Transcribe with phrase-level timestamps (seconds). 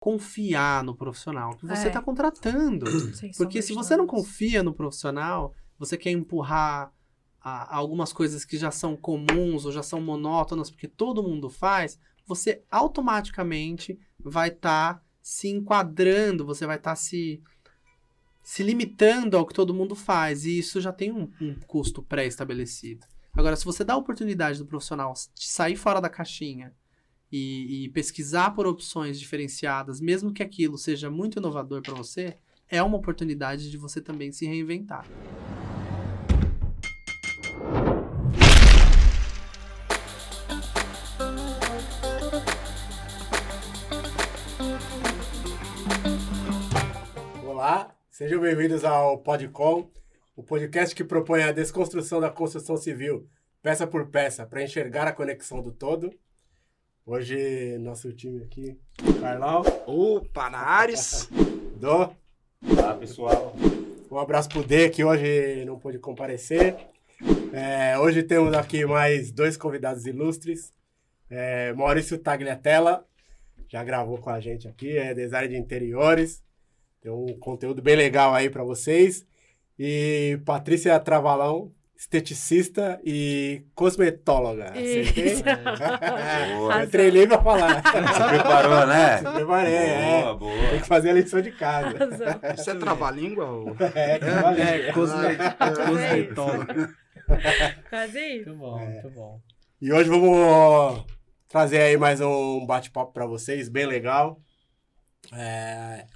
[0.00, 1.86] confiar no profissional que você É.
[1.88, 2.86] está contratando.
[3.36, 6.90] Porque se você não confia no profissional, você quer empurrar
[7.40, 11.98] a- algumas coisas que já são comuns ou já são monótonas, porque todo mundo faz,
[12.26, 17.42] você automaticamente vai estar se enquadrando, você vai estar se,
[18.42, 23.06] se limitando ao que todo mundo faz, e isso já tem um, um custo pré-estabelecido.
[23.34, 26.74] Agora, se você dá a oportunidade do profissional de sair fora da caixinha
[27.30, 32.36] e, e pesquisar por opções diferenciadas, mesmo que aquilo seja muito inovador para você,
[32.68, 35.06] é uma oportunidade de você também se reinventar.
[47.44, 49.90] Olá, sejam bem-vindos ao Podcom,
[50.34, 53.28] o podcast que propõe a desconstrução da construção civil,
[53.62, 56.10] peça por peça, para enxergar a conexão do todo.
[57.12, 58.78] Hoje, nosso time aqui,
[59.20, 61.28] Carlão, Opa, na Ares.
[61.74, 62.08] Dô,
[62.64, 63.52] Olá, pessoal.
[64.08, 66.76] um abraço pro D, que hoje não pôde comparecer.
[67.52, 70.72] É, hoje temos aqui mais dois convidados ilustres.
[71.28, 73.04] É, Maurício Tagliatella,
[73.68, 76.44] já gravou com a gente aqui, é design de interiores.
[77.00, 79.26] Tem um conteúdo bem legal aí para vocês.
[79.76, 84.70] E Patrícia Travalão, esteticista e cosmetóloga.
[84.70, 85.24] Acertei?
[85.32, 85.42] Isso.
[86.80, 87.82] Eu treinei pra falar.
[87.82, 89.18] Se preparou, né?
[89.18, 90.22] Se preparei, é.
[90.22, 90.68] Boa, boa.
[90.70, 91.88] Tem que fazer a lição de casa.
[91.88, 92.54] Arrasou.
[92.56, 93.44] Isso é trava-língua?
[93.50, 94.88] ou- É.
[94.88, 96.88] É, cosme- Ah, cosmetólogo.
[97.90, 98.48] Quase isso.
[98.48, 99.40] Muito bom, muito bom.
[99.82, 101.04] E hoje vamos
[101.48, 104.40] trazer aí mais um bate-papo para vocês, bem legal.
[105.34, 106.06] É,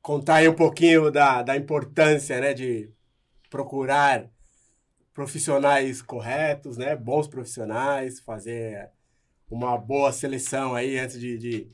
[0.00, 2.88] contar aí um pouquinho da, da importância, né, de
[3.50, 4.26] procurar
[5.18, 8.88] profissionais corretos, né, bons profissionais, fazer
[9.50, 11.68] uma boa seleção aí antes de, de,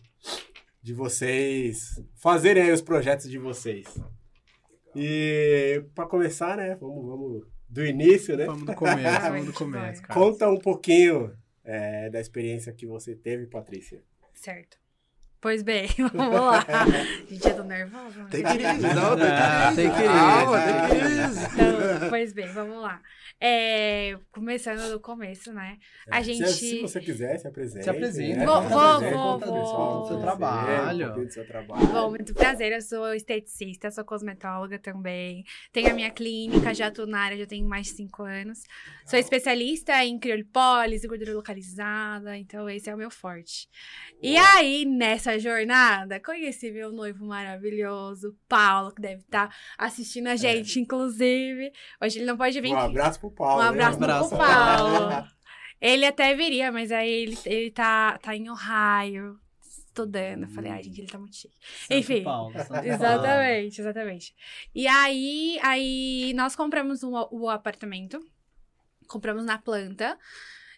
[0.82, 3.84] de vocês fazerem aí os projetos de vocês.
[4.96, 8.46] E para começar, né, vamos, vamos do início, né?
[8.46, 10.18] Vamos do começo, vamos do começo, cara.
[10.18, 14.02] Conta um pouquinho é, da experiência que você teve, Patrícia.
[14.32, 14.78] Certo.
[15.44, 16.64] Pois bem, vamos lá.
[17.28, 18.14] Gente, eu tô nervosa.
[18.22, 19.76] mas- Tem crise, não, tem crise.
[19.76, 21.44] tem crise, Calma, tem crise.
[21.52, 23.02] Então, pois bem, vamos lá.
[23.38, 25.76] É, começando do começo, né?
[26.10, 27.84] A Se- gente- Se, você quiser, se apresente.
[27.84, 28.38] Se apresente.
[28.38, 28.46] né?
[28.46, 31.14] Vou- Se vou- apresente, vou- vou- do seu- trabalho.
[31.14, 31.86] Do seu trabalho.
[31.88, 35.44] Bom, muito prazer, eu sou esteticista, sou cosmetóloga também.
[35.72, 38.62] Tenho a minha clínica, já tô na área, já tenho mais de cinco anos.
[39.04, 43.68] Sou especialista em criolipólise, gordura localizada, então esse é o meu forte.
[44.22, 50.80] E aí, nessa jornada, conheci meu noivo maravilhoso, Paulo, que deve estar assistindo a gente,
[50.80, 51.72] inclusive.
[52.00, 53.60] Hoje ele não pode vir Um abraço pro Paulo.
[53.60, 53.68] Um né?
[53.68, 54.28] abraço, abraço.
[54.28, 55.28] pro Paulo.
[55.80, 60.42] Ele até viria, mas aí ele, ele tá, tá em Ohio, estudando.
[60.42, 61.56] Eu falei, ai, gente, ele tá muito chique.
[61.90, 62.24] Enfim.
[62.84, 64.34] Exatamente, exatamente.
[64.74, 68.20] E aí, aí nós compramos um, o apartamento,
[69.06, 70.18] compramos na planta.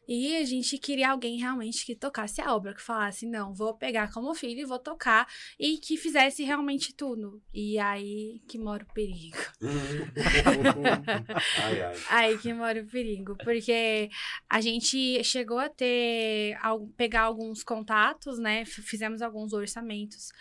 [0.07, 4.13] E a gente queria alguém realmente que tocasse a obra, que falasse, não, vou pegar
[4.13, 5.27] como filho e vou tocar,
[5.59, 7.43] e que fizesse realmente tudo.
[7.53, 9.37] E aí que mora o perigo.
[11.63, 11.95] Ai, ai.
[12.11, 14.11] Aí que mora o perigo, porque
[14.49, 16.57] a gente chegou a ter,
[16.97, 18.65] pegar alguns contatos, né?
[18.65, 20.33] Fizemos alguns orçamentos.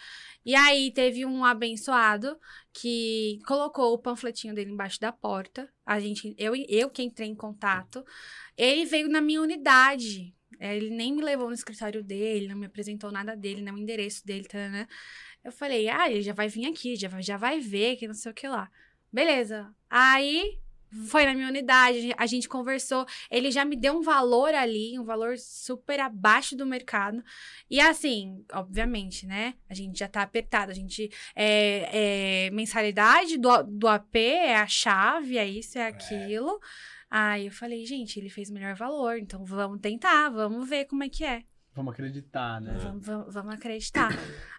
[0.46, 2.40] E aí teve um abençoado
[2.72, 5.68] que colocou o panfletinho dele embaixo da porta.
[5.86, 8.06] A gente, eu, eu que entrei em contato.
[8.56, 10.36] Ele veio na minha unidade.
[10.60, 13.78] É, Ele nem me levou no escritório dele, não me apresentou nada dele, nem o
[13.78, 14.88] endereço dele, tá, né?
[15.44, 18.14] Eu falei, ah, ele já vai vir aqui, já vai, já vai ver, que não
[18.14, 18.70] sei o que lá.
[19.12, 19.74] Beleza.
[19.90, 20.60] Aí
[21.08, 23.06] foi na minha unidade, a gente conversou.
[23.30, 27.24] Ele já me deu um valor ali, um valor super abaixo do mercado.
[27.70, 29.54] E assim, obviamente, né?
[29.70, 30.72] A gente já tá apertado.
[30.72, 31.10] A gente.
[31.36, 36.60] É, é, mensalidade do, do AP é a chave, é isso, é aquilo.
[37.10, 41.04] Aí eu falei, gente, ele fez o melhor valor, então vamos tentar, vamos ver como
[41.04, 41.44] é que é.
[41.74, 42.74] Vamos acreditar, né?
[42.82, 44.10] Vamos, vamos- vamos acreditar.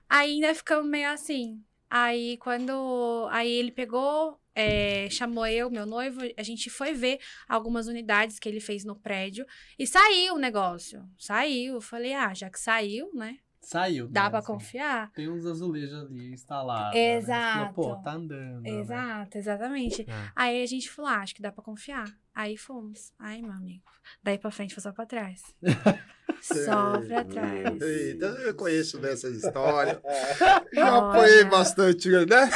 [0.08, 1.62] Aí ainda ficamos meio assim.
[1.90, 3.26] Aí quando.
[3.30, 8.48] Aí ele pegou, é, chamou eu, meu noivo, a gente foi ver algumas unidades que
[8.48, 9.46] ele fez no prédio
[9.78, 11.06] e saiu o negócio.
[11.18, 11.74] Saiu.
[11.74, 13.36] Eu falei, ah, já que saiu, né?
[13.60, 14.08] Saiu.
[14.08, 14.46] Dá né, pra assim.
[14.46, 15.12] confiar.
[15.12, 16.96] Tem uns azulejos ali instalados.
[16.98, 17.58] Exato.
[17.58, 17.72] Né?
[17.74, 18.62] Falou, Pô, tá andando.
[18.62, 18.70] né?
[18.70, 20.02] Exato, exatamente.
[20.02, 20.30] É.
[20.34, 22.06] Aí a gente falou, ah, acho que dá pra confiar.
[22.34, 23.12] Aí fomos.
[23.18, 23.84] Aí, meu amigo.
[24.22, 25.42] Daí pra frente foi só pra trás.
[26.40, 27.82] só pra trás.
[27.82, 30.00] Eita, eu conheço dessa história.
[30.72, 32.50] Já apanhei bastante, né?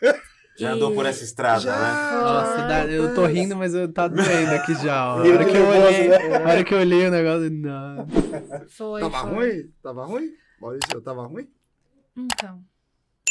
[0.58, 1.76] Já andou por essa estrada, Já.
[1.76, 2.20] né?
[2.22, 5.14] Nossa, dá- eu tô rindo, mas eu tá doendo aqui já.
[5.14, 5.18] ó.
[5.18, 6.36] A hora que eu olhei, né?
[6.36, 8.06] a hora que eu olhei o negócio, não.
[8.68, 9.00] Foi.
[9.00, 9.30] Tava foi.
[9.34, 9.70] ruim?
[9.82, 10.30] Tava ruim?
[10.60, 11.48] Maurício, eu tava ruim?
[12.16, 12.60] Então.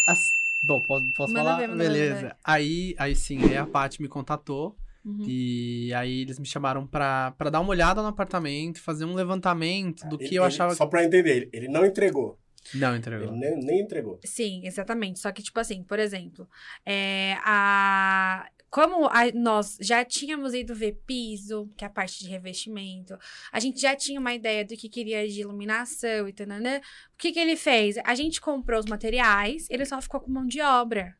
[0.07, 0.19] As-
[0.67, 1.57] Bom, posso, posso falar?
[1.57, 2.21] ver, Beleza.
[2.21, 2.35] ver.
[2.43, 5.23] Aí, aí sim, aí a Paty me contatou Uhum.
[5.27, 10.07] e aí eles me chamaram pra, pra dar uma olhada no apartamento, fazer um levantamento
[10.07, 12.37] do que Ele- eu ele- achava Só pra entender, ele, ele não entregou.
[12.73, 13.31] Não, Ele entregou.
[13.31, 14.19] nem, nem entregou.
[14.23, 15.19] Sim, exatamente.
[15.19, 16.47] Só que, tipo assim, por exemplo,
[16.85, 18.47] é, a...
[18.69, 23.17] como a- nós já tínhamos ido ver piso, que é a parte de revestimento,
[23.51, 26.47] a gente já tinha uma ideia do que queria de iluminação e tal.
[26.47, 27.97] O que, que ele fez?
[28.03, 31.15] A gente comprou os materiais, ele só ficou com mão de obra.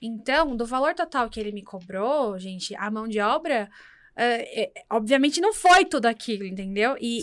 [0.00, 3.68] Então, do valor total que ele me cobrou, gente, a mão de obra.
[4.20, 6.96] É, é, obviamente não foi tudo aquilo, entendeu?
[7.00, 7.22] E,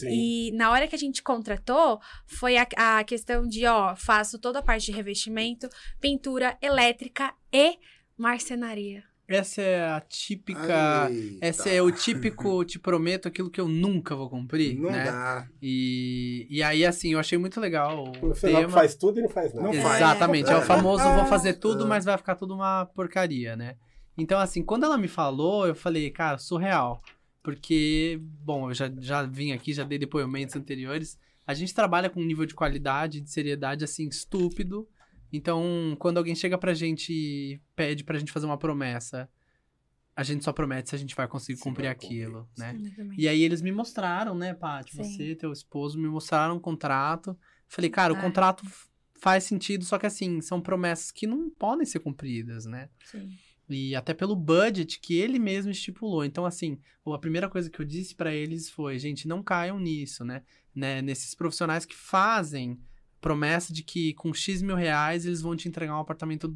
[0.49, 4.59] e na hora que a gente contratou, foi a, a questão de, ó, faço toda
[4.59, 5.67] a parte de revestimento,
[5.99, 7.77] pintura elétrica e
[8.17, 9.03] marcenaria.
[9.27, 11.09] Essa é a típica...
[11.09, 11.45] Eita.
[11.47, 15.03] Esse é o típico, te prometo aquilo que eu nunca vou cumprir, Não né?
[15.05, 15.47] dá.
[15.61, 18.69] E, e aí, assim, eu achei muito legal o final tema.
[18.73, 19.67] faz tudo e não faz nada.
[19.67, 19.95] Não faz.
[19.95, 21.87] Exatamente, é o famoso vou fazer tudo, É.
[21.87, 23.75] mas vai ficar tudo uma porcaria, né?
[24.17, 27.01] Então, assim, quando ela me falou, eu falei, cara, surreal.
[27.43, 31.19] Porque, bom, eu já, já vim aqui, já dei depoimentos anteriores.
[31.45, 34.87] A gente trabalha com um nível de qualidade, de seriedade, assim, estúpido.
[35.31, 39.29] Então, quando alguém chega pra gente e pede pra gente fazer uma promessa,
[40.15, 42.73] a gente só promete se a gente vai conseguir Se cumprir aquilo, né?
[42.79, 43.21] Exatamente.
[43.21, 44.95] E aí eles me mostraram, né, Paty?
[44.95, 45.03] Sim.
[45.03, 47.37] Você e teu esposo me mostraram um contrato.
[47.67, 48.21] Falei, cara, o Ai.
[48.21, 48.87] contrato f-
[49.19, 52.89] faz sentido, só que assim, são promessas que não podem ser cumpridas, né?
[53.03, 53.29] Sim.
[53.69, 56.23] E até pelo budget que ele mesmo estipulou.
[56.23, 60.23] Então, assim, a primeira coisa que eu disse pra eles foi, gente, não caiam nisso,
[60.23, 60.43] né?
[60.73, 61.01] né?
[61.01, 62.79] Nesses profissionais que fazem
[63.19, 66.55] promessa de que com X mil reais eles vão te entregar um apartamento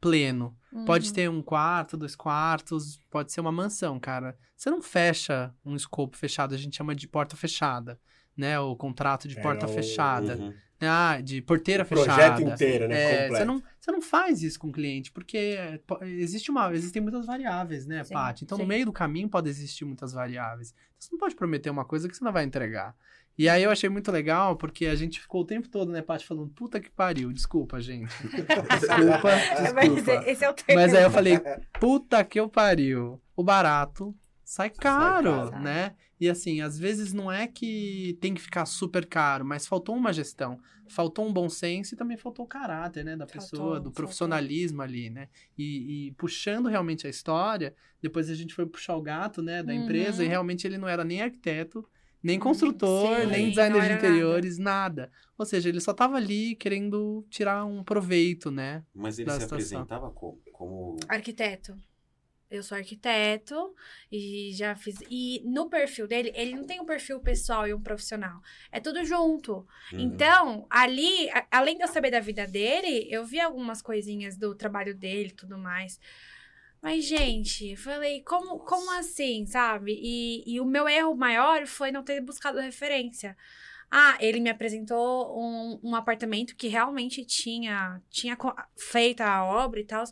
[0.00, 0.56] pleno.
[0.86, 1.14] Pode Uhum.
[1.14, 4.38] ter um quarto, dois quartos, pode ser uma mansão, cara.
[4.56, 7.98] Você não fecha um escopo fechado, a gente chama de porta fechada,
[8.36, 8.60] né?
[8.60, 10.36] O contrato de É, porta o- fechada.
[10.36, 10.54] Uhum.
[10.80, 12.42] Ah, de porteira O projeto fechada.
[12.42, 13.26] inteiro, né?
[13.26, 17.02] É, você não, você não faz isso com o cliente, porque po- existe uma, existem
[17.02, 18.44] muitas variáveis, né, Sim, Paty?
[18.44, 18.68] Então, no sim.
[18.68, 20.72] meio do caminho pode existir muitas variáveis.
[20.98, 22.94] Você não pode prometer uma coisa que você não vai entregar.
[23.36, 26.24] E aí eu achei muito legal, porque a gente ficou o tempo todo, né, Paty,
[26.26, 28.08] falando, puta que pariu, desculpa, gente.
[28.26, 30.30] Desculpa, desculpa.
[30.30, 30.80] esse é o termo.
[30.82, 31.38] Mas aí eu falei,
[31.80, 33.20] puta que eu pariu.
[33.36, 34.14] O barato
[34.44, 35.58] sai caro, caro.
[35.62, 35.94] né?
[36.20, 40.12] E assim, às vezes não é que tem que ficar super caro, mas faltou uma
[40.12, 40.58] gestão.
[40.88, 43.14] Faltou um bom senso e também faltou o caráter, né?
[43.16, 43.92] Da Faltou, pessoa, do faltou.
[43.92, 45.28] profissionalismo ali, né?
[45.56, 49.62] E, e puxando realmente a história, depois a gente foi puxar o gato, né?
[49.62, 50.26] Da empresa, Uhum.
[50.26, 51.86] e realmente ele não era nem arquiteto,
[52.22, 55.12] nem construtor, Sim, nem designer de interiores, nada.
[55.36, 58.82] Ou seja, ele só tava ali querendo tirar um proveito, né?
[58.94, 59.78] Mas ele Da se situação.
[59.82, 60.40] apresentava como?
[60.52, 60.96] como...
[61.06, 61.76] Arquiteto.
[62.50, 63.74] Eu sou arquiteto
[64.10, 64.98] e já fiz.
[65.10, 68.40] E no perfil dele, ele não tem um perfil pessoal e um profissional.
[68.72, 69.66] É tudo junto.
[69.92, 70.00] Uhum.
[70.00, 74.54] Então, ali, a- além de eu saber da vida dele, eu vi algumas coisinhas do
[74.54, 76.00] trabalho dele e tudo mais.
[76.80, 79.98] Mas, gente, falei, como, como assim, sabe?
[80.00, 83.36] E, e o meu erro maior foi não ter buscado referência.
[83.90, 88.36] Ah, ele me apresentou um, um apartamento que realmente tinha, tinha
[88.76, 90.04] feito a obra e tal,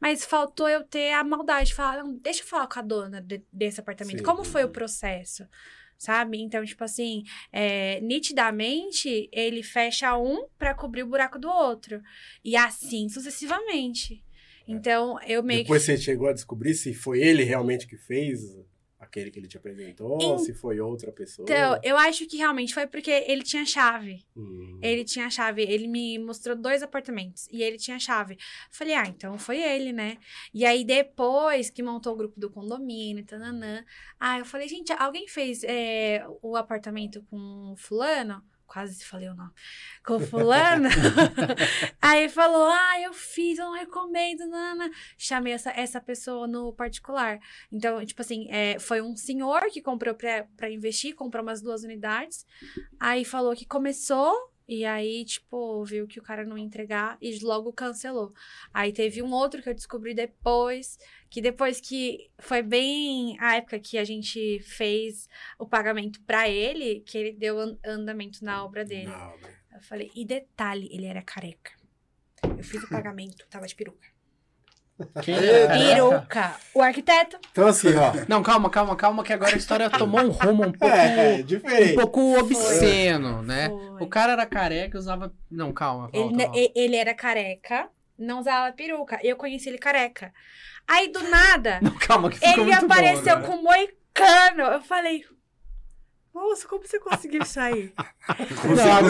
[0.00, 3.20] mas faltou eu ter a maldade de falar, não, deixa eu falar com a dona
[3.20, 4.18] de- desse apartamento.
[4.18, 4.24] Sim.
[4.24, 5.44] Como foi o processo?
[5.98, 6.40] Sabe?
[6.40, 7.22] Então, tipo assim,
[7.52, 12.00] é, nitidamente, ele fecha um pra cobrir o buraco do outro.
[12.44, 14.22] E assim sucessivamente.
[14.66, 18.40] Então, eu meio Depois você chegou a descobrir se foi ele realmente que fez
[19.14, 21.46] aquele que ele te apresentou, ou se foi outra pessoa.
[21.46, 24.26] Então, eu acho que realmente foi porque ele tinha chave.
[24.36, 24.78] Hum.
[24.82, 28.36] Ele tinha chave, ele me mostrou dois apartamentos e ele tinha chave.
[28.70, 30.18] Falei, ah, então foi ele, né?
[30.52, 33.84] E aí depois que montou o grupo do condomínio, tananã.
[34.18, 38.42] Ah, eu falei, gente, alguém fez é, o apartamento com o fulano?
[38.66, 39.52] Quase falei o nome.
[40.04, 40.88] Com fulano?
[42.00, 44.90] aí falou, ah, eu fiz, eu não recomendo, nana.
[45.16, 47.38] Chamei essa, essa pessoa no particular.
[47.70, 52.46] Então, tipo assim, é, foi um senhor que comprou pra investir, comprou umas duas unidades.
[52.98, 54.34] Aí falou que começou,
[54.66, 58.32] e aí, tipo, viu que o cara não ia entregar e logo cancelou.
[58.72, 63.78] Aí teve um outro que eu descobri depois, que depois que foi bem a época
[63.78, 65.28] que a gente fez
[65.58, 69.06] o pagamento pra ele, que ele deu an- andamento na obra dele.
[69.06, 69.54] Na obra.
[69.74, 71.72] Eu falei, e detalhe, ele era careca.
[72.42, 74.13] Eu fiz o pagamento, tava de peruca.
[75.22, 76.54] Quem Peruca!
[76.72, 77.36] O arquiteto.
[77.50, 78.12] Então, assim, ó.
[78.28, 81.38] Não, calma, calma, calma, que agora a história tomou um rumo um pouco, É, é
[81.40, 81.94] um diferente.
[81.94, 83.68] pouco obsceno, né?
[83.68, 84.02] Foi.
[84.02, 85.32] O cara era careca e usava.
[85.50, 86.72] Não, calma, Ele, volta, ne- volta.
[86.76, 89.18] ele era careca, não usava peruca.
[89.22, 90.32] Eu conheci ele careca.
[90.86, 93.46] Aí, do nada, Não, calma, ele bom apareceu agora.
[93.52, 94.62] com moicano.
[94.74, 95.24] Eu falei,
[96.34, 97.94] Nossa, como você conseguiu sair?
[97.96, 99.08] Não, agora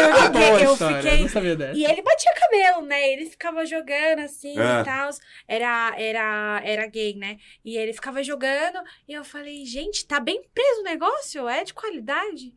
[0.00, 1.26] eu fiquei, eu eu fiquei.
[1.74, 3.12] E ele batia cabelo, né?
[3.12, 4.80] Ele ficava jogando assim É.
[4.80, 5.10] e tal.
[5.48, 7.38] Era, era, era gay, né?
[7.64, 8.78] E ele ficava jogando.
[9.08, 11.48] E eu falei, gente, tá bem preso o negócio?
[11.48, 12.54] É de qualidade?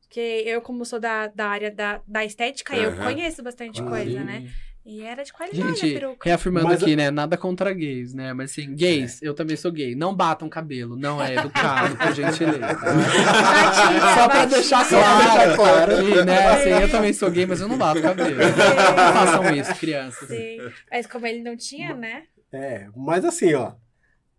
[0.00, 3.02] Porque eu, como sou da, da área da, da estética, eu Aham.
[3.02, 4.48] conheço bastante coisa, né?
[4.88, 6.28] E era de qualidade a Gente, peruca.
[6.28, 7.10] reafirmando Mas- aqui, né?
[7.10, 8.32] Nada contra gays, né?
[8.32, 9.96] Mas assim, gays, eu também sou gay.
[9.96, 12.58] Não batam cabelo, não é educado, por gentileza.
[12.60, 14.46] Batia, Só pra batia.
[14.46, 15.28] deixar Só pra claro.
[15.48, 15.92] deixar claro.
[16.08, 18.36] E, né, assim, eu também sou gay, mas eu não bato cabelo.
[18.36, 20.28] Não façam isso, crianças.
[20.28, 20.58] Sim.
[20.90, 22.22] Mas como ele não tinha, né?
[22.52, 23.72] É, mas assim, ó.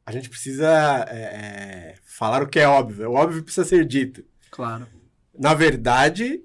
[0.06, 3.10] A gente precisa é, é, falar o que é óbvio.
[3.12, 4.24] O óbvio precisa ser dito.
[4.50, 4.88] Claro,
[5.38, 6.39] Na verdade,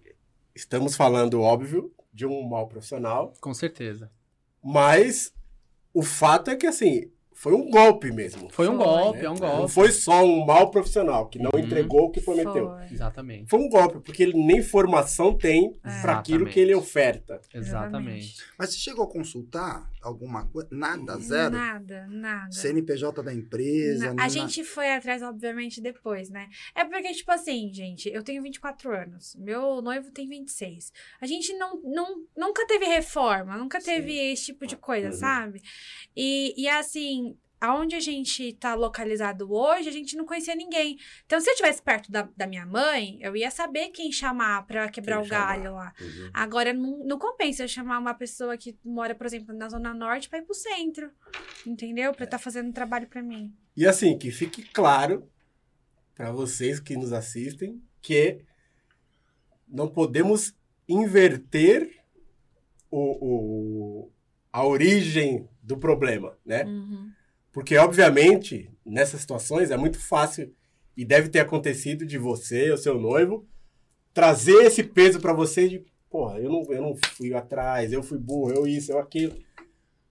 [0.56, 4.10] estamos falando óbvio de um mal profissional, com certeza.
[4.62, 5.32] mas
[5.94, 8.48] o fato é que assim, foi um golpe mesmo.
[8.50, 9.24] Foi um Foi, golpe, né?
[9.24, 9.72] é um Não golpe.
[9.72, 11.60] foi só um mal profissional que não Uhum.
[11.60, 12.68] entregou o que prometeu.
[12.70, 12.84] Foi.
[12.92, 13.48] Exatamente.
[13.50, 16.00] Foi um golpe, porque ele nem formação tem É.
[16.02, 17.40] para aquilo que ele oferta.
[17.52, 18.36] Exatamente.
[18.58, 20.68] Mas você chegou a consultar alguma coisa?
[20.72, 21.54] Nada, zero?
[21.54, 22.50] Nada, nada.
[22.52, 24.12] CNPJ da empresa?
[24.12, 26.48] Na- A gente foi atrás, obviamente, depois, né?
[26.74, 30.92] É porque, tipo assim, gente, eu tenho 24 anos, meu noivo tem 26.
[31.20, 35.12] A gente não, não, nunca teve reforma, nunca teve esse tipo de coisa, Uhum.
[35.14, 35.62] sabe?
[36.16, 40.98] E, e assim, aonde a gente tá localizado hoje, a gente não conhecia ninguém.
[41.24, 44.88] Então, se eu estivesse perto da, da minha mãe, eu ia saber quem chamar pra
[44.88, 45.76] quebrar Quem o galho chamar.
[45.76, 45.94] lá.
[46.00, 46.30] Uhum.
[46.34, 50.28] Agora, não, não compensa eu chamar uma pessoa que mora, por exemplo, na Zona Norte
[50.28, 51.10] pra ir pro centro.
[51.66, 52.12] Entendeu?
[52.12, 53.54] Pra estar fazendo um trabalho pra mim.
[53.76, 55.28] E assim, que fique claro
[56.14, 58.44] para vocês que nos assistem que
[59.68, 60.54] não podemos
[60.88, 62.00] inverter
[62.90, 63.26] o,
[64.06, 64.12] o-
[64.52, 66.64] a origem do problema, né?
[66.64, 67.10] Uhum.
[67.52, 70.52] Porque, obviamente, nessas situações é muito fácil
[70.96, 73.46] e deve ter acontecido de você, o seu noivo,
[74.14, 78.18] trazer esse peso para você de, porra, eu não, eu não fui atrás, eu fui
[78.18, 79.36] burro, eu isso, eu aquilo.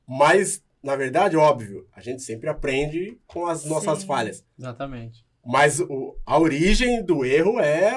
[0.08, 4.08] Mas, na verdade, óbvio, a gente sempre aprende com as nossas Sim.
[4.08, 4.46] falhas.
[4.58, 5.26] Exatamente.
[5.46, 7.96] Mas o- a origem do erro é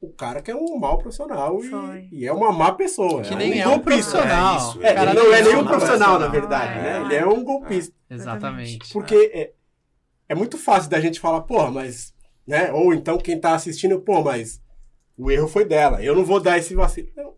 [0.00, 3.22] o cara que é um mau profissional e, e é uma má pessoa.
[3.22, 4.12] Que é nem um é um golpista.
[4.12, 4.54] profissional.
[4.54, 6.98] É isso, É, Cara, ele não é não nenhum é profissional, na verdade, né?
[6.98, 7.00] É.
[7.02, 7.94] Ele é um golpista.
[8.10, 8.92] Exatamente.
[8.92, 9.52] Porque é,
[10.28, 12.14] é muito fácil da gente falar, porra, mas.
[12.46, 12.70] Né?
[12.72, 14.60] Ou então quem tá assistindo, pô, mas
[15.16, 16.02] o erro foi dela.
[16.02, 17.08] Eu não vou dar esse vacilo.
[17.16, 17.34] Não.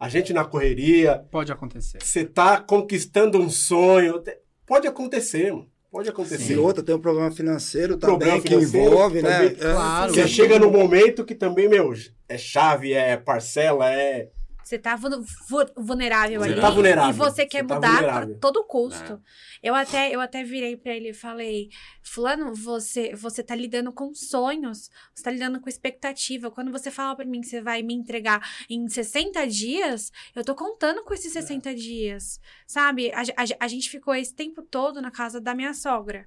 [0.00, 1.98] A gente na correria, Pode acontecer.
[2.00, 4.22] você tá conquistando um sonho.
[4.64, 5.68] Pode acontecer, mano.
[5.90, 6.52] Pode acontecer.
[6.52, 9.30] E outra, tem um problema financeiro também Problema que financeiro envolve, né?
[9.30, 10.14] também, É, claro.
[10.14, 11.92] Você chega num momento que também, meu,
[12.28, 14.28] é chave, é parcela, é.
[14.68, 15.08] Você tá vu-
[15.48, 16.60] vu- vulnerável Você ali.
[16.60, 17.10] tá vulnerável.
[17.10, 18.34] E você quer Você tá mudar vulnerável.
[18.36, 19.18] a todo custo.
[19.62, 21.70] Eu até, eu até virei pra ele e falei:
[22.02, 26.50] Fulano, você, você tá lidando com sonhos, você tá lidando com expectativa.
[26.50, 30.54] Quando você fala pra mim que você vai me entregar em 60 dias, eu tô
[30.54, 32.38] contando com esses 60 dias.
[32.66, 33.10] Sabe?
[33.12, 36.26] A, a- a gente ficou esse tempo todo na casa da minha sogra.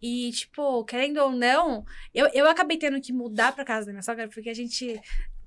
[0.00, 4.02] E, tipo, querendo ou não, eu, eu acabei tendo que mudar pra casa da minha
[4.02, 4.98] sogra porque a gente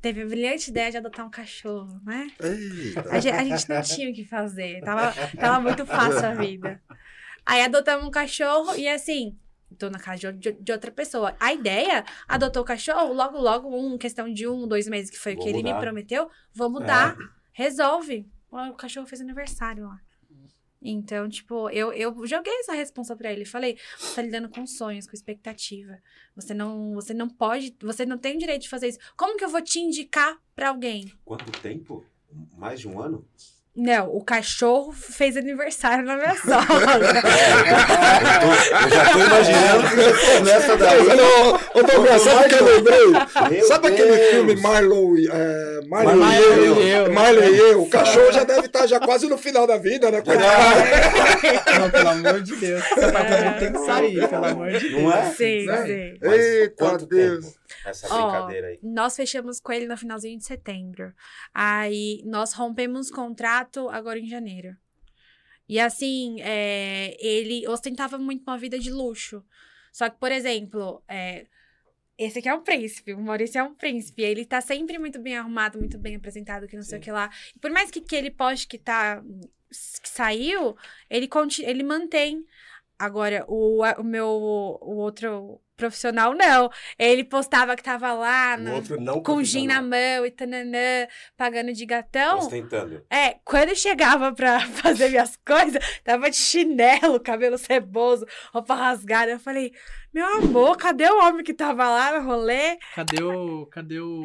[0.06, 2.28] teve a brilhante ideia de adotar um cachorro, né?
[3.10, 4.80] A gente, a gente não tinha o que fazer.
[4.82, 6.80] Tava, tava muito fácil a vida.
[7.44, 9.36] Aí adotamos um cachorro e assim,
[9.80, 11.36] tô na casa de, de- outra pessoa.
[11.40, 15.34] A ideia, adotou o cachorro, logo, logo, um, questão de um, dois meses, que foi
[15.34, 15.80] o que ele me mudar.
[15.82, 17.18] prometeu, vou mudar.
[17.52, 18.30] Resolve.
[18.52, 20.00] O cachorro fez aniversário lá.
[20.88, 23.44] Então, tipo, eu, eu joguei essa responsa pra ele.
[23.44, 25.98] Falei, você tá lidando com sonhos, com expectativa.
[26.36, 29.00] Você não, você não pode, você não tem o direito de fazer isso.
[29.18, 31.12] Como que eu vou te indicar pra alguém?
[31.25, 32.06] Quanto tempo?
[32.56, 33.27] Mais de um ano?
[33.77, 36.55] Não, o cachorro fez aniversário na minha sogra.
[36.55, 37.12] Eu,
[38.39, 41.00] tô- eu já tô imaginando que você começa daí.
[41.01, 43.62] Ô, ô, Douglas, sabe o que eu lembrei?
[43.67, 47.05] Sabe aquele filme Marlon, é, Marlon, Marlon e eu?
[47.05, 47.12] eu.
[47.13, 47.82] Marlon e eu.
[47.82, 50.22] O cachorro já deve estar já quase no final da vida, né?
[50.22, 50.50] coitado?
[51.82, 52.82] Não, pelo amor de Deus.
[52.91, 55.01] Esse apartamento tem que sair, pelo amor de Deus.
[55.03, 55.25] Não é?
[55.34, 55.86] Sim, Né?
[55.86, 56.17] sim.
[56.32, 57.44] Eita quanto Deus.
[57.46, 58.80] tempo essa Ó, brincadeira aí?
[58.82, 61.13] Nós fechamos com ele no finalzinho de setembro.
[61.54, 64.75] Aí nós rompemos contrato agora em janeiro.
[65.68, 69.44] E assim, é, ele ostentava muito uma vida de luxo.
[69.92, 71.48] Só que, por exemplo, é,
[72.18, 74.22] esse aqui é um príncipe, o Maurício é um príncipe.
[74.22, 77.30] Ele tá sempre muito bem arrumado, muito bem apresentado, que não sei o que lá.
[77.56, 79.22] E por mais que, que ele poste que tá.
[80.01, 80.77] que saiu,
[81.10, 81.30] ele,
[81.63, 82.46] ele mantém.
[82.98, 84.27] Agora, o, o meu.
[84.27, 85.62] O outro.
[85.75, 86.70] Profissional, não.
[86.98, 88.72] Ele postava que tava lá na-
[89.22, 92.39] com gin na mão e tananã, pagando de gatão.
[92.39, 93.05] Ostentando.
[93.10, 94.60] É, quando eu chegava pra
[95.00, 99.32] fazer minhas coisas, tava de chinelo, cabelo ceboso, roupa rasgada.
[99.32, 99.72] Eu falei,
[100.13, 102.77] meu amor, cadê o homem que tava lá no rolê?
[102.96, 103.65] Cadê o.
[103.67, 104.24] Cadê o.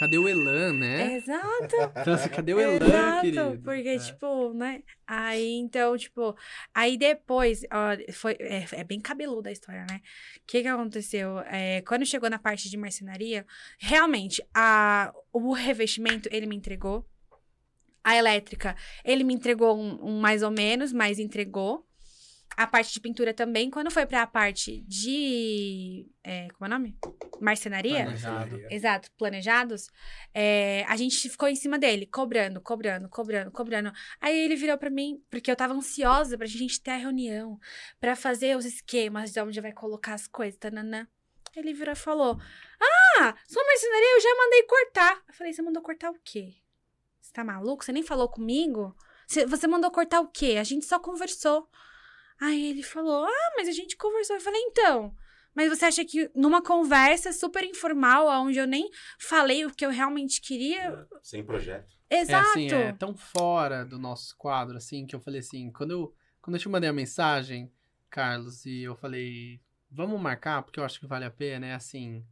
[0.00, 1.16] Cadê o Elan, né?
[1.16, 1.76] Exato.
[2.00, 3.60] Então, assim, cadê o Elan, Exato, querido?
[3.62, 3.98] porque, É.
[3.98, 4.82] tipo, né?
[5.06, 6.34] Aí, então, tipo,
[6.74, 10.00] aí depois, ó, foi, é, é bem cabeluda a história, né?
[10.38, 11.40] O que que aconteceu?
[11.40, 13.44] É, quando chegou na parte de marcenaria,
[13.78, 17.06] realmente, a, o revestimento, ele me entregou.
[18.02, 21.86] A elétrica, ele me entregou um, um mais ou menos, mas entregou.
[22.56, 23.70] A parte de pintura também.
[23.70, 26.06] Quando foi pra parte de.
[26.22, 26.98] é, como é o nome?
[27.40, 28.04] Marcenaria?
[28.04, 28.60] Planejado.
[28.70, 29.88] Exato, planejados,
[30.34, 33.92] é, a gente ficou em cima dele, cobrando, cobrando, cobrando, cobrando.
[34.20, 37.58] Aí ele virou pra mim, porque eu tava ansiosa pra gente ter a reunião,
[37.98, 41.08] pra fazer os esquemas de onde vai colocar as coisas, tananã.
[41.56, 42.38] Ele virou e falou:
[42.80, 45.22] Ah, sua marcenaria eu já mandei cortar.
[45.28, 46.54] Eu falei: Você mandou cortar o quê?
[47.20, 47.84] Você tá maluco?
[47.84, 48.94] Você nem falou comigo?
[49.26, 50.56] Você mandou cortar o quê?
[50.58, 51.68] A gente só conversou.
[52.40, 54.36] Aí ele falou: Ah, mas a gente conversou.
[54.36, 55.14] Eu falei: Então.
[55.52, 59.90] Mas você acha que numa conversa super informal, onde eu nem falei o que eu
[59.90, 61.06] realmente queria?
[61.22, 61.92] Sem projeto.
[62.08, 62.50] É Exato.
[62.50, 66.54] assim, é tão fora do nosso quadro, assim, que eu falei assim, quando eu, quando
[66.54, 67.70] eu te mandei a mensagem,
[68.08, 72.24] Carlos, e eu falei, vamos marcar, porque eu acho que vale a pena, é assim,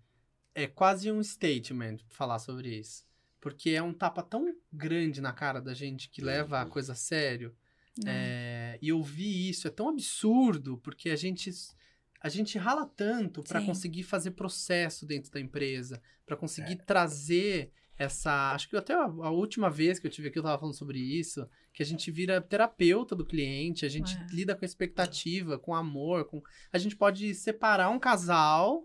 [0.55, 3.05] é quase um statement falar sobre isso.
[3.41, 6.97] Porque é um tapa tão grande na cara da gente que leva a coisa a
[6.97, 7.55] sério.
[8.05, 11.51] É, e ouvir isso é tão absurdo, porque a gente
[12.21, 18.53] a gente rala tanto para conseguir fazer processo dentro da empresa, para conseguir trazer essa.
[18.53, 20.99] Acho que até a, a última vez que eu tive aqui eu tava falando sobre
[20.99, 24.27] isso, que a gente vira terapeuta do cliente, a gente É.
[24.33, 28.85] lida com expectativa, com amor, com a gente pode separar um casal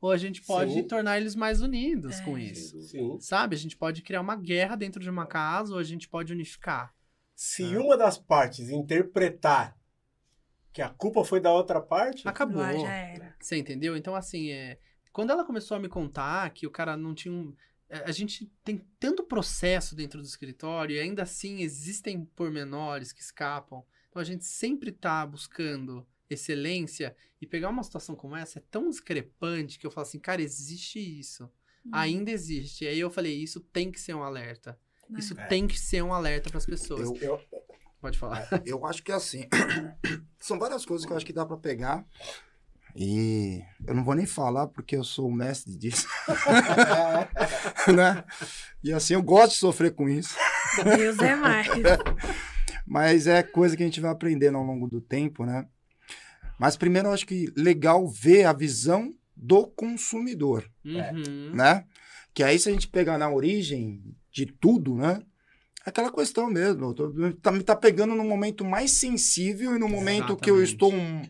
[0.00, 0.82] ou a gente pode Sim.
[0.82, 2.24] tornar eles mais unidos É.
[2.24, 2.80] com isso.
[2.82, 3.18] Sim.
[3.18, 3.56] Sabe?
[3.56, 6.94] A gente pode criar uma guerra dentro de uma casa ou a gente pode unificar.
[7.34, 7.78] Se É.
[7.78, 9.76] uma das partes interpretar
[10.72, 12.60] que a culpa foi da outra parte, Acabou.
[12.60, 13.36] Lá já era.
[13.40, 13.96] Você entendeu?
[13.96, 14.78] Então, assim, é...
[15.12, 17.54] quando ela começou a me contar que o cara não tinha um.
[17.88, 23.20] é, A gente tem tanto processo dentro do escritório e ainda assim existem pormenores que
[23.20, 23.84] escapam.
[24.08, 28.88] Então a gente sempre tá buscando excelência e pegar uma situação como essa é tão
[28.88, 31.44] discrepante que eu falo assim, cara, existe isso.
[31.84, 31.90] Hum.
[31.92, 32.84] Ainda existe.
[32.84, 34.78] E aí eu falei, isso tem que ser um alerta.
[35.12, 35.18] É.
[35.18, 35.46] Isso É.
[35.46, 37.00] tem que ser um alerta para as pessoas.
[37.00, 37.40] Eu, eu,
[38.00, 38.46] Pode falar.
[38.66, 39.46] eu acho que é assim.
[40.38, 42.04] São várias coisas que eu acho que dá pra pegar.
[42.96, 46.06] E eu não vou nem falar porque eu sou o mestre disso.
[47.94, 48.24] né?
[48.82, 50.34] E assim, eu gosto de sofrer com isso.
[50.96, 51.66] Deus é mais.
[52.86, 55.66] Mas é coisa que a gente vai aprendendo ao longo do tempo, né?
[56.58, 61.50] Mas primeiro eu acho que legal ver a visão do consumidor, Uhum.
[61.54, 61.84] né?
[62.32, 65.22] Que aí se a gente pegar na origem de tudo, né?
[65.86, 69.78] É Aquela questão mesmo, eu tô- tá, me tá pegando no momento mais sensível e
[69.78, 70.72] no momento que eu Exatamente.
[70.72, 71.22] estou um,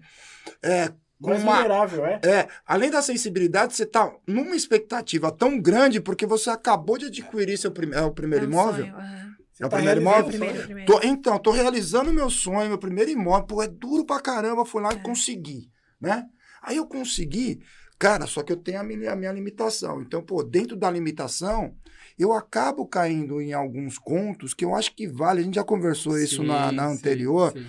[0.62, 0.88] é,
[1.20, 2.20] com mais uma, vulnerável, é?
[2.24, 7.58] é, além da sensibilidade, você tá numa expectativa tão grande porque você acabou de adquirir
[7.58, 8.84] seu prime- é, o primeiro É um imóvel.
[8.86, 9.34] sonho, aham.
[9.60, 10.24] É o Tá primeiro imóvel?
[10.26, 10.92] Primeiro, primeiro.
[10.92, 13.46] Tô- então, tô realizando meu sonho, meu primeiro imóvel.
[13.46, 14.64] Pô, é duro pra caramba.
[14.64, 14.98] Fui lá e É.
[14.98, 16.24] consegui, né?
[16.60, 17.60] Aí eu consegui,
[17.96, 20.00] cara, só que eu tenho a minha, a minha limitação.
[20.02, 21.76] Então, pô, dentro da limitação,
[22.18, 25.40] eu acabo caindo em alguns contos que eu acho que vale.
[25.40, 27.66] A gente já conversou isso na, Sim, na sim, anterior, sim.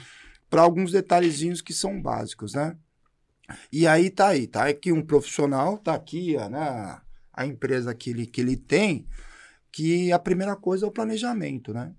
[0.49, 2.77] para alguns detalhezinhos que são básicos, né?
[3.71, 8.09] E aí tá aí, tá aqui um profissional, tá aqui a, né, a empresa que
[8.09, 9.05] ele, que ele tem,
[9.71, 11.93] que a primeira coisa é o planejamento, né?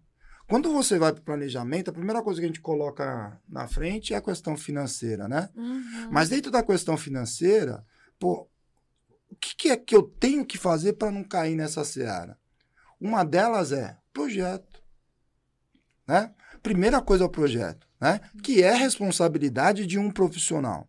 [0.48, 4.14] Quando você vai para o planejamento, a primeira coisa que a gente coloca na frente
[4.14, 5.50] é a questão financeira, né?
[5.56, 6.08] Uhum.
[6.10, 7.84] Mas dentro da questão financeira,
[8.18, 8.48] pô,
[9.30, 12.38] o que, que é que eu tenho que fazer para não cair nessa seara?
[13.00, 14.82] Uma delas é projeto,
[16.06, 16.32] né?
[16.62, 18.20] Primeira coisa é o projeto, né?
[18.42, 20.88] Que é responsabilidade de um profissional.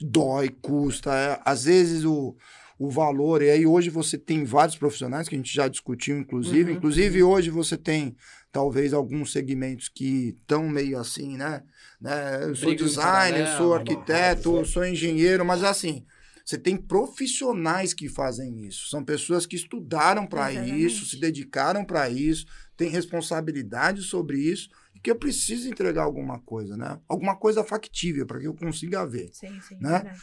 [0.00, 2.36] Dói, custa, é, às vezes o,
[2.78, 6.70] o valor, e aí hoje você tem vários profissionais que a gente já discutiu, inclusive.
[6.70, 6.76] Uhum.
[6.76, 8.16] Inclusive, hoje você tem
[8.52, 11.62] talvez alguns segmentos que estão meio assim, né?
[12.00, 12.44] né?
[12.44, 13.76] Eu sou Briga designer, sou né?
[13.76, 16.06] arquiteto, sou engenheiro, mas assim,
[16.46, 18.88] você tem profissionais que fazem isso.
[18.88, 25.00] São pessoas que estudaram para isso, se dedicaram para isso, têm responsabilidade sobre isso e
[25.00, 27.00] que eu preciso entregar alguma coisa, né?
[27.08, 29.28] Alguma coisa factível para que eu consiga ver.
[29.32, 29.98] Sim, sim, né?
[29.98, 30.20] verdade.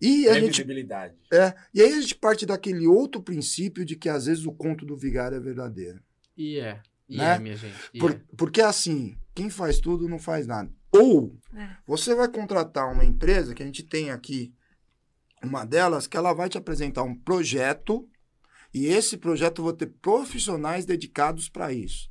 [0.00, 0.62] E a gente
[1.30, 4.86] é, e aí a gente parte daquele outro princípio de que às vezes o conto
[4.86, 6.00] do vigário é verdadeiro.
[6.36, 6.80] E é.
[7.06, 7.34] E Né?
[7.34, 7.74] é, minha gente.
[7.92, 8.20] e Por- é.
[8.34, 10.70] porque assim, quem faz tudo não faz nada.
[10.90, 11.76] Ou É.
[11.86, 14.54] você vai contratar uma empresa, que a gente tem aqui
[15.44, 18.08] uma delas, que ela vai te apresentar um projeto,
[18.72, 22.10] e esse projeto eu vou ter profissionais dedicados para isso.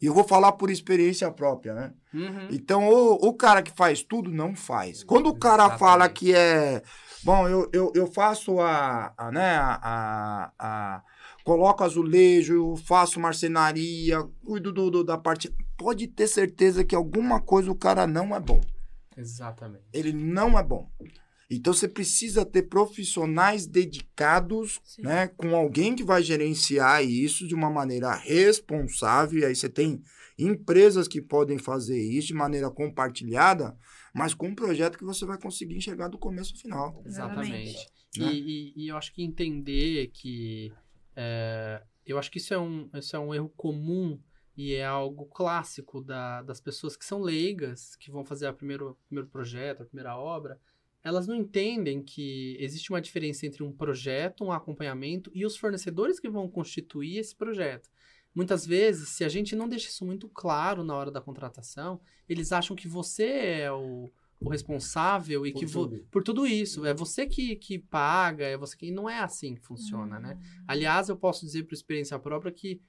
[0.00, 1.92] E eu vou falar por experiência própria, né?
[2.14, 2.46] Uhum.
[2.52, 5.02] Então, o, o cara que faz tudo, não faz.
[5.02, 5.80] Quando o cara Exatamente.
[5.80, 6.80] fala que é.
[7.24, 9.12] Bom, eu, eu, eu faço a.
[9.18, 11.02] a, né, a, a, a-
[11.42, 15.52] Coloco azulejo, faço marcenaria, cuido do, do- da parte.
[15.78, 18.60] Pode ter certeza que alguma coisa o cara não é bom.
[19.16, 19.82] Exatamente.
[19.92, 20.88] Ele não é bom.
[21.50, 25.02] Então você precisa ter profissionais dedicados, Sim.
[25.02, 29.40] né, com alguém que vai gerenciar isso de uma maneira responsável.
[29.40, 30.02] E aí você tem
[30.38, 33.76] empresas que podem fazer isso de maneira compartilhada,
[34.14, 37.02] mas com um projeto que você vai conseguir enxergar do começo ao final.
[37.06, 37.52] Exatamente.
[37.70, 37.88] Exatamente.
[38.16, 38.32] E, Né?
[38.34, 40.72] e- e eu acho que entender que.
[41.16, 44.20] é, eu acho que isso é um, isso é um erro comum
[44.56, 48.96] e é algo clássico da- das pessoas que são leigas, que vão fazer o primeiro,
[49.08, 50.58] primeiro projeto, a primeira obra.
[51.08, 56.20] Elas não entendem que existe uma diferença entre um projeto, um acompanhamento e os fornecedores
[56.20, 57.88] que vão constituir esse projeto.
[58.34, 62.52] Muitas vezes, se a gente não deixa isso muito claro na hora da contratação, eles
[62.52, 63.24] acham que você
[63.62, 66.06] é o, o responsável e Por que tudo.
[66.10, 66.84] por tudo isso.
[66.84, 68.86] É você que, que paga, é você que.
[68.86, 70.38] E não é assim que funciona, né?
[70.38, 70.64] Hum.
[70.68, 72.80] Aliás, eu posso dizer por experiência própria que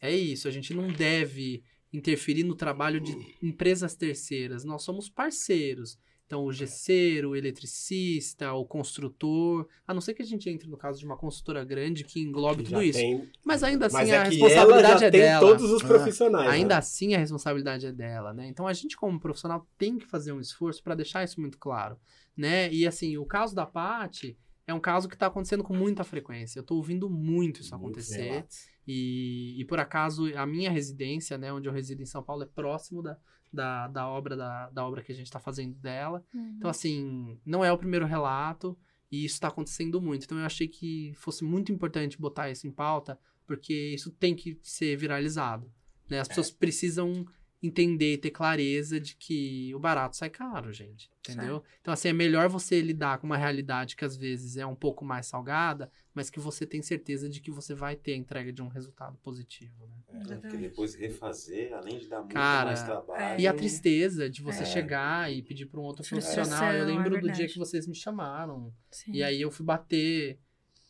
[0.00, 4.64] é isso, a gente não deve interferir no trabalho de empresas terceiras.
[4.64, 5.98] Nós somos parceiros.
[6.32, 10.78] Então, o gesseiro, o eletricista, o construtor, a não ser que a gente entre no
[10.78, 12.98] caso de uma construtora grande que englobe Que tudo isso.
[12.98, 15.46] tem- Mas ainda assim, Mas a é ela responsabilidade já é tem dela.
[15.46, 15.86] todos os É.
[15.86, 16.48] profissionais.
[16.50, 16.78] Ainda né?
[16.78, 18.46] assim, a responsabilidade é dela, né?
[18.48, 21.98] Então, a gente, como profissional, tem que fazer um esforço para deixar isso muito claro,
[22.34, 22.72] né?
[22.72, 24.34] E, assim, o caso da Paty
[24.66, 26.58] é um caso que está acontecendo com muita frequência.
[26.58, 28.46] Eu estou ouvindo muito isso Muitos acontecer.
[28.86, 31.52] E, e, por acaso, a minha residência, né?
[31.52, 33.16] Onde eu resido em São Paulo, é próximo da,
[33.52, 36.24] da, da obra, da, da obra que a gente está fazendo dela.
[36.34, 36.54] Uhum.
[36.56, 38.76] Então, assim, não é o primeiro relato
[39.10, 40.24] e isso está acontecendo muito.
[40.24, 44.58] Então, eu achei que fosse muito importante botar isso em pauta, porque isso tem que
[44.62, 45.70] ser viralizado.
[46.08, 46.20] Né?
[46.20, 47.26] As pessoas precisam
[47.62, 51.08] entender e ter clareza de que o barato sai caro, gente.
[51.20, 51.62] Entendeu?
[51.80, 55.04] Então, assim, é melhor você lidar com uma realidade que às vezes é um pouco
[55.04, 58.60] mais salgada, mas que você tem certeza de que você vai ter a entrega de
[58.60, 59.86] um resultado positivo.
[59.86, 59.94] Né?
[60.08, 60.60] É, porque Exatamente.
[60.68, 63.40] depois refazer, além de dar muito Cara, mais trabalho.
[63.40, 64.66] E a tristeza de você É.
[64.66, 66.74] chegar e pedir para um outro Frustração, profissional.
[66.74, 67.38] Eu é lembro do verdade.
[67.38, 68.74] dia que vocês me chamaram.
[68.90, 69.12] Sim.
[69.12, 70.40] E aí eu fui bater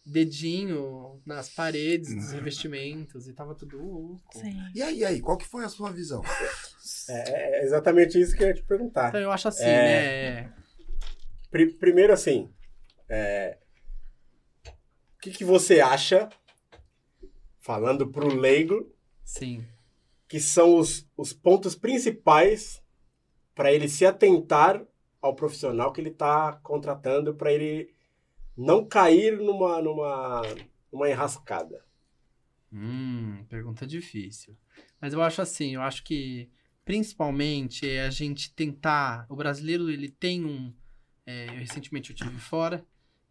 [0.05, 4.21] dedinho nas paredes dos revestimentos e tava tudo louco.
[4.39, 4.57] Sim.
[4.75, 6.23] E aí, aí, qual que foi a sua visão?
[7.09, 9.09] É, é exatamente isso que eu ia te perguntar.
[9.11, 10.43] Então eu acho assim, É.
[10.43, 10.55] né?
[11.51, 12.53] Pri- primeiro, assim,
[13.09, 13.59] é,
[14.67, 16.29] o que, que você acha,
[17.61, 18.93] falando pro leigo,
[19.25, 19.65] Sim.
[20.27, 22.83] que são os, os pontos principais
[23.55, 24.83] para ele se atentar
[25.21, 27.95] ao profissional que ele está contratando, para ele
[28.57, 30.43] não cair numa, numa,
[30.93, 31.85] numa enrascada?
[32.73, 34.57] Hum, pergunta difícil.
[35.01, 36.51] Mas eu acho assim, eu acho que
[36.85, 39.27] principalmente é a gente tentar.
[39.29, 40.73] O brasileiro ele tem um.
[41.27, 42.85] é, eu, recentemente eu tive fora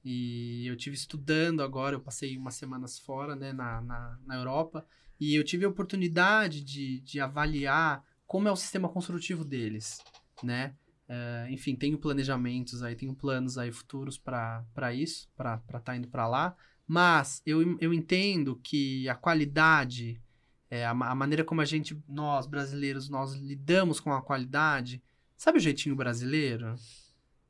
[0.03, 1.95] e eu tive estudando agora.
[1.95, 4.85] Eu passei umas semanas fora, né, na, na, na Europa
[5.21, 9.99] e eu tive a oportunidade de, de avaliar como é o sistema construtivo deles,
[10.41, 10.73] né?
[11.13, 16.07] É, enfim, tenho planejamentos aí, tenho planos aí futuros para isso, para estar tá indo
[16.07, 16.55] para lá.
[16.87, 20.21] Mas eu, eu entendo que a qualidade,
[20.69, 25.03] é, a, a maneira como a gente, nós brasileiros, nós lidamos com a qualidade,
[25.35, 26.75] sabe o jeitinho brasileiro?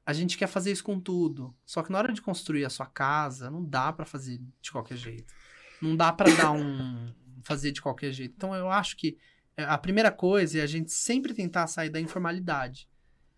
[0.04, 1.56] A gente quer fazer isso com tudo.
[1.64, 4.98] Só que na hora de construir a sua casa, não dá pra fazer de qualquer
[4.98, 5.32] jeito.
[5.80, 7.14] Não dá pra dar um.
[7.46, 8.34] fazer de qualquer jeito.
[8.36, 9.20] Então eu acho que
[9.56, 12.90] é, a primeira coisa é a gente sempre tentar sair da informalidade.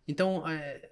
[0.07, 0.89] Então é,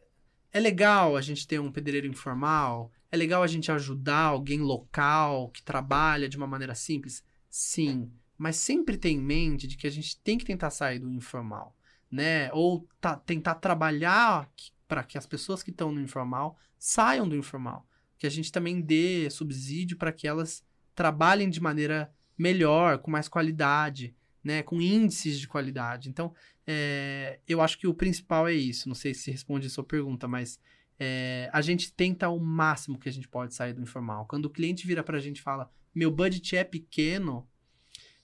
[0.51, 5.49] é legal a gente ter um pedreiro informal, é legal a gente ajudar alguém local
[5.49, 7.23] que trabalha de uma maneira simples?
[7.49, 11.11] Sim, mas sempre tem em mente de que a gente tem que tentar sair do
[11.11, 11.75] informal,
[12.09, 12.51] né?
[12.53, 14.49] Ou tá- tentar trabalhar
[14.87, 17.85] para que as pessoas que estão no informal saiam do informal,
[18.17, 20.63] que a gente também dê subsídio para que elas
[20.95, 24.63] trabalhem de maneira melhor, com mais qualidade, né?
[24.63, 26.09] Com índices de qualidade.
[26.09, 26.33] Então,
[26.73, 28.87] é, eu acho que o principal é isso.
[28.87, 30.57] Não sei se responde a sua pergunta, mas
[30.97, 34.25] é, a gente tenta o máximo que a gente pode sair do informal.
[34.25, 37.45] Quando o cliente vira pra gente e fala, meu budget é pequeno,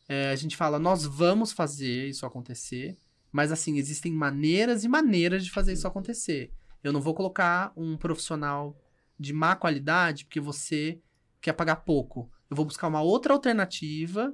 [0.07, 2.97] é, a gente fala, nós vamos fazer isso acontecer,
[3.33, 6.49] mas assim, existem maneiras e maneiras de fazer isso acontecer.
[6.81, 8.79] Eu não vou colocar um profissional
[9.19, 11.01] de má qualidade porque você
[11.41, 12.31] quer pagar pouco.
[12.49, 14.33] Eu vou buscar uma outra alternativa,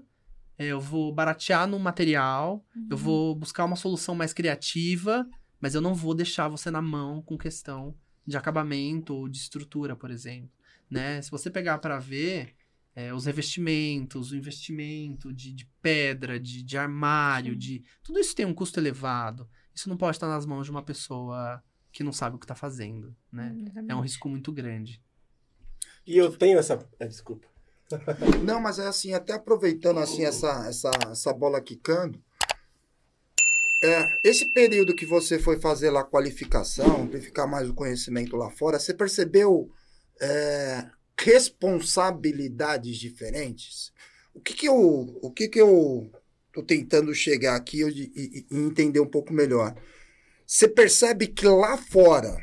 [0.57, 5.27] eu vou baratear no material, eu vou buscar uma solução mais criativa,
[5.59, 7.95] Mas eu não vou deixar você na mão com questão
[8.27, 10.51] de acabamento ou de estrutura, por exemplo.
[10.89, 11.21] Né?
[11.21, 12.53] Se você pegar para ver
[12.93, 17.59] é, os revestimentos, o investimento de, de pedra, de, de armário, Sim.
[17.59, 19.47] de tudo isso tem um custo elevado.
[19.73, 21.63] Isso não pode estar nas mãos de uma pessoa
[21.93, 23.55] que não sabe o que está fazendo, né?
[23.87, 25.01] É um risco muito grande.
[26.05, 26.77] E eu tenho essa.
[26.99, 27.47] ah, Desculpa.
[28.43, 32.21] Não, mas é assim, até aproveitando assim essa, essa, essa bola quicando.
[33.83, 38.49] É, esse período que você foi fazer lá a qualificação, amplificar mais o conhecimento lá
[38.49, 39.69] fora, você percebeu
[40.21, 40.85] é,
[41.19, 43.91] responsabilidades diferentes?
[44.33, 44.75] O que que eu,
[45.21, 46.09] o que que eu
[46.53, 49.75] tô tentando chegar aqui e, e- e entender um pouco melhor?
[50.47, 52.37] Você percebe que lá fora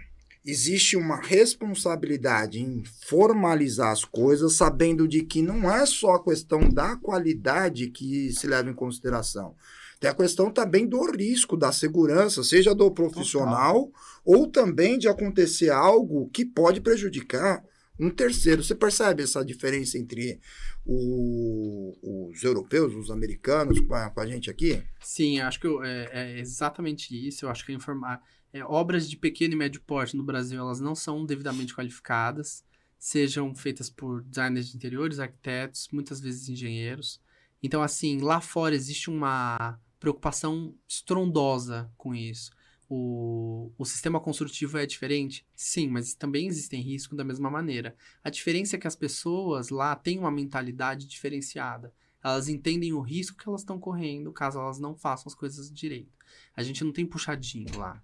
[0.44, 6.68] existe uma responsabilidade em formalizar as coisas, sabendo de que não é só a questão
[6.68, 9.55] da qualidade que se leva em consideração.
[9.98, 13.92] Tem a questão também do risco, da segurança, seja do profissional
[14.24, 17.62] ou também de acontecer algo que pode prejudicar
[17.98, 18.64] um terceiro.
[18.64, 20.40] Você percebe essa diferença entre
[20.87, 24.83] o- os europeus, os americanos, com a, com a gente aqui?
[25.03, 27.44] Sim, acho que eu- é, é exatamente isso.
[27.44, 30.80] Eu acho que a informar é, obras de pequeno e médio porte no Brasil elas
[30.80, 32.64] não são devidamente qualificadas,
[32.98, 37.20] sejam feitas por designers de interiores, arquitetos, muitas vezes engenheiros.
[37.62, 42.50] Então, assim, lá fora existe uma preocupação estrondosa com isso.
[42.88, 45.46] O, o sistema construtivo é diferente?
[45.54, 47.94] Sim, mas também existem riscos da mesma maneira.
[48.24, 51.94] A diferença é que as pessoas lá têm uma mentalidade diferenciada.
[52.22, 56.18] Elas entendem o risco que elas estão correndo caso elas não façam as coisas direito.
[56.54, 58.02] A gente não tem puxadinho lá.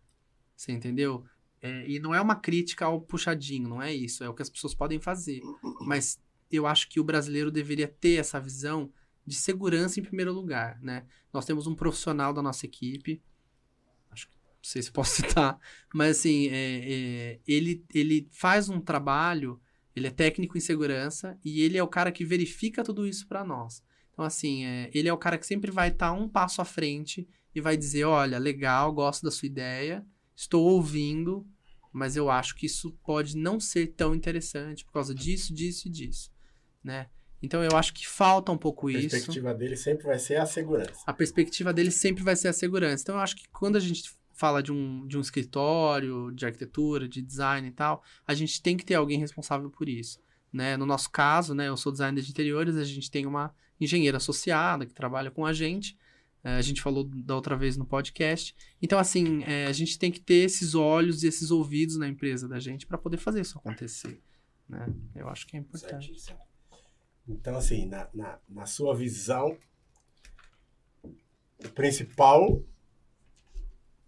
[0.57, 1.25] Você entendeu?
[1.61, 4.25] É, e não é uma crítica ao puxadinho, não é isso.
[4.25, 5.41] É o que as pessoas podem fazer.
[5.81, 6.19] Mas
[6.51, 8.91] eu acho que o brasileiro deveria ter essa visão
[9.27, 11.05] de segurança em primeiro lugar, né?
[11.33, 13.21] Nós temos um profissional da nossa equipe,
[14.11, 15.59] acho que não sei se posso citar,
[15.93, 19.61] mas assim, é, é, ele, ele faz um trabalho,
[19.97, 23.45] ele é técnico em segurança e ele é o cara que verifica tudo isso para
[23.45, 23.83] nós.
[24.13, 27.29] Então, assim, é, ele é o cara que sempre vai estar um passo à frente
[27.55, 31.47] e vai dizer: olha, legal, gosto da sua ideia, estou ouvindo,
[31.93, 35.91] mas eu acho que isso pode não ser tão interessante por causa disso, disso e
[35.91, 36.31] disso,
[36.85, 37.09] né?
[37.43, 39.11] Então eu acho que falta um pouco A isso.
[39.11, 41.03] perspectiva dele sempre vai ser a segurança.
[41.07, 43.03] A perspectiva dele sempre vai ser a segurança.
[43.03, 47.09] Então eu acho que quando a gente fala de um, de um escritório, de arquitetura,
[47.09, 50.21] de design e tal, a gente tem que ter alguém responsável por isso.
[50.53, 50.77] Né?
[50.77, 54.87] No nosso caso, né, eu sou designer de interiores, a gente tem uma engenheira associada
[54.87, 55.97] que trabalha com a gente.
[56.47, 58.55] É, a gente falou da outra vez no podcast.
[58.81, 62.47] Então, assim, é, a gente tem que ter esses olhos e esses ouvidos na empresa
[62.47, 64.23] da gente para poder fazer isso acontecer.
[64.69, 64.87] Né?
[65.13, 66.07] Eu acho que é importante.
[66.07, 66.39] Certíssimo.
[67.29, 69.59] Então, assim, na, na, na sua visão,
[71.03, 72.63] o principal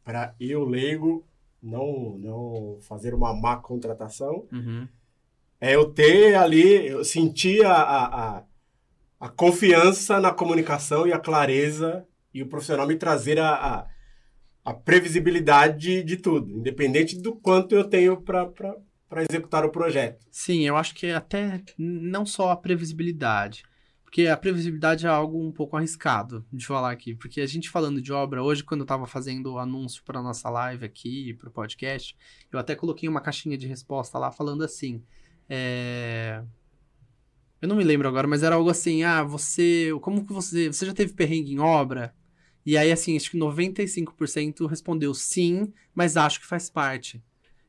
[0.05, 1.27] para eu, leigo,
[1.61, 4.87] não, não fazer uma má contratação Uhum.
[5.61, 8.45] é eu ter ali, eu sentir a, a, a,
[9.19, 13.87] a confiança na comunicação e a clareza e o profissional me trazer a, a,
[14.65, 20.27] a previsibilidade de, de tudo, independente do quanto eu tenho para executar o projeto.
[20.31, 23.65] Sim, eu acho que é até não só a previsibilidade.
[24.09, 27.15] Porque a previsibilidade é algo um pouco arriscado de falar aqui.
[27.15, 30.49] Porque a gente falando de obra, hoje, quando eu estava fazendo o anúncio para nossa
[30.49, 32.17] live aqui, para o podcast,
[32.51, 35.03] eu até coloquei uma caixinha de resposta lá falando assim.
[35.47, 36.43] é,
[37.61, 39.91] Eu não me lembro agora, mas era algo assim: ah, você.
[40.01, 40.69] Como que você.
[40.69, 42.15] Você já teve perrengue em obra?
[42.65, 47.23] E aí, assim, acho que 95% respondeu sim, mas acho que faz parte.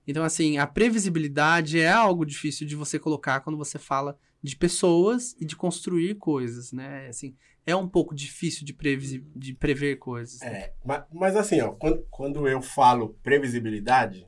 [0.06, 5.36] Então, assim, a previsibilidade é algo difícil de você colocar quando você fala de pessoas
[5.40, 7.08] e de construir coisas, né?
[7.08, 8.74] Assim, é um pouco difícil de,
[9.36, 10.42] de prever coisas.
[10.42, 14.28] É, mas, mas assim, ó, quando, quando eu falo previsibilidade,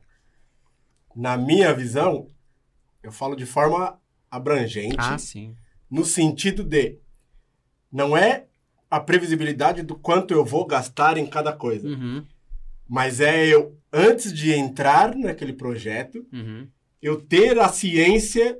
[1.15, 2.27] na minha visão,
[3.03, 4.00] eu falo de forma
[4.31, 5.53] abrangente, Ah, sim.
[5.89, 6.97] no sentido de
[7.91, 8.45] não é
[8.89, 12.25] a previsibilidade do quanto eu vou gastar em cada coisa, Uhum,
[12.87, 16.67] mas é eu, antes de entrar naquele projeto, uhum.
[17.01, 18.57] eu ter a ciência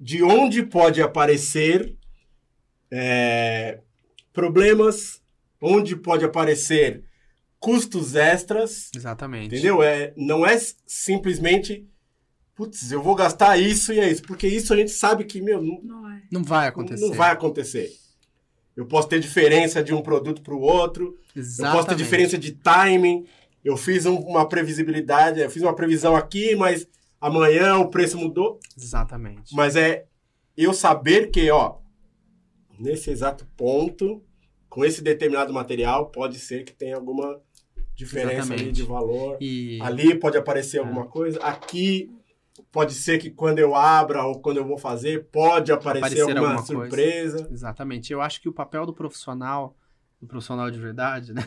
[0.00, 1.96] de onde pode aparecer
[2.90, 3.80] é,
[4.32, 5.22] problemas,
[5.60, 7.02] onde pode aparecer
[7.58, 9.46] custos extras, Exatamente.
[9.54, 9.82] entendeu?
[9.82, 11.86] É, não é simplesmente,
[12.58, 15.62] putz, eu vou gastar isso e é isso, porque isso a gente sabe que, meu,
[15.62, 16.22] não, Não é.
[16.30, 17.06] Não vai acontecer.
[17.06, 17.92] não vai acontecer.
[18.76, 21.72] Eu posso ter diferença de um produto para o outro, Exatamente.
[21.72, 23.24] eu posso ter diferença de timing.
[23.64, 26.86] Eu fiz um- uma previsibilidade, eu fiz uma previsão aqui, mas
[27.20, 28.58] amanhã o preço mudou.
[28.76, 29.54] Exatamente.
[29.54, 30.04] Mas é
[30.56, 31.76] eu saber que, ó,
[32.78, 34.20] nesse exato ponto,
[34.68, 37.40] com esse determinado material, pode ser que tenha alguma
[37.94, 39.36] diferença de valor.
[39.40, 41.38] E Ali pode aparecer alguma coisa.
[41.40, 42.10] Aqui
[42.78, 46.54] pode ser que quando eu abra ou quando eu vou fazer, pode aparecer, Aparecer alguma,
[46.54, 46.80] alguma coisa.
[46.80, 47.48] surpresa.
[47.50, 48.12] exatamente.
[48.12, 49.76] Eu acho que o papel do profissional,
[50.20, 51.42] do profissional de verdade, né?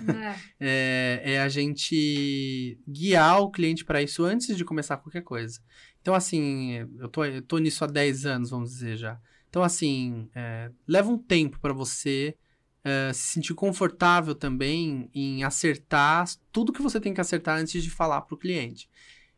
[0.59, 1.23] É.
[1.31, 5.61] é, é a gente guiar o cliente para isso antes de começar qualquer coisa.
[6.01, 9.17] Então, assim, eu tô, eu tô nisso há 10 anos, vamos dizer já.
[9.49, 12.35] Então, assim, é, leva um tempo para você
[12.83, 17.89] é, se sentir confortável também em acertar tudo que você tem que acertar antes de
[17.89, 18.89] falar para o cliente.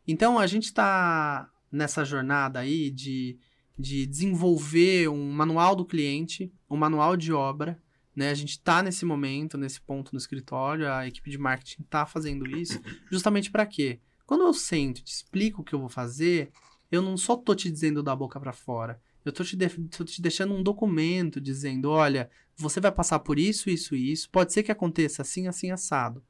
[0.08, 3.38] Então, a gente está nessa jornada aí de,
[3.78, 7.82] de desenvolver um manual do cliente, um manual de obra,
[8.16, 8.30] né?
[8.30, 12.48] A gente está nesse momento, nesse ponto no escritório, a equipe de marketing está fazendo
[12.48, 12.80] isso,
[13.12, 14.00] justamente para quê?
[14.26, 16.52] Quando eu sento e te explico o que eu vou fazer,
[16.92, 20.04] eu não só tô te dizendo da boca para fora, eu tô te, de- tô
[20.04, 24.54] te deixando um documento dizendo, olha, você vai passar por isso, isso e isso, pode
[24.54, 26.24] ser que aconteça assim, assim, assado.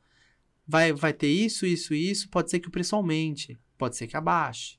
[0.65, 4.07] Vai, vai ter isso, isso e isso, pode ser que o preço aumente, pode ser
[4.07, 4.77] que abaixe.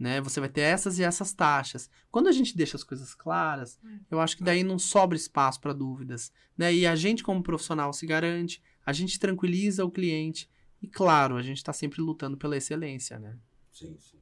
[0.00, 0.18] Né?
[0.22, 1.90] Você vai ter essas e essas taxas.
[2.10, 3.78] Quando a gente deixa as coisas claras,
[4.10, 6.32] eu acho que daí não sobra espaço para dúvidas.
[6.56, 6.72] Né?
[6.72, 10.48] E a gente, como profissional, se garante, a gente tranquiliza o cliente.
[10.80, 13.36] E claro, a gente está sempre lutando pela excelência, né?
[13.70, 14.16] Sim, sim.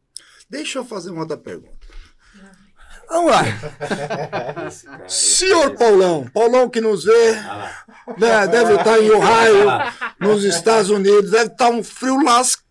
[0.50, 1.86] Deixa eu fazer uma outra pergunta.
[3.08, 3.42] Vamos lá.
[4.66, 7.72] Esse cara, esse Senhor Paulão, Paulão que nos vê, Ah
[8.16, 9.66] né, deve estar em Ohio,
[10.18, 12.67] nos Estados Unidos, deve estar um frio lascado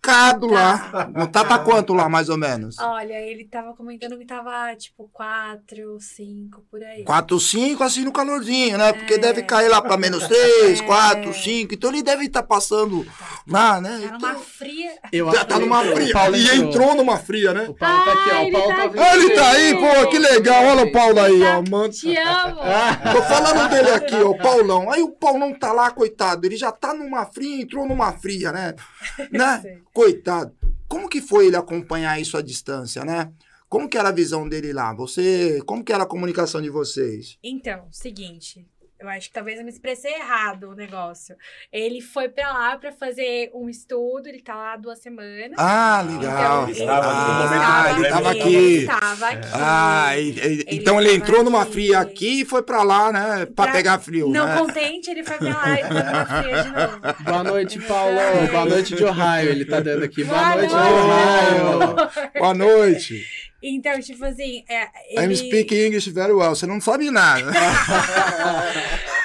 [0.47, 1.09] lá.
[1.13, 2.77] Não tá pra quanto lá, mais ou menos?
[2.79, 7.03] Olha, ele tava comentando que tava tipo 4, 5, por aí.
[7.03, 8.93] 4, 5, assim no calorzinho, né?
[8.93, 9.17] Porque É.
[9.17, 10.83] deve cair lá pra menos 3, É.
[10.83, 11.73] 4, 5.
[11.73, 13.05] Então ele deve estar passando
[13.47, 13.89] lá, né?
[13.89, 14.91] Tá numa Então, fria.
[15.11, 16.13] Eu já tá numa o fria.
[16.13, 17.65] Paulo E entrou numa fria, né?
[17.67, 18.35] O Paulo tá aqui, ó.
[18.37, 19.03] Ah, O Paulo tá tá.
[19.03, 20.65] Ah, ele tá aí, pô, que legal.
[20.65, 21.61] Olha o Paulo aí, ó.
[21.69, 21.89] Mano.
[21.89, 22.57] Te amo!
[23.11, 24.89] Tô falando dele aqui, ó, o Paulão.
[24.91, 26.45] Aí o Paulão tá lá, coitado.
[26.45, 28.73] Ele já tá numa fria, entrou numa fria, né?
[29.31, 29.79] né?
[29.97, 30.55] Coitado.
[30.87, 33.33] Como que foi ele acompanhar isso à distância, né?
[33.67, 34.93] Como que era a visão dele lá?
[34.93, 37.39] Você, como que era a comunicação de vocês?
[37.43, 38.63] Então, seguinte.
[38.99, 41.35] Eu acho que talvez eu me expressei errado o negócio.
[41.71, 45.51] Ele foi pra lá pra fazer um estudo, ele tá lá há duas semanas.
[45.55, 46.63] Ah, legal.
[46.63, 48.45] Então, ele estava ah, momento ele tava problema.
[48.47, 48.55] aqui.
[48.55, 49.47] Ele estava aqui.
[49.53, 51.71] Ah, e- e- Ele então ele entrou numa aqui.
[51.73, 53.45] fria aqui e foi pra lá, né?
[53.45, 54.57] Pra Pra- pegar frio, Não né?
[54.57, 57.23] contente, ele foi pra lá e numa fria de novo.
[57.23, 58.17] Boa noite, Paulo.
[58.51, 59.49] Boa noite de Ohio.
[59.51, 60.23] Ele tá dando aqui.
[60.23, 60.93] Boa, Boa noite, de noite.
[60.93, 62.31] Ohio.
[62.39, 63.25] Boa noite.
[63.61, 64.83] Então, tipo assim, é,
[65.19, 65.35] I'm ele...
[65.35, 66.55] speaking English very well.
[66.55, 67.51] Você não sabe nada.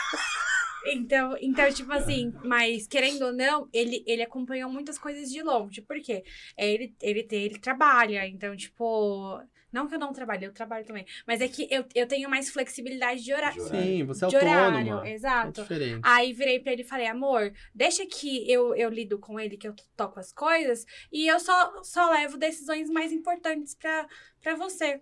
[0.84, 5.80] Então, então, tipo assim, mas querendo ou não, ele, ele acompanhou muitas coisas de longe.
[5.80, 6.24] Por quê?
[6.56, 9.40] É, Ele, ele, ele trabalha, então, tipo.
[9.72, 11.06] Não que eu não trabalhe, eu trabalho também.
[11.26, 13.62] Mas é que eu, eu tenho mais flexibilidade de horário.
[13.62, 14.66] Sim, você é De autônoma.
[14.68, 15.62] horário, É exato.
[15.62, 16.00] diferente.
[16.02, 19.66] Aí virei pra ele e falei, amor, deixa que eu, eu lido com ele, que
[19.66, 24.06] eu toco as coisas, e eu só, só levo decisões mais importantes pra,
[24.42, 25.00] pra você.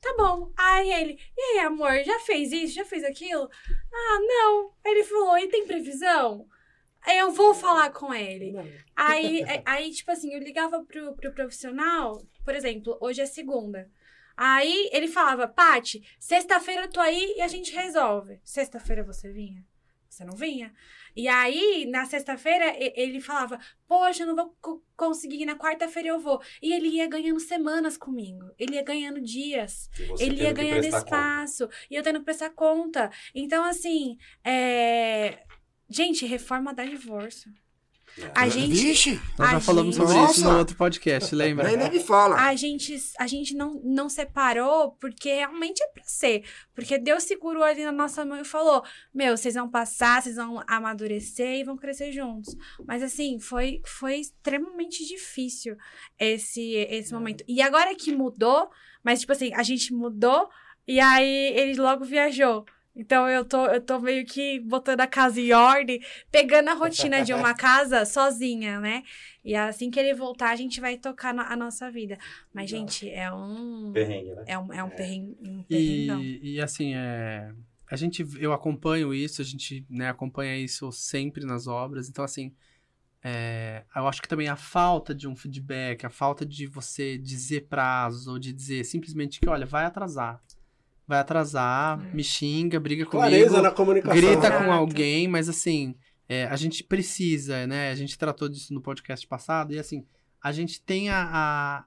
[0.00, 0.52] Tá bom.
[0.56, 2.74] Aí ele, e aí, amor, já fez isso?
[2.74, 3.48] Já fez aquilo?
[3.92, 4.72] Ah, não.
[4.84, 6.46] Aí ele falou, e tem previsão?
[7.06, 8.52] Eu vou falar com ele.
[8.94, 13.90] Aí, é- aí tipo assim, eu ligava pro, pro profissional, por exemplo, hoje é segunda.
[14.36, 18.40] Aí ele falava, Pati, sexta-feira eu tô aí e a gente resolve.
[18.44, 19.64] Sexta-feira você vinha?
[20.08, 20.74] Você não vinha.
[21.16, 26.18] E aí, na sexta-feira, ele falava, poxa, eu não vou co- conseguir, na quarta-feira eu
[26.20, 26.40] vou.
[26.60, 28.50] E ele ia ganhando semanas comigo.
[28.58, 29.88] Ele ia ganhando dias.
[30.18, 31.16] Ele ia ganhando prestar conta.
[31.16, 31.68] espaço.
[31.90, 33.10] E eu tendo que prestar conta.
[33.34, 35.44] Então, assim, é...
[35.88, 37.52] Gente, reforma dá divórcio.
[38.18, 38.30] É.
[38.34, 38.72] A gente...
[38.74, 41.66] Vixe, Nós já falamos gente- sobre isso no outro podcast, lembra?
[41.66, 42.36] nem nem me fala.
[42.36, 46.44] A gente, a gente não, não separou porque realmente é pra ser.
[46.74, 48.82] Porque Deus segurou ali na nossa mão e falou:
[49.14, 52.54] Meu, vocês vão passar, vocês vão amadurecer e vão crescer juntos.
[52.86, 55.76] Mas assim, foi, foi extremamente difícil
[56.18, 57.42] esse, esse momento.
[57.48, 58.70] E agora que mudou,
[59.02, 60.48] mas tipo assim, a gente mudou
[60.86, 62.64] e aí ele logo viajou.
[62.94, 66.00] Então eu tô, eu tô meio que botando a casa em ordem,
[66.30, 69.02] pegando a rotina de uma casa sozinha, né?
[69.44, 72.18] E assim que ele voltar, a gente vai tocar a nossa vida.
[72.52, 72.86] Mas, Legal.
[72.86, 73.92] gente, é um.
[73.92, 74.44] Perrengue, né?
[74.46, 75.36] É um, é um perrengue.
[75.42, 77.52] Um E, e assim, é,
[77.90, 82.08] a gente, eu acompanho isso, a gente né, acompanha isso sempre nas obras.
[82.08, 82.54] Então, assim,
[83.22, 87.68] é, eu acho que também a falta de um feedback, a falta de você dizer
[87.68, 90.42] prazos ou de dizer simplesmente que, olha, vai atrasar.
[91.12, 94.16] Vai atrasar, me xinga, briga Clareza comigo, na comunicação.
[94.16, 95.94] grita com alguém, mas assim,
[96.26, 97.90] é, a gente precisa, né?
[97.90, 100.06] A gente tratou disso no podcast passado, e assim,
[100.42, 101.28] a gente tem a.
[101.30, 101.84] a-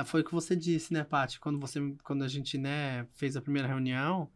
[0.00, 1.38] a- foi o que você disse, né, Paty?
[1.38, 4.30] Quando, você, quando a gente né, fez a primeira reunião,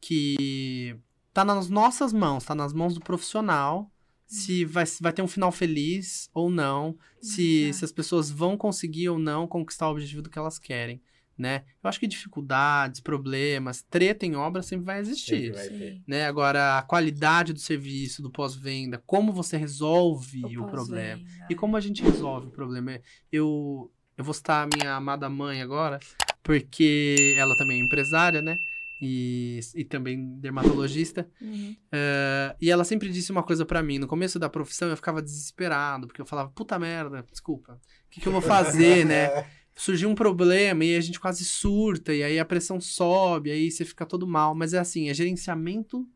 [0.00, 0.96] que
[1.32, 3.88] tá nas nossas mãos, tá nas mãos do profissional
[4.26, 7.76] se vai, se vai ter um final feliz ou não, se, Exato.
[7.78, 11.00] se as pessoas vão conseguir ou não conquistar o objetivo do que elas querem,
[11.36, 11.64] né?
[11.82, 15.54] Eu acho que dificuldades, problemas, treta em obra sempre vai existir.
[15.56, 16.02] Sempre vai.
[16.06, 16.26] Né?
[16.26, 21.18] Agora, a qualidade do serviço, do pós-venda, como você resolve o, problema.
[21.18, 21.46] pós-venda.
[21.50, 23.00] E como a gente resolve o problema?
[23.30, 25.98] Eu, eu vou citar a minha amada mãe agora,
[26.42, 28.56] porque ela também é empresária, né?
[29.04, 31.28] E, e também dermatologista.
[31.40, 31.74] Uhum.
[31.90, 33.98] Eh, e ela sempre disse uma coisa pra mim.
[33.98, 37.72] No começo da profissão eu ficava desesperado, porque eu falava, puta merda, desculpa.
[37.72, 39.44] O que, que eu vou fazer, né?
[39.74, 43.84] Surgiu um problema e a gente quase surta, e aí a pressão sobe, aí você
[43.84, 44.54] fica todo mal.
[44.54, 46.06] Mas é assim, é gerenciamento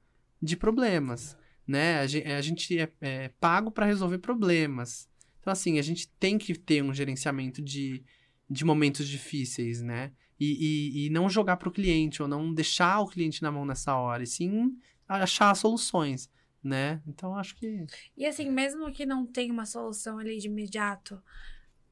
[0.43, 1.37] de problemas,
[1.67, 2.01] né?
[2.01, 5.09] A gen- a gente é, é pago pra resolver problemas.
[5.41, 8.03] Então, assim, a gente tem que ter um gerenciamento de,
[8.49, 10.13] de momentos difíceis, né?
[10.39, 13.97] E, e, e não jogar pro cliente, ou não deixar o cliente na mão nessa
[13.97, 14.77] hora, e sim
[15.09, 16.29] achar soluções,
[16.63, 17.01] né?
[17.07, 17.87] Então, acho que...
[18.17, 21.23] E assim, mesmo que não tenha uma solução ali de imediato,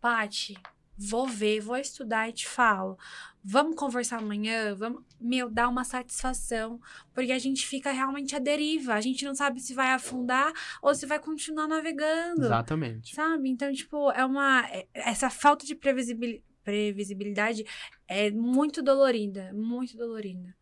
[0.01, 0.55] Pati,
[0.97, 2.97] vou ver, vou estudar e te falo.
[3.43, 6.81] Vamos conversar amanhã, vamos, meu, dá uma satisfação,
[7.13, 10.95] porque a gente fica realmente à deriva, a gente não sabe se vai afundar ou
[10.95, 12.45] se vai continuar navegando.
[12.47, 13.15] Exatamente.
[13.15, 13.51] Sabe?
[13.51, 14.67] Então, tipo, é uma.
[14.71, 17.65] é- Essa falta de previsibili- previsibilidade
[18.09, 19.53] é muito dolorida.
[19.53, 20.55] Muito dolorida.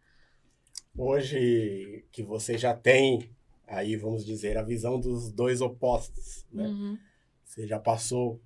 [0.97, 3.30] Hoje que você já tem,
[3.66, 6.66] aí vamos dizer, a visão dos dois opostos, né?
[6.66, 6.99] Uhum.
[7.45, 8.41] Você já passou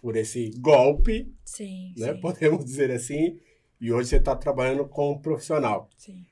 [0.00, 2.14] por esse golpe, Sim, né?
[2.14, 3.38] sim, Podemos dizer assim,
[3.80, 5.88] e hoje você está trabalhando com um profissional.
[5.96, 6.24] sim.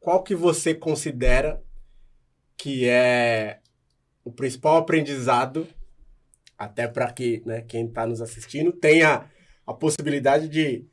[0.00, 1.62] Qual que você considera
[2.56, 3.60] que é
[4.24, 5.66] o principal aprendizado,
[6.56, 9.28] até para que né, quem está nos assistindo tenha
[9.66, 10.86] a possibilidade de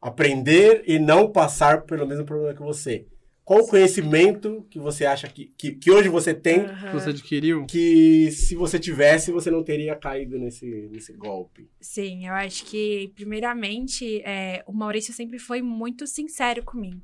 [0.00, 3.06] aprender e não passar pelo mesmo problema que você?
[3.48, 6.66] Qual o conhecimento que você acha que, que, que hoje você tem.
[6.68, 7.64] Que você adquiriu?
[7.64, 11.66] que se você tivesse, você não teria caído nesse, nesse golpe?
[11.80, 17.00] Sim, eu acho que, primeiramente, é, o Maurício sempre foi muito sincero comigo.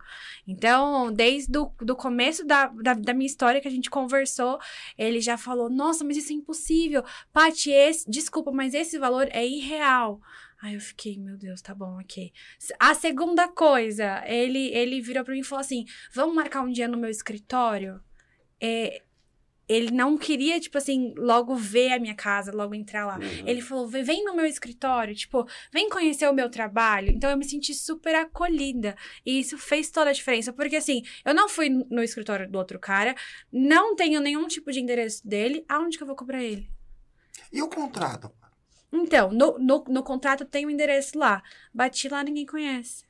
[0.47, 4.59] Então, desde o do começo da, da, da minha história que a gente conversou,
[4.99, 7.03] ele já falou: Nossa, mas isso é impossível.
[7.32, 10.20] Paty, esse, desculpa, mas esse valor é irreal.
[10.65, 12.33] Aí eu fiquei, meu Deus, tá bom, ok.
[12.81, 15.85] A segunda coisa, ele, ele virou pra mim e falou assim:
[16.15, 18.01] Vamos marcar um dia no meu escritório?
[18.59, 19.03] É,
[19.69, 23.19] ele não queria, tipo assim, logo ver a minha casa, logo entrar lá.
[23.45, 27.11] Ele falou: "Vem- vem no meu escritório, tipo, vem conhecer o meu trabalho.
[27.11, 28.97] Então eu me senti super acolhida.
[29.27, 30.51] E isso fez toda a diferença.
[30.51, 33.15] Porque assim, eu não fui no escritório do outro cara,
[33.53, 35.62] não tenho nenhum tipo de endereço dele.
[35.69, 36.71] Aonde que eu vou cobrar ele?
[37.53, 38.33] E o contrato?
[38.95, 41.42] Então, no, no, no contrato tem o endereço lá.
[41.72, 43.05] Bati lá, ninguém conhece.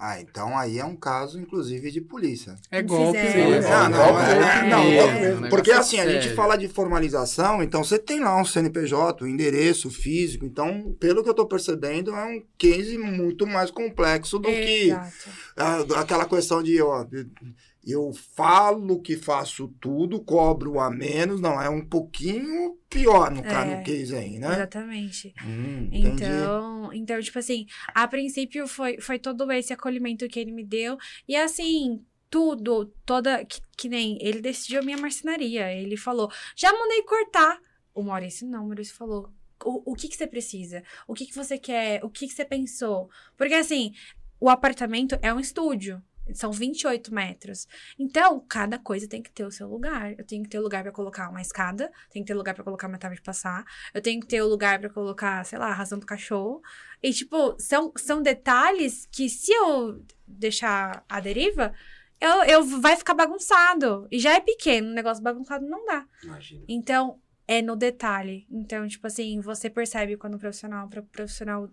[0.00, 2.54] Ah, então aí é um caso, inclusive, de polícia.
[2.70, 3.68] É Não golpe mesmo.
[3.68, 5.34] Não, não, é- não, Mesmo, golpe o mesmo.
[5.40, 9.24] negócio Porque é assim, a gente fala de formalização, então você tem lá um CNPJ,
[9.24, 10.44] um endereço físico.
[10.44, 14.92] Então, pelo que eu tô percebendo, é um case muito mais complexo do que
[15.96, 17.04] aquela questão de, ó,
[17.86, 21.40] eu falo que faço tudo, cobro a menos.
[21.40, 23.76] Não, é um pouquinho pior no, É.
[23.76, 24.52] no case aí, né?
[24.54, 25.34] Exatamente.
[25.44, 25.88] Hum.
[25.92, 30.98] Então, então, tipo assim, a princípio foi, foi todo esse acolhimento que ele me deu.
[31.26, 33.44] E assim, tudo, toda.
[33.44, 35.72] Que, que nem ele decidiu a minha marcenaria.
[35.72, 37.58] Ele falou: já mandei cortar.
[37.94, 39.30] O Maurício não, o Maurício falou.
[39.64, 40.82] O, o que, que você precisa?
[41.06, 42.04] O que, que você quer?
[42.04, 43.10] O que, que você pensou?
[43.36, 43.92] Porque assim,
[44.38, 46.00] o apartamento é um estúdio.
[46.34, 47.66] São 28 metros.
[47.98, 50.12] Então, cada coisa tem que ter o seu lugar.
[50.18, 52.86] Eu tenho que ter lugar pra colocar uma escada, tenho que ter lugar pra colocar
[52.88, 53.64] uma tábua de passar,
[53.94, 56.60] eu tenho que ter o lugar pra colocar, sei lá, a ração do cachorro.
[57.02, 61.72] E, tipo, são, são detalhes que se eu deixar a deriva,
[62.20, 64.06] eu, eu vai ficar bagunçado.
[64.10, 66.04] E já é pequeno, um negócio bagunçado não dá.
[66.24, 66.64] Imagina.
[66.68, 68.46] Então, é no detalhe.
[68.50, 71.70] Então, tipo assim, você percebe quando o profissional é um pro- profissional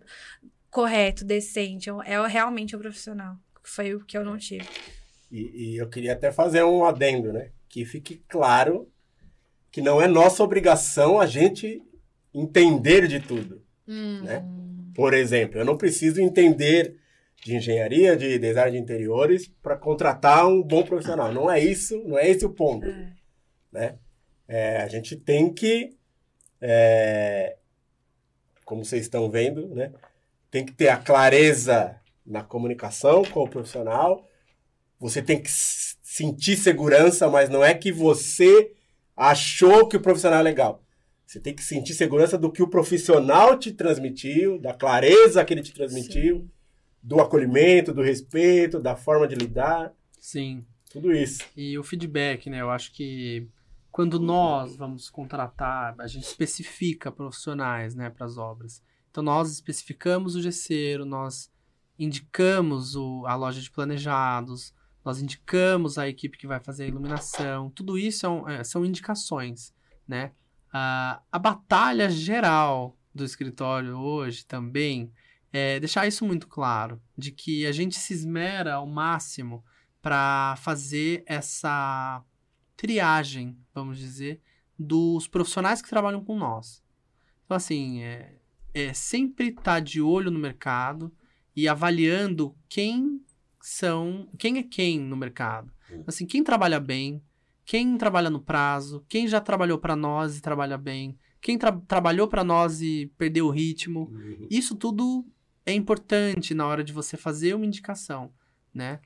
[0.70, 3.38] correto, decente, é é realmente um profissional.
[3.66, 4.68] Que Foi o que eu não tive.
[5.32, 7.50] E, e eu queria até fazer um adendo, né?
[7.68, 8.88] Que fique claro
[9.72, 11.82] que não é nossa obrigação a gente
[12.34, 13.62] entender de tudo.
[13.86, 14.46] Né?
[14.94, 16.98] Por exemplo, eu não preciso entender
[17.44, 21.34] de engenharia, de design de interiores para contratar um bom profissional.
[21.34, 22.88] Não é isso, não é esse o ponto.
[22.88, 23.14] É.
[23.72, 23.96] Né?
[24.48, 25.98] É, a gente tem que,
[26.62, 27.58] é,
[28.64, 29.92] como vocês estão vendo, né?
[30.50, 34.28] tem que ter a clareza na comunicação com o profissional.
[35.00, 38.72] Você tem que sentir segurança, mas não é que você
[39.16, 40.84] achou que o profissional é legal.
[41.26, 45.62] Você tem que sentir segurança do que o profissional te transmitiu, da clareza que ele
[45.62, 46.50] te transmitiu,
[47.02, 49.94] do acolhimento, do respeito, da forma de lidar.
[50.20, 50.66] Sim.
[50.92, 51.44] Tudo isso.
[51.58, 52.62] E o feedback, né?
[52.62, 53.48] Eu acho que
[53.92, 58.82] quando nós vamos contratar, a gente especifica profissionais, né, para as obras.
[59.10, 61.50] Então nós especificamos o gesseiro, nós
[61.98, 64.74] indicamos o, a loja de planejados,
[65.04, 67.70] nós indicamos a equipe que vai fazer a iluminação.
[67.70, 69.74] Tudo isso são, é, são indicações,
[70.08, 70.32] né?
[70.78, 75.10] A batalha geral do escritório hoje também
[75.54, 79.64] é deixar isso muito claro, de que a gente se esmera ao máximo
[80.02, 82.22] para fazer essa
[82.76, 84.42] triagem, vamos dizer,
[84.78, 86.84] dos profissionais que trabalham com nós.
[87.46, 88.36] Então, assim, é,
[88.74, 91.10] é sempre estar tá de olho no mercado
[91.56, 93.22] e avaliando quem
[93.62, 95.72] são, quem é quem no mercado.
[96.06, 97.22] Assim, quem trabalha bem,
[97.64, 102.28] quem trabalha no prazo, quem já trabalhou para nós e trabalha bem, quem tra trabalhou
[102.28, 104.12] para nós e perdeu o ritmo.
[104.12, 104.48] Uhum.
[104.50, 105.26] Isso tudo
[105.66, 108.32] é importante na hora de você fazer uma indicação,
[108.74, 109.00] né?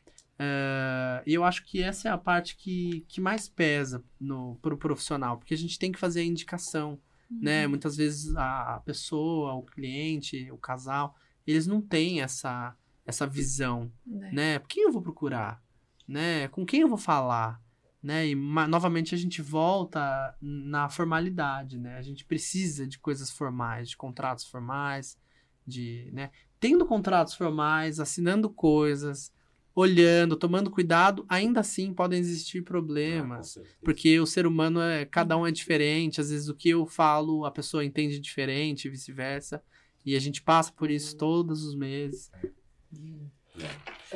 [1.26, 5.38] E eu acho que essa é a parte que, que mais pesa no, pro profissional,
[5.38, 6.98] porque a gente tem que fazer a indicação,
[7.30, 7.68] né?
[7.68, 11.16] Muitas vezes a, a pessoa, o cliente, o casal,
[11.52, 12.76] eles não têm essa,
[13.06, 14.32] essa visão, Né?
[14.32, 14.60] né?
[14.68, 15.62] Quem eu vou procurar,
[16.08, 16.48] né?
[16.50, 17.62] Com quem eu vou falar,
[18.02, 18.28] né?
[18.28, 21.98] E novamente a gente volta na formalidade, né?
[21.98, 25.18] A gente precisa de coisas formais, de contratos formais,
[25.66, 26.32] de, né?
[26.60, 29.32] Tendo contratos formais, assinando coisas,
[29.74, 33.58] olhando, tomando cuidado, ainda assim podem existir problemas.
[33.84, 37.46] Porque o ser humano é, cada um é diferente, às vezes o que eu falo
[37.46, 39.64] a pessoa entende diferente e vice-versa.
[40.06, 42.32] E a gente passa por isso todos os meses.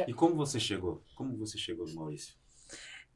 [0.08, 1.04] E como você chegou?
[1.16, 2.36] Como você chegou no Maurício?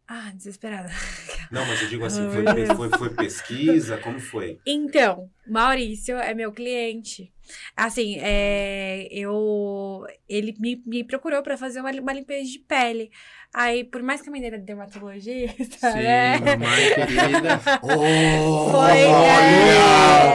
[0.07, 0.89] Ah, desesperada.
[1.51, 3.97] Não, mas eu digo assim, foi, foi, foi pesquisa?
[3.97, 4.59] Como foi?
[4.65, 7.33] Então, Maurício é meu cliente.
[7.75, 13.09] Assim, é, eu, ele me, me procurou pra fazer uma, uma limpeza de pele.
[13.53, 16.37] Aí, por mais que a mãe dele é dermatologista, Sim, né?
[16.39, 17.61] mamãe querida.
[17.81, 19.27] Oh, Foi, olha!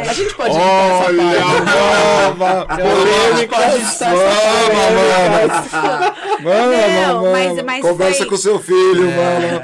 [0.03, 0.09] é.
[0.09, 1.45] A gente pode Olha,
[2.35, 2.67] mama!
[2.67, 2.83] Parte.
[6.43, 9.17] Não, mas- mas Conversa foi- com seu filho, É.
[9.17, 9.61] mano.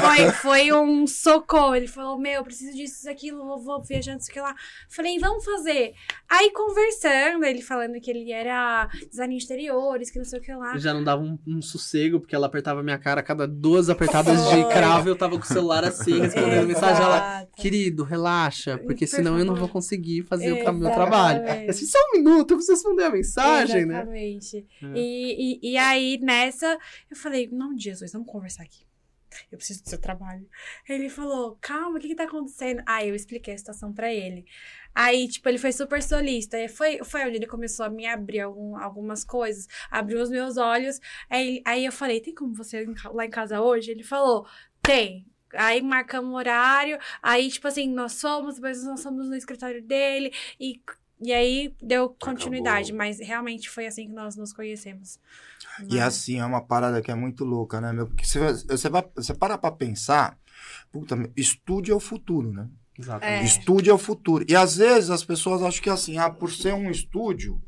[0.00, 1.74] Foi, foi um socorro.
[1.74, 4.54] Ele falou: Meu, eu preciso disso, isso, aquilo, vou, viajando, isso, aquilo lá.
[4.88, 5.94] Falei: Vamos fazer.
[6.28, 10.52] Aí, conversando, ele falando que ele era design de interiores, que não sei o que
[10.52, 10.76] lá.
[10.78, 14.48] Já não dava um, um sossego, porque ela apertava minha cara a cada duas apertadas
[14.50, 17.02] de cravo eu tava com o celular assim, respondendo mensagem.
[17.02, 19.60] Ela, querido, relaxa, porque Por senão eu não favor.
[19.60, 21.42] vou conseguir fazer o meu trabalho.
[21.42, 21.70] Exatamente.
[21.70, 23.96] Assim, só um minuto, eu preciso responder a mensagem, né?
[23.96, 24.66] Exatamente.
[24.82, 24.86] É.
[24.94, 26.78] E, e, e aí, nessa,
[27.10, 28.87] eu falei, não, Jesus, vamos conversar aqui.
[29.50, 30.48] Eu preciso do seu trabalho.
[30.88, 32.82] Ele falou, calma, o que que tá acontecendo?
[32.86, 34.44] Aí eu expliquei a situação pra ele.
[34.94, 36.56] Aí, tipo, ele foi super solista.
[36.56, 40.56] Aí foi, foi onde ele começou a me abrir algum- algumas coisas, abriu os meus
[40.56, 41.00] olhos.
[41.30, 43.90] Aí, aí eu falei, tem como você ir lá em casa hoje?
[43.90, 44.46] Ele falou,
[44.82, 45.26] tem.
[45.54, 50.30] Aí marcamos o horário, aí, tipo assim, nós fomos, depois nós fomos no escritório dele,
[50.60, 50.78] e,
[51.20, 52.98] e aí deu continuidade, Acabou.
[52.98, 55.18] mas realmente foi assim que nós nos conhecemos.
[55.88, 58.06] E assim, é uma parada que é muito louca, né, meu?
[58.06, 60.38] Porque você, você, vai, você para pra pensar,
[60.92, 62.68] puta, estúdio é o futuro, né?
[62.98, 63.42] Exatamente.
[63.42, 63.44] É.
[63.44, 64.44] Estúdio é o futuro.
[64.48, 67.60] E às vezes as pessoas acham que assim, ah, por ser um estúdio,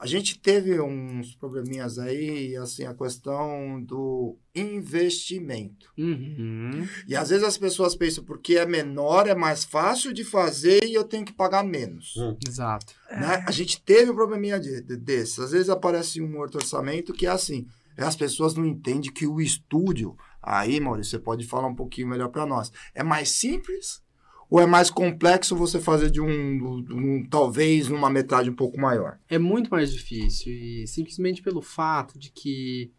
[0.00, 5.90] a gente teve uns probleminhas aí, assim, a questão do investimento.
[5.98, 6.86] Uhum.
[7.06, 10.94] E às vezes as pessoas pensam, porque é menor, é mais fácil de fazer e
[10.94, 12.14] eu tenho que pagar menos.
[12.16, 12.36] Hum.
[12.46, 12.94] Exato.
[13.10, 13.42] Né?
[13.46, 15.40] A gente teve um probleminha de, de- desse.
[15.40, 17.66] Às vezes aparece um outro orçamento que é assim.
[17.96, 20.16] é As pessoas não entendem que o estúdio.
[20.40, 22.70] Aí, Maurício, você pode falar um pouquinho melhor para nós.
[22.94, 24.00] É mais simples
[24.50, 28.80] ou é mais complexo você fazer de um, de um- talvez numa metragem um pouco
[28.80, 29.18] maior?
[29.28, 32.90] É muito mais difícil e simplesmente pelo fato de que,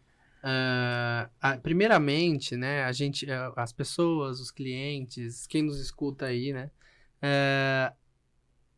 [0.42, 6.52] ah, a- primeiramente, né, a gente, ah, as pessoas, os clientes, quem nos escuta aí,
[6.52, 6.70] né,
[7.22, 7.92] eh,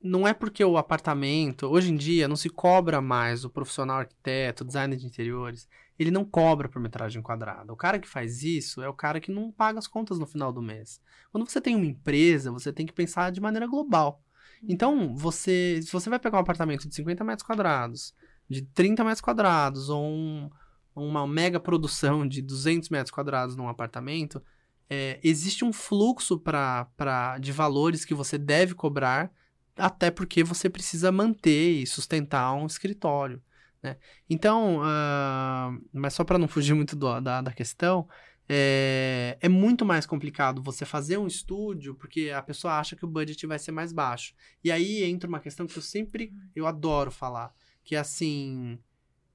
[0.02, 4.64] não é porque o apartamento, hoje em dia, não se cobra mais o profissional arquiteto,
[4.64, 5.68] designer de interiores,
[6.02, 7.72] ele não cobra por metragem quadrada.
[7.72, 10.52] O cara que faz isso é o cara que não paga as contas no final
[10.52, 11.00] do mês.
[11.30, 14.22] Quando você tem uma empresa, você tem que pensar de maneira global.
[14.68, 18.14] Então, você, se você vai pegar um apartamento de 50 metros quadrados,
[18.48, 20.50] de 30 metros quadrados, ou um-
[20.94, 24.42] uma mega produção de 200 metros quadrados num apartamento,
[24.88, 29.32] é, existe um fluxo pra, pra, de valores que você deve cobrar,
[29.76, 33.42] até porque você precisa manter e sustentar um escritório.
[33.82, 33.96] Né?
[34.30, 38.08] Então, ah, mas só para não fugir muito do- da, da questão,
[38.48, 43.08] é, é muito mais complicado você fazer um estúdio, porque a pessoa acha que o
[43.08, 44.34] budget vai ser mais baixo.
[44.62, 47.52] E aí entra uma questão que eu sempre, eu adoro falar,
[47.82, 48.78] que é assim,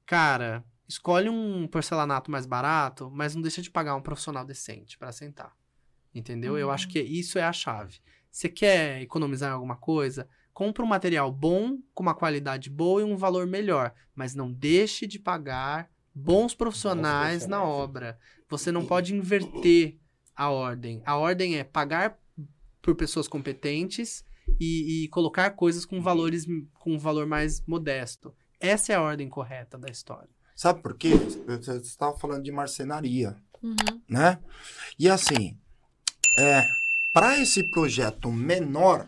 [0.05, 5.11] cara, escolhe um porcelanato mais barato, mas não deixa de pagar um profissional decente para
[5.11, 5.53] sentar.
[6.15, 6.57] Entendeu?
[6.57, 7.99] Eu acho que isso é a chave.
[8.31, 10.27] Você quer economizar em alguma coisa?
[10.57, 15.05] Compra um material bom, com uma qualidade boa e um valor melhor, mas não deixe
[15.05, 17.89] de pagar bons profissionais na profissionais.
[17.89, 18.19] obra.
[18.49, 19.99] Você não pode inverter
[20.35, 21.03] a ordem.
[21.05, 22.17] A ordem é pagar
[22.81, 24.25] por pessoas competentes
[24.59, 26.47] e, e colocar coisas com valores
[26.79, 28.33] com um valor mais modesto.
[28.59, 30.29] Essa é a ordem correta da história.
[30.55, 31.11] Sabe por quê?
[31.45, 34.01] Você estava falando de marcenaria, Uhum.
[34.09, 34.39] né?
[34.97, 35.55] E assim,
[36.35, 36.65] é,
[37.13, 39.07] para esse projeto menor,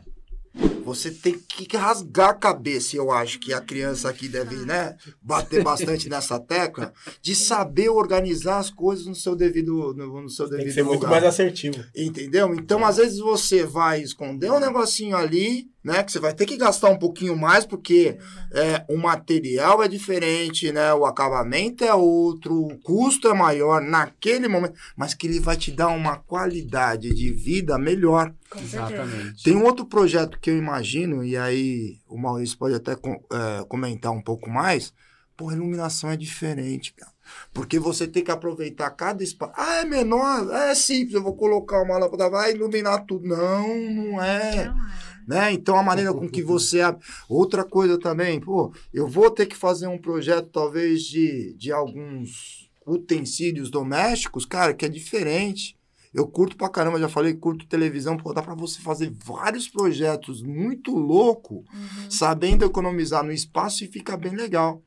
[0.84, 5.64] você tem que rasgar a cabeça, eu acho que a criança aqui deve, né, bater
[5.64, 6.92] bastante nessa tecla,
[7.22, 10.84] de saber organizar as coisas no seu devido, no, no seu Tem que devido ser
[10.84, 11.12] muito lugar.
[11.12, 11.84] mais assertivo.
[11.96, 12.54] Entendeu?
[12.56, 16.04] Então, às vezes você vai esconder um negocinho ali, né?
[16.04, 18.18] Que você vai ter que gastar um pouquinho mais, porque
[18.52, 20.94] é, o material é diferente, né?
[20.94, 25.72] O acabamento é outro, o custo é maior naquele momento, mas que ele vai te
[25.72, 28.34] dar uma qualidade de vida melhor.
[28.56, 29.34] Certeza.
[29.44, 34.12] Tem um outro projeto que eu imagino, e aí o Maurício pode até é, comentar
[34.12, 34.94] um pouco mais.
[35.38, 37.14] Pô, a iluminação é diferente, cara.
[37.54, 39.54] Porque você tem que aproveitar cada espaço.
[39.56, 40.52] Ah, é menor?
[40.54, 43.28] É simples, eu vou colocar uma lâmpada, vai iluminar tudo.
[43.28, 44.66] Não, não é.
[44.66, 45.09] Não é.
[45.30, 45.54] Né?
[45.54, 47.06] Então, a maneira com que você abre.
[47.30, 52.68] Outra coisa também, pô, eu vou ter que fazer um projeto, talvez, de, de alguns
[52.84, 55.78] utensílios domésticos, cara, que é diferente.
[56.12, 60.42] Eu curto pra caramba, já falei, curto televisão, pô, dá pra você fazer vários projetos
[60.42, 62.10] muito louco, Uhum.
[62.10, 64.82] sabendo economizar no espaço e fica bem legal.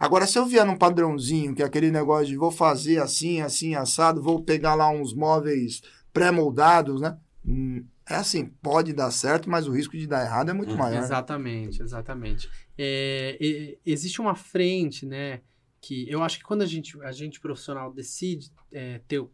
[0.00, 3.76] Agora, se eu vier num padrãozinho, que é aquele negócio de vou fazer assim, assim,
[3.76, 5.80] assado, vou pegar lá uns móveis
[6.12, 7.16] pré-moldados, né?
[7.46, 10.76] Hum, É assim, pode dar certo, mas o risco de dar errado é muito Hum,
[10.76, 10.98] maior.
[11.02, 12.48] Exatamente, exatamente.
[12.78, 15.40] É, existe uma frente, né?
[15.80, 19.24] Que eu acho que quando a gente, a gente profissional decide é, ter,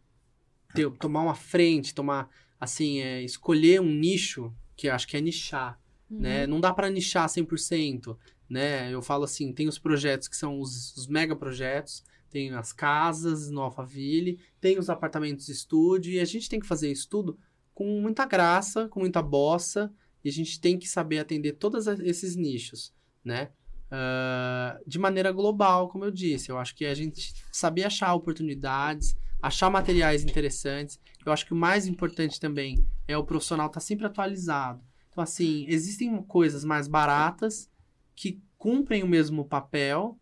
[0.73, 2.27] ter- tomar uma frente, tomar,
[2.59, 6.19] assim, é, escolher um nicho, que eu acho que é nichar, Uhum.
[6.21, 6.47] né?
[6.47, 8.17] Não dá para nichar 100%,
[8.49, 8.91] né?
[8.91, 13.51] Eu falo assim, tem os projetos que são os, os mega projetos, tem as casas
[13.51, 17.37] no Alphaville, tem os apartamentos estúdio, e a gente tem que fazer isso tudo
[17.73, 19.91] com muita graça, com muita bossa,
[20.23, 22.93] e a gente tem que saber atender todos esses nichos,
[23.23, 23.51] né?
[23.95, 26.49] Ah, de maneira global, como eu disse.
[26.49, 30.99] Eu acho que a gente saber achar oportunidades, achar materiais interessantes.
[31.23, 34.83] Eu acho que o mais importante também é o profissional estar sempre atualizado.
[35.11, 37.69] Então, assim, existem coisas mais baratas
[38.15, 40.19] que cumprem o mesmo papel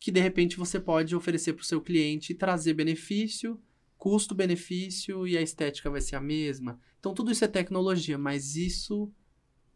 [0.00, 3.60] que, de repente, você pode oferecer para o seu cliente e trazer benefício,
[4.00, 6.80] custo-benefício e a estética vai ser a mesma.
[6.98, 9.12] Então, tudo isso é tecnologia, mas isso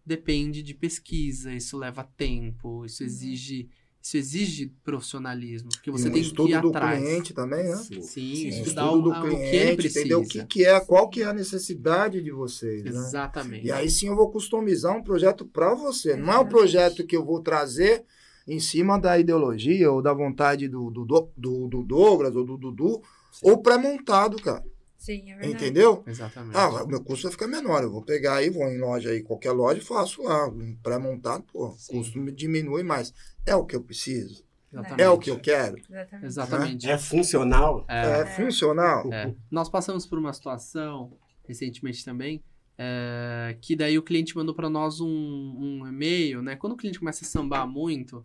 [0.04, 3.68] depende de pesquisa, isso leva tempo, isso exige,
[4.00, 7.02] isso exige profissionalismo, porque você e um tem que estudo ir do atrás.
[7.02, 7.76] cliente também, né?
[7.76, 8.48] Sim, Sim.
[8.48, 10.00] estudar estudo o, do a- o que ele cliente, precisa.
[10.00, 12.90] entender o que, que é, qual que é a necessidade de vocês, né?
[12.90, 13.66] Exatamente.
[13.66, 16.16] E aí sim eu vou customizar um projeto para você.
[16.16, 18.04] Não é um projeto que eu vou trazer
[18.46, 22.58] em cima da ideologia ou da vontade do, do, do, do- do Douglas ou do
[22.58, 23.02] Dudu,
[23.42, 24.64] ou pré-montado, cara.
[24.98, 25.52] Sim, é verdade.
[25.52, 26.02] Entendeu?
[26.06, 26.56] Exatamente.
[26.56, 27.82] Ah, o meu custo vai ficar menor.
[27.82, 30.48] Eu vou pegar aí, vou em loja aí, qualquer loja, e faço lá.
[30.48, 33.12] Um pré-montado, pô, o custo diminui mais.
[33.44, 34.42] É o que eu preciso?
[34.72, 35.02] Exatamente.
[35.02, 35.76] É o que eu quero?
[35.78, 36.24] Exatamente.
[36.26, 36.90] Exatamente.
[36.90, 37.84] É funcional.
[37.86, 39.12] É, É, funcional?
[39.12, 39.34] é.
[39.50, 41.12] Nós passamos por uma situação
[41.46, 42.42] recentemente também,
[42.78, 46.56] é, que daí o cliente mandou para nós um, um e-mail, né?
[46.56, 48.22] Quando o cliente começa a sambar muito,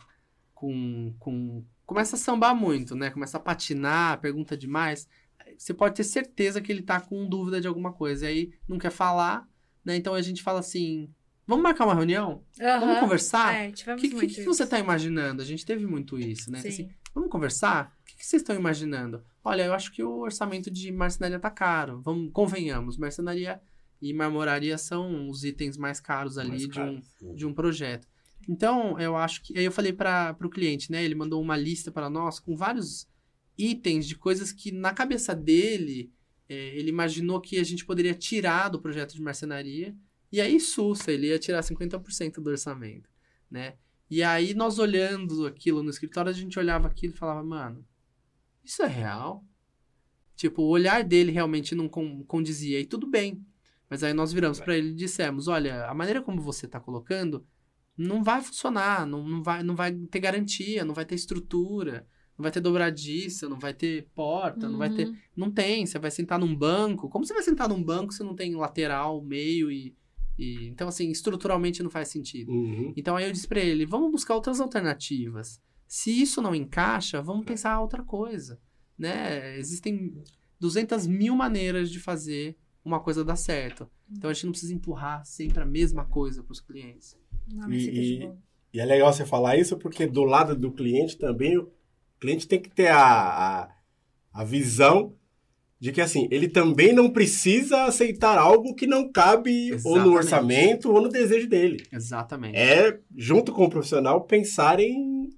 [0.56, 3.10] com, com começa a sambar muito, né?
[3.10, 5.10] Começa a patinar, pergunta demais,
[5.58, 8.26] você pode ter certeza que ele tá com dúvida de alguma coisa.
[8.26, 9.50] E aí não quer falar,
[9.84, 9.96] né?
[9.96, 11.12] Então a gente fala assim:
[11.48, 12.44] vamos marcar uma reunião?
[12.60, 13.00] Vamos Aham.
[13.00, 13.56] conversar?
[13.56, 15.42] É, tivemos que, que, muito que você tá imaginando?
[15.42, 16.60] A gente teve muito isso, né?
[16.60, 16.68] Sim.
[16.68, 17.98] Assim, vamos conversar?
[18.02, 19.24] O que, que vocês estão imaginando?
[19.44, 22.02] Olha, eu acho que o orçamento de marcenaria tá caro.
[22.04, 23.60] Vamos, convenhamos, marcenaria
[24.00, 27.02] e marmoraria são os itens mais caros ali Mais de, um,
[27.34, 28.08] de um projeto.
[28.48, 29.58] Então, eu acho que.
[29.58, 31.04] Aí eu falei para o cliente, né?
[31.04, 33.08] Ele mandou uma lista para nós com vários
[33.58, 36.12] itens de coisas que na cabeça dele
[36.48, 39.96] é, ele imaginou que a gente poderia tirar do projeto de marcenaria.
[40.32, 43.10] E aí, sussa, ele ia tirar 50% do orçamento,
[43.50, 43.76] né?
[44.10, 47.86] E aí, nós olhando aquilo no escritório, a gente olhava aquilo e falava, mano,
[48.64, 49.44] isso é real?
[50.36, 53.46] Tipo, o olhar dele realmente não con- condizia, e tudo bem.
[53.90, 57.46] Mas aí nós viramos para ele e dissemos, olha, a maneira como você tá colocando
[58.00, 62.44] não vai funcionar, não, não, vai, não vai ter garantia, não vai ter estrutura, não
[62.44, 65.08] vai ter dobradiça, não vai ter porta, não vai ter...
[65.08, 65.18] Uhum.
[65.36, 67.10] Não tem, você vai sentar num banco.
[67.10, 69.94] Como você vai sentar num banco se não tem lateral, meio e...
[70.38, 70.68] e...
[70.68, 72.54] Então, assim, estruturalmente não faz sentido.
[72.54, 72.94] Uhum.
[72.96, 77.46] Então aí eu disse pra ele, vamos buscar outras alternativas, Se isso não encaixa, vamos
[77.46, 78.62] pensar outra coisa,
[78.98, 79.60] né?
[79.60, 80.24] Existem
[80.58, 83.90] 200 mil maneiras de fazer uma coisa dar certo.
[84.10, 87.18] Então a gente não precisa empurrar sempre a mesma coisa para os clientes.
[87.70, 88.32] E- e-.
[88.72, 91.72] E é legal você falar isso porque do lado do cliente também, o
[92.20, 93.70] cliente tem que ter a, a,
[94.32, 95.16] a visão
[95.80, 100.06] de que assim, ele também não precisa aceitar algo que não cabe ou Exatamente.
[100.06, 101.84] no orçamento ou no desejo dele.
[101.92, 102.58] Exatamente.
[102.58, 105.30] É, junto com o profissional, pensar em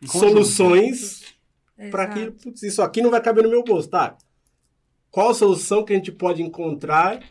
[0.00, 0.18] conjunto.
[0.18, 1.22] soluções
[1.90, 4.16] para que putz, isso aqui não vai caber no meu bolso, tá?
[5.10, 7.22] Qual a solução que a gente pode encontrar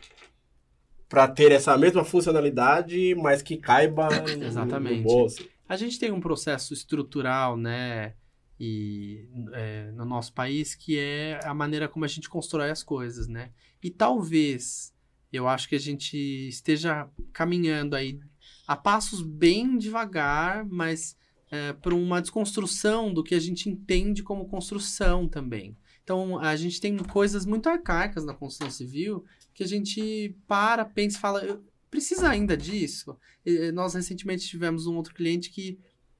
[1.12, 4.96] para ter essa mesma funcionalidade, mas que caiba no- Exatamente.
[4.96, 5.46] no bolso?
[5.68, 8.14] A gente tem um processo estrutural, né,
[8.58, 13.28] e, é, no nosso país, que é a maneira como a gente constrói as coisas,
[13.28, 13.50] né?
[13.82, 14.94] E talvez,
[15.30, 16.16] eu acho que a gente
[16.48, 18.18] esteja caminhando aí
[18.66, 21.14] a passos bem devagar, mas
[21.82, 25.76] para uma desconstrução do que a gente entende como construção também.
[26.02, 29.22] Então, a gente tem coisas muito arcaicas na construção civil
[29.54, 33.16] que a gente para, pensa e fala, "Eu- precisa ainda disso?
[33.74, 35.78] Nós recentemente tivemos um outro cliente que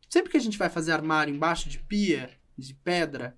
[0.09, 3.37] sempre que a gente vai fazer armário embaixo de pia, de pedra,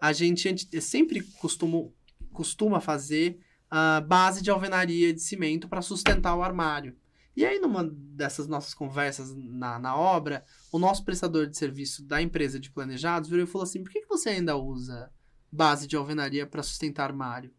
[0.00, 1.88] a gente, a gente sempre costuma,
[2.32, 3.38] costuma fazer
[3.70, 6.96] a base de alvenaria de cimento para sustentar o armário.
[7.36, 12.22] E aí, numa dessas nossas conversas na, na obra, o nosso prestador de serviço da
[12.22, 15.10] empresa de planejados virou e falou assim: por que, que você ainda usa
[15.50, 17.50] base de alvenaria para sustentar armário?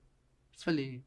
[0.57, 1.03] Eu falei,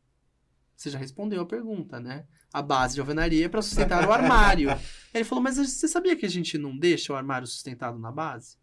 [0.79, 2.25] você já respondeu a pergunta, né?
[2.53, 4.71] A base de alvenaria é para sustentar o armário.
[5.13, 8.57] Ele falou, mas você sabia que a gente não deixa o armário sustentado na base?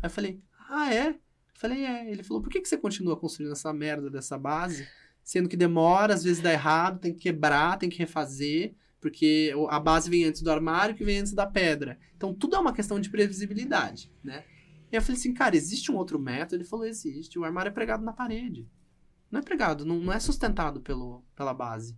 [0.00, 1.08] Aí eu falei, ah, é?
[1.08, 1.16] Eu
[1.54, 2.08] falei, é.
[2.08, 4.86] Ele falou, por que, que você continua construindo essa merda dessa base?
[5.24, 9.80] Sendo que demora, às vezes dá errado, tem que quebrar, tem que refazer, porque a
[9.80, 11.98] base vem antes do armário que vem antes da pedra.
[12.16, 14.44] Então tudo é uma questão de previsibilidade, né?
[14.92, 16.62] E eu falei assim, cara, existe um outro método?
[16.62, 17.38] Ele falou, existe.
[17.40, 18.68] O armário é pregado na parede.
[19.30, 21.96] Não é pregado, não, não é sustentado pelo, pela base.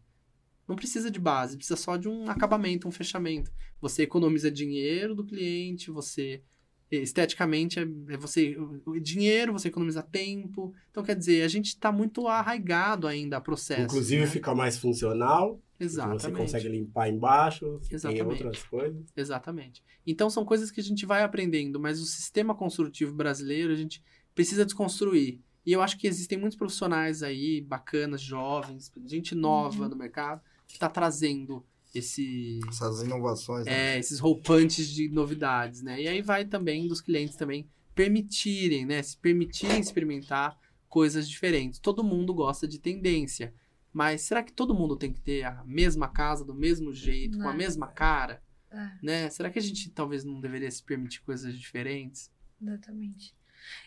[0.68, 3.50] Não precisa de base, precisa só de um acabamento, um fechamento.
[3.80, 6.42] Você economiza dinheiro do cliente, você
[6.90, 8.56] esteticamente é, é você
[8.86, 10.74] o- dinheiro, você economiza tempo.
[10.90, 13.82] Então quer dizer, a gente está muito arraigado ainda a processo.
[13.82, 14.26] Inclusive né?
[14.26, 16.22] fica mais funcional, Exatamente.
[16.22, 18.44] você consegue limpar embaixo, tem Exatamente.
[18.44, 19.02] outras coisas.
[19.16, 19.82] Exatamente.
[20.06, 24.02] Então são coisas que a gente vai aprendendo, mas o sistema construtivo brasileiro a gente
[24.34, 25.40] precisa desconstruir.
[25.64, 30.74] E eu acho que existem muitos profissionais aí, bacanas, jovens, gente nova no mercado, que
[30.74, 33.66] está trazendo esse, Essas inovações.
[33.66, 33.94] né?
[33.94, 36.00] é, esses roupantes de novidades, né?
[36.00, 39.02] E aí vai também dos clientes também permitirem, né?
[39.02, 40.58] Se permitirem experimentar
[40.88, 41.78] coisas diferentes.
[41.78, 43.54] Todo mundo gosta de tendência,
[43.92, 47.44] mas será que todo mundo tem que ter a mesma casa do mesmo jeito, com
[47.48, 47.56] a Não.
[47.56, 48.42] mesma cara?
[48.70, 48.90] É.
[49.02, 49.30] né?
[49.30, 52.30] Será que a gente talvez não deveria se permitir coisas diferentes?
[52.60, 53.34] Exatamente.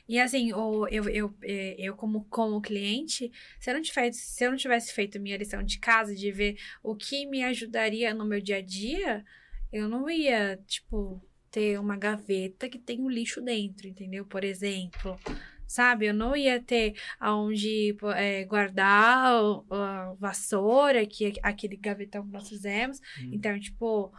[0.07, 4.43] E assim, o, eu, eu, eh, eu como, como cliente, se eu, não tivesse, se
[4.45, 8.25] eu não tivesse feito minha lição de casa, de ver o que me ajudaria no
[8.25, 9.23] meu dia a dia,
[9.71, 11.21] eu não ia, tipo,
[11.51, 14.25] ter uma gaveta que tem um lixo dentro, entendeu?
[14.25, 15.17] Por exemplo.
[15.67, 22.23] Sabe, eu não ia ter aonde eh, guardar o- a vassoura, que é aquele gavetão
[22.23, 22.99] que nós fizemos.
[23.19, 23.29] Hum.
[23.33, 24.13] Então, tipo,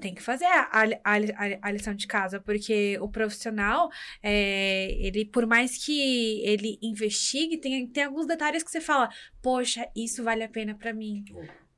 [0.00, 3.90] tem que fazer a, a, a- a lição de casa, porque o profissional,
[4.22, 9.08] é, ele, por mais que ele investigue, tem, tem alguns detalhes que você fala,
[9.42, 11.24] poxa, isso vale a pena pra mim.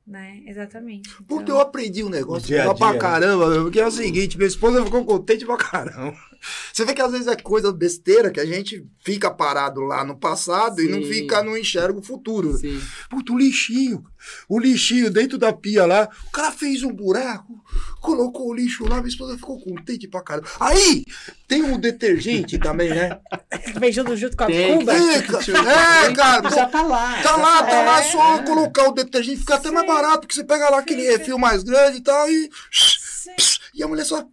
[0.05, 0.41] Né?
[0.47, 1.09] Exatamente.
[1.29, 2.97] Então, eu aprendi um negócio dia pra dia, né?
[2.97, 6.15] caramba, meu, porque é o seguinte, minha esposa ficou contente pra caramba.
[6.71, 10.15] Você vê que às vezes é coisa besteira que a gente fica parado lá no
[10.17, 11.09] passado e não Sim.
[11.09, 12.53] fica, não enxerga o futuro.
[12.57, 12.79] Sim.
[13.09, 14.01] Puta, o lixinho.
[14.47, 16.09] O lixinho dentro da pia lá.
[16.27, 17.53] O cara fez um buraco,
[18.01, 20.47] colocou o lixo lá, minha esposa ficou contente pra caramba.
[20.59, 21.03] Aí,
[21.47, 23.19] tem um detergente também, né?
[23.79, 24.93] vem junto, junto com a Tem, cuba.
[24.97, 26.49] É, cara.
[26.49, 27.21] Já tá lá.
[27.21, 28.03] Tá lá, tá lá, É.
[28.11, 31.63] só colocar o detergente, fica até mais barato, porque você pega lá aquele refil mais
[31.63, 32.49] grande e tal, e.
[32.71, 33.31] Sim.
[33.73, 34.23] E a mulher só.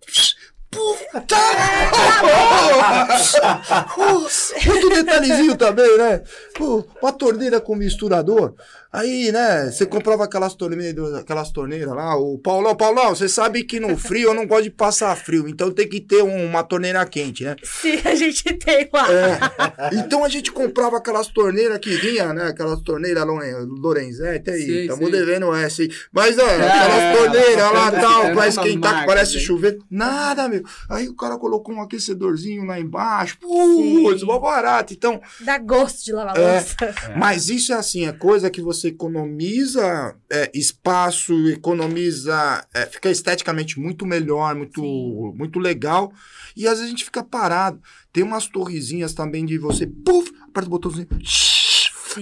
[0.71, 1.37] Puta!
[4.67, 6.23] Muito detalhezinho também, né?
[6.57, 8.55] Pô, uma torneira com misturador.
[8.97, 13.81] Aí, né, você comprava aquelas torneiras, aquelas torneiras lá, o Paulão, Paulão, você sabe que
[13.81, 17.05] no frio eu não gosto de passar frio, então tem que ter um- uma torneira
[17.05, 17.57] quente, né?
[17.65, 19.07] Sim, a gente tem lá.
[19.13, 19.97] É.
[19.97, 22.45] Então a gente comprava aquelas torneiras que vinha, né?
[22.49, 24.63] Aquelas torneiras Loren- Lorenzetti aí.
[24.65, 25.19] Sei, Estamos sei.
[25.21, 25.91] devendo essa aí.
[26.13, 29.41] Mas, ó, aquelas torneiras lá é, tal, é pra esquentar, que parece hein?
[29.45, 29.79] chover.
[29.91, 30.63] Nada, meu.
[30.89, 33.39] Aí o cara colocou um aquecedorzinho lá embaixo.
[33.43, 34.03] Sim.
[34.05, 34.93] Putz, mó barato.
[34.95, 36.53] Então, Dá gosto de lavar É.
[36.55, 36.77] louça.
[37.17, 42.67] mas isso é assim, é coisa que você você economiza é, espaço, economiza.
[42.75, 45.33] é, fica esteticamente muito melhor, muito, Sim.
[45.37, 46.13] muito legal.
[46.57, 47.81] E às vezes a gente fica parado.
[48.13, 51.09] Tem umas torrezinhas também de você, puf, aperta o botãozinho.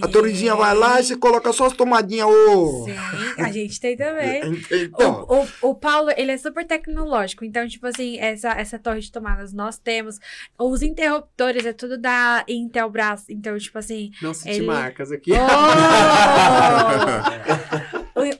[0.00, 2.26] A torrezinha vai lá e você coloca só as tomadinhas.
[2.28, 2.84] Ô!
[2.84, 2.94] Sim,
[3.38, 4.42] a gente tem também.
[4.72, 7.44] Então, O, o, o Paulo, ele é super tecnológico.
[7.44, 10.18] Então, tipo assim, essa, essa torre de tomadas nós temos.
[10.58, 13.24] Os interruptores é tudo da Intelbras.
[13.28, 14.10] Então, tipo assim.
[14.22, 15.32] Não cite Ele- marcas aqui.
[15.32, 15.36] Oh!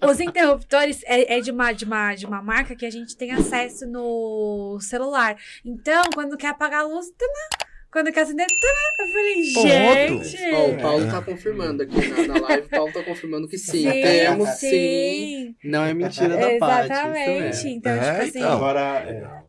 [0.08, 3.32] Os interruptores é, é de, uma, de, uma, de uma marca que a gente tem
[3.32, 5.36] acesso no celular.
[5.64, 7.48] Então, quando quer apagar a luz, tana,
[7.92, 10.24] quando quer acender, tana, eu falei, Ponto.
[10.24, 10.54] gente.
[10.54, 12.66] Ó, o Paulo tá confirmando aqui na, na live.
[12.66, 13.82] O Paulo tá confirmando que sim.
[13.82, 14.70] Sim, Temos sim.
[14.70, 15.56] sim.
[15.62, 16.90] Não é mentira da parte.
[16.90, 17.68] Exatamente.
[17.68, 18.38] Então, É, tipo assim.
[18.38, 18.52] então.
[18.52, 19.42] Agora, é,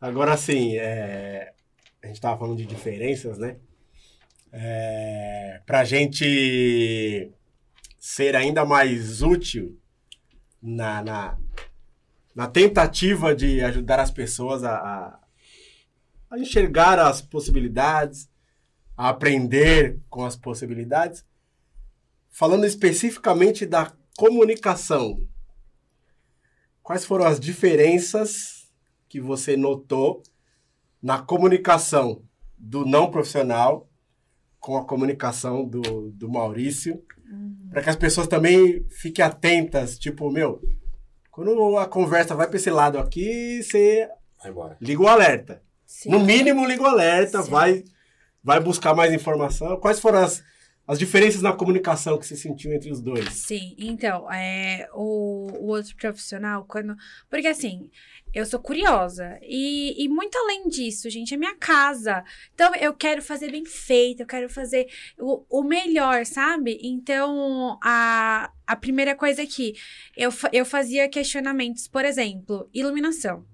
[0.00, 1.52] agora sim, é,
[2.02, 3.56] a gente tava falando de diferenças, né?
[4.52, 7.32] É, pra gente
[7.98, 9.76] ser ainda mais útil
[10.62, 11.38] na, na,
[12.34, 15.18] na tentativa de ajudar as pessoas a, a,
[16.32, 18.26] a enxergar as possibilidades,
[18.96, 21.26] a aprender com as possibilidades,
[22.30, 25.22] falando especificamente da comunicação.
[26.82, 28.72] Quais foram as diferenças
[29.10, 30.22] que você notou
[31.02, 32.22] na comunicação
[32.56, 33.90] do não profissional
[34.58, 37.04] com a comunicação do, do Maurício?
[37.70, 40.62] Para que as pessoas também fiquem atentas, tipo, meu,
[41.30, 44.08] quando a conversa vai para esse lado aqui, você
[44.42, 44.78] Vai embora.
[44.80, 45.62] liga o alerta.
[45.92, 46.10] Sim.
[46.10, 47.50] No mínimo, liga o alerta, Sim.
[47.50, 47.84] vai,
[48.42, 49.76] vai buscar mais informação.
[49.78, 50.42] Quais foram as,
[50.86, 53.28] as diferenças na comunicação que você sentiu entre os dois?
[53.32, 56.96] Sim, então, é, o, o outro profissional, quando.
[57.30, 57.90] Porque assim,
[58.34, 59.38] eu sou curiosa.
[59.42, 62.24] E, e muito além disso, gente, é minha casa.
[62.54, 64.86] Então, eu quero fazer bem feito, eu quero fazer
[65.18, 66.78] o, o melhor, sabe?
[66.82, 69.74] Então, a, a primeira coisa aqui,
[70.16, 73.44] eu, fa- eu fazia questionamentos, por exemplo, iluminação.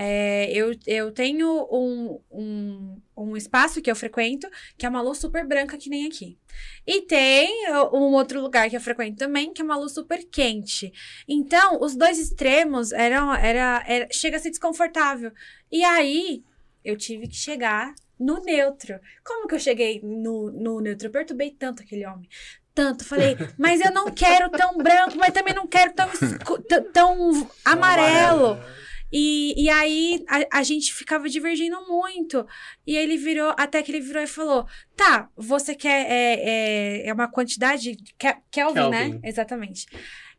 [0.00, 5.18] É, eu, eu tenho um, um, um espaço que eu frequento, que é uma luz
[5.18, 6.38] super branca, que nem aqui.
[6.86, 10.92] E tem um outro lugar que eu frequento também, que é uma luz super quente.
[11.26, 13.34] Então, os dois extremos eram.
[13.34, 15.32] Era, era, chega a ser desconfortável.
[15.70, 16.44] E aí,
[16.84, 19.00] eu tive que chegar no neutro.
[19.24, 21.08] Como que eu cheguei no, no neutro?
[21.08, 22.28] Eu perturbei tanto aquele homem.
[22.72, 23.04] Tanto.
[23.04, 26.08] Falei, mas eu não quero tão branco, mas também não quero tão,
[26.92, 28.60] tão amarelo.
[29.12, 32.46] E, e aí a, a gente ficava divergindo muito.
[32.86, 36.06] E ele virou, até que ele virou e falou: Tá, você quer.
[36.10, 36.34] É,
[37.04, 37.96] é, é uma quantidade.
[38.18, 39.04] Ke- Kelvin, né?
[39.10, 39.20] Kelvin.
[39.24, 39.86] Exatamente.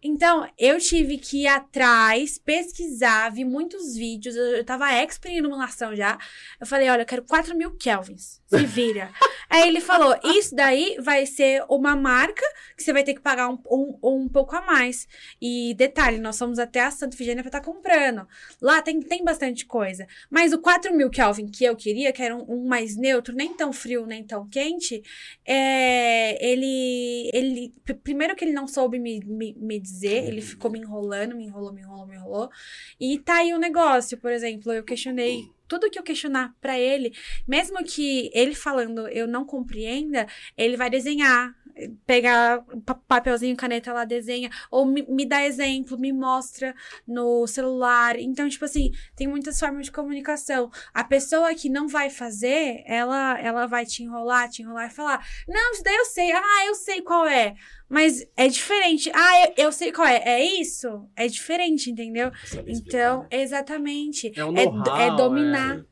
[0.02, 5.40] Então, eu tive que ir atrás, pesquisar, vi muitos vídeos, eu, eu tava expert em
[5.40, 6.18] iluminação já.
[6.60, 9.12] Eu falei, olha, eu quero 4 mil kelvins, se vira.
[9.50, 12.44] Aí ele falou, isso daí vai ser uma marca
[12.78, 15.08] que você vai ter que pagar um, um, um pouco a mais.
[15.42, 18.28] E detalhe, nós fomos até a Santa Efigênia pra estar comprando.
[18.62, 20.08] Lá tem, tem bastante coisa.
[20.30, 23.54] Mas o 4 mil Kelvin que eu queria, que era um, um mais neutro, nem
[23.54, 25.02] tão frio, nem tão quente,
[25.46, 27.74] é, ele, ele.
[27.84, 31.46] pr- Primeiro que ele não soube me, me, me dizer, ele ficou me enrolando, me
[31.46, 32.50] enrolou, me enrolou, me enrolou.
[33.00, 35.52] E tá aí o negócio, por exemplo, eu questionei.
[35.70, 37.14] Tudo que eu questionar pra ele,
[37.48, 41.56] mesmo que ele falando eu não compreenda, ele vai desenhar,
[42.06, 46.76] pegar pa- papelzinho, caneta lá, desenha, ou me, me dá exemplo, me mostra
[47.08, 48.20] no celular.
[48.20, 50.70] Então, tipo assim, tem muitas formas de comunicação.
[50.94, 55.26] A pessoa que não vai fazer, ela, ela vai te enrolar, te enrolar e falar:
[55.48, 57.56] Não, isso daí eu sei, ah, eu sei qual é.
[57.90, 59.12] Mas é diferente.
[59.14, 60.22] Ah, eu, eu sei qual é.
[60.24, 61.10] É isso?
[61.16, 62.32] É diferente, entendeu?
[62.44, 63.28] Explicar, Então, né?
[63.32, 64.32] exatamente.
[64.40, 65.86] É um É, é dominar.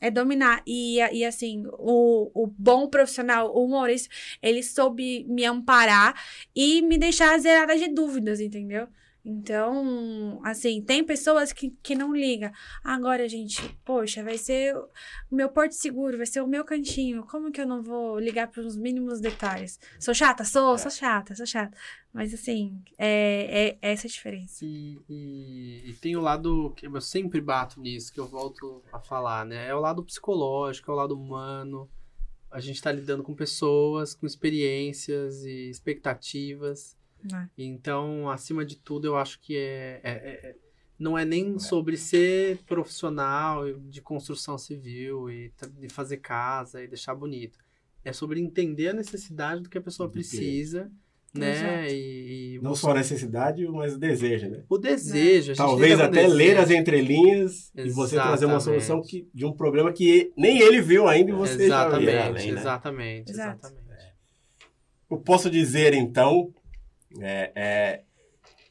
[0.00, 0.62] É dominar.
[0.66, 4.10] E, e assim, o, o bom profissional, o Maurício,
[4.42, 6.14] ele soube me amparar
[6.54, 8.88] e me deixar zerada de dúvidas, entendeu?
[9.28, 12.48] Então, assim, tem pessoas que, que não ligam.
[12.84, 17.24] Agora, gente, poxa, vai ser o meu porto seguro, vai ser o meu cantinho.
[17.26, 19.80] Como que eu não vou ligar para os mínimos detalhes?
[19.98, 20.44] Sou chata?
[20.44, 21.76] Sou, sou chata, sou chata.
[22.12, 24.64] Mas, assim, é, é essa a diferença.
[24.64, 29.00] E, e- e tem o lado que eu sempre bato nisso, que eu volto a
[29.00, 29.66] falar, né?
[29.66, 31.90] É o lado psicológico, é o lado humano.
[32.48, 36.95] A gente tá lidando com pessoas, com experiências e expectativas.
[37.30, 37.48] Né?
[37.56, 40.56] Então, acima de tudo, eu acho que é, é- é- é-
[40.98, 47.14] não é nem sobre ser profissional de construção civil e de fazer casa e deixar
[47.14, 47.58] bonito.
[48.04, 50.90] É sobre entender a necessidade do que a pessoa precisa,
[51.34, 51.92] né?
[51.92, 54.62] E, e Não só a necessidade, mas o desejo, né?
[54.68, 55.54] o desejo.
[55.54, 56.34] Talvez até desejo.
[56.34, 58.84] ler as entrelinhas e você trazer uma Exatamente.
[58.84, 62.08] solução que, de um problema que nem ele viu ainda e você já viu.
[62.08, 62.60] Exatamente, além, né?
[62.60, 63.86] exatamente, exatamente.
[65.10, 66.52] Eu posso dizer, então,
[67.20, 68.02] É, é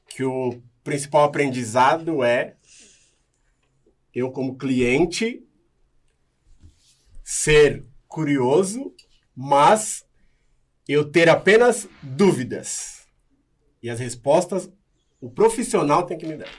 [0.08, 2.56] que o principal aprendizado é
[4.14, 5.44] eu, como cliente,
[7.24, 8.94] ser curioso,
[9.36, 10.06] mas
[10.88, 13.06] eu ter apenas dúvidas.
[13.84, 14.72] E as respostas
[15.20, 16.52] o profissional tem que me dar.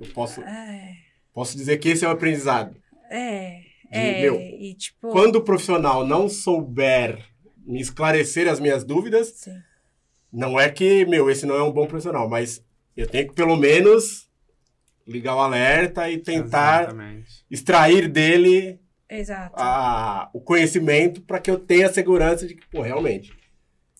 [0.00, 0.96] Eu posso, É,
[1.32, 2.76] posso dizer que esse é o aprendizado.
[3.08, 3.60] é,
[3.90, 5.10] De, é, meu, e tipo...
[5.10, 7.24] Quando o profissional não souber
[7.58, 9.62] me esclarecer as minhas dúvidas, Sim.
[10.32, 12.64] Não é que, meu, esse não é um bom profissional, mas
[12.96, 14.28] eu tenho que pelo menos
[15.06, 17.44] ligar o alerta e tentar Exatamente.
[17.50, 19.54] extrair dele Exato.
[19.56, 23.32] a, o conhecimento para que eu tenha a segurança de que, pô, realmente.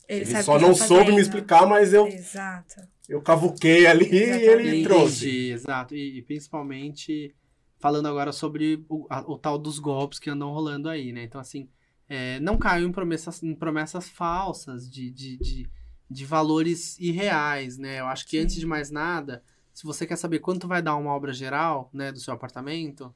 [0.08, 1.20] Ele, sabe só não tá soube me fazendo.
[1.20, 2.74] explicar, mas eu, Exato.
[3.08, 4.82] eu cavuquei ali e ele Exatamente.
[4.84, 5.50] trouxe.
[5.50, 5.94] Exato.
[5.94, 7.34] E, e principalmente
[7.78, 11.24] falando agora sobre o, a- o tal dos golpes que andam rolando aí, né?
[11.24, 11.68] Então, assim,
[12.08, 15.70] é, não caiam em promessas, em promessas falsas de, de, de,
[16.12, 18.00] de valores irreais, né?
[18.00, 18.44] Eu acho que Sim.
[18.44, 19.42] antes de mais nada,
[19.72, 23.14] se você quer saber quanto vai dar uma obra geral, né, do seu apartamento,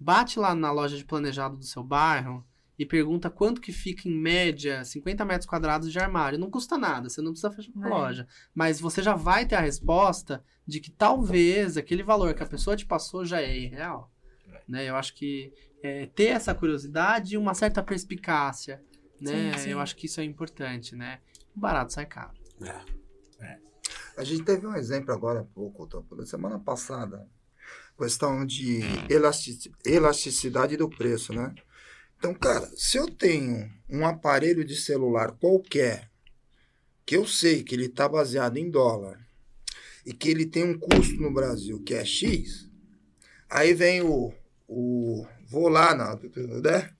[0.00, 2.44] bate lá na loja de planejado do seu bairro
[2.78, 6.38] e pergunta quanto que fica em média 50 metros quadrados de armário.
[6.38, 7.90] Não custa nada, você não precisa fechar a É.
[7.90, 8.26] loja.
[8.54, 12.76] Mas você já vai ter a resposta de que talvez aquele valor que a pessoa
[12.76, 14.12] te passou já é irreal.
[14.68, 14.88] Né?
[14.88, 18.80] Eu acho que é, ter essa curiosidade e uma certa perspicácia,
[19.20, 19.52] né?
[19.54, 19.70] Sim, sim.
[19.70, 21.18] Eu acho que isso é importante, né?
[21.56, 22.37] O barato sai caro.
[24.16, 25.88] A gente teve um exemplo agora há pouco,
[26.26, 27.26] semana passada,
[27.96, 31.54] questão de elastic- elasticidade do preço, né?
[32.18, 36.10] Então, cara, se eu tenho um aparelho de celular qualquer,
[37.06, 39.18] que eu sei que ele está baseado em dólar,
[40.04, 42.68] e que ele tem um custo no Brasil que é X,
[43.48, 44.32] aí vem o.
[44.66, 46.16] o vou lá na,
[46.62, 46.90] né?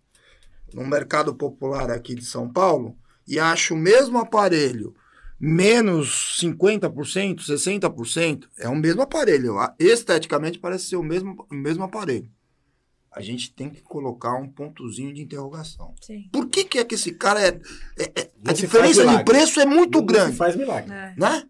[0.73, 2.97] no mercado popular aqui de São Paulo
[3.27, 4.95] e acho o mesmo aparelho
[5.41, 9.59] menos 50%, 60%, é o mesmo aparelho.
[9.59, 12.29] A- Esteticamente parece ser o mesmo, o mesmo aparelho.
[13.11, 15.95] A gente tem que colocar um pontozinho de interrogação.
[16.01, 16.29] Sim.
[16.33, 17.61] Por que, que é que esse cara é.
[17.99, 20.93] é- é- a diferença de preço é muito Não grande, faz milagre.
[20.93, 21.15] É.
[21.17, 21.45] né?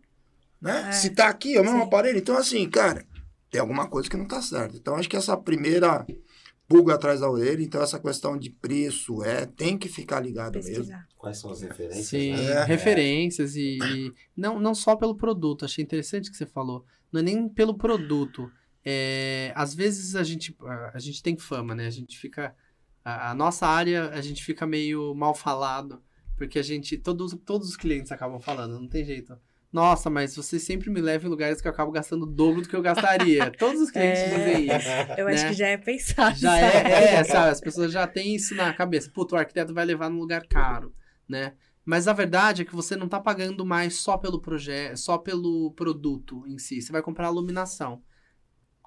[0.61, 0.87] né?
[0.89, 0.93] É.
[0.93, 1.85] Se tá aqui, é o mesmo Sim.
[1.85, 2.19] aparelho.
[2.19, 3.05] Então, assim, cara,
[3.51, 4.77] tem alguma coisa que não tá certo.
[4.77, 6.07] Então, acho que essa primeira
[6.69, 10.75] pulga atrás da orelha, então, essa questão de preço, é, tem que ficar ligado mesmo.
[10.75, 11.09] Pesquisar.
[11.17, 12.07] Quais são as referências?
[12.07, 12.51] Sim, né?
[12.53, 12.65] É.
[12.65, 15.65] referências e, e não, não só pelo produto.
[15.65, 16.85] Achei interessante o que você falou.
[17.11, 18.53] Não é nem pelo produto.
[18.85, 20.55] É, às vezes a gente,
[20.93, 21.87] a gente tem fama, né?
[21.87, 22.55] A gente fica.
[23.03, 26.03] A, a nossa área, a gente fica meio mal falado.
[26.37, 26.99] Porque a gente.
[26.99, 29.37] Todos, todos os clientes acabam falando, não tem jeito.
[29.71, 32.69] Nossa, mas você sempre me leva em lugares que eu acabo gastando o dobro do
[32.69, 33.51] que eu gastaria.
[33.59, 34.29] Todos os clientes É.
[34.39, 34.89] dizem isso.
[35.19, 35.49] Eu acho Né?
[35.51, 36.39] que já é pensado.
[36.39, 36.89] Já sabe?
[36.89, 37.51] é, é, sabe?
[37.51, 39.11] As pessoas já têm isso na cabeça.
[39.13, 40.95] Puto, o arquiteto vai levar num lugar caro,
[41.29, 41.53] né?
[41.85, 45.71] Mas a verdade é que você não tá pagando mais só pelo projeto, só pelo
[45.73, 46.81] produto em si.
[46.81, 48.03] Você vai comprar a iluminação.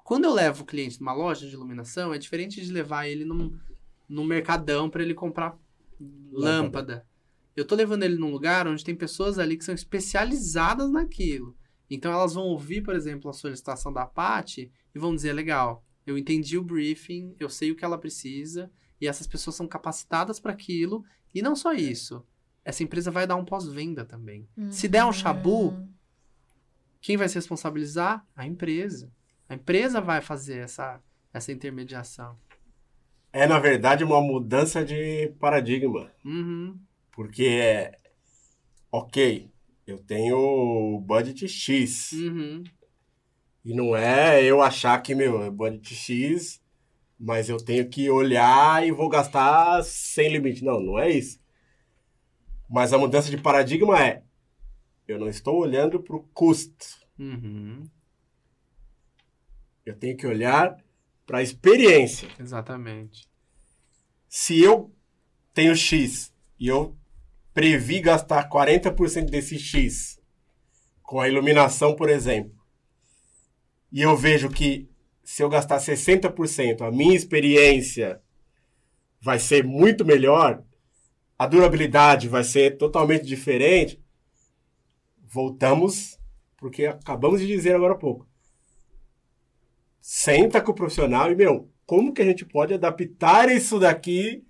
[0.04, 3.56] Quando eu levo o cliente numa loja de iluminação, é diferente de levar ele num,
[4.08, 5.56] num mercadão para ele comprar
[6.32, 7.06] lâmpada.
[7.56, 11.56] Eu tô levando ele num lugar onde tem pessoas ali que são especializadas naquilo.
[11.90, 16.16] Então elas vão ouvir, por exemplo, a solicitação da Paty e vão dizer, legal, eu
[16.16, 20.52] entendi o briefing, eu sei o que ela precisa, e essas pessoas são capacitadas para
[20.52, 21.04] aquilo.
[21.34, 22.24] E não só isso,
[22.64, 24.48] essa empresa vai dar um pós-venda também.
[24.70, 25.88] Se der um chabu, Hum,
[27.00, 28.24] quem vai se responsabilizar?
[28.34, 29.12] A empresa.
[29.48, 31.02] A empresa vai fazer essa,
[31.34, 32.38] essa intermediação.
[33.32, 36.12] É, na verdade, uma mudança de paradigma.
[36.24, 36.78] Uhum.
[37.12, 37.98] Porque é.
[38.90, 39.50] Ok,
[39.86, 42.12] eu tenho budget X.
[42.12, 42.64] Uhum.
[43.64, 46.60] E não é eu achar que, meu, é budget X,
[47.18, 50.64] mas eu tenho que olhar e vou gastar sem limite.
[50.64, 51.40] Não, não é isso.
[52.68, 54.24] Mas a mudança de paradigma é:
[55.06, 56.86] eu não estou olhando para o custo.
[57.18, 57.88] Uhum.
[59.84, 60.76] Eu tenho que olhar
[61.26, 62.28] para a experiência.
[62.38, 63.28] Exatamente.
[64.28, 64.94] Se eu
[65.52, 66.96] tenho X e eu
[67.52, 70.20] previ gastar 40% desse X
[71.02, 72.62] com a iluminação, por exemplo,
[73.92, 74.88] e eu vejo que
[75.22, 78.20] se eu gastar 60%, a minha experiência
[79.20, 80.64] vai ser muito melhor,
[81.38, 84.02] a durabilidade vai ser totalmente diferente,
[85.22, 86.18] voltamos
[86.56, 88.26] porque acabamos de dizer agora há pouco.
[90.00, 94.44] Senta com o profissional e, meu, como que a gente pode adaptar isso daqui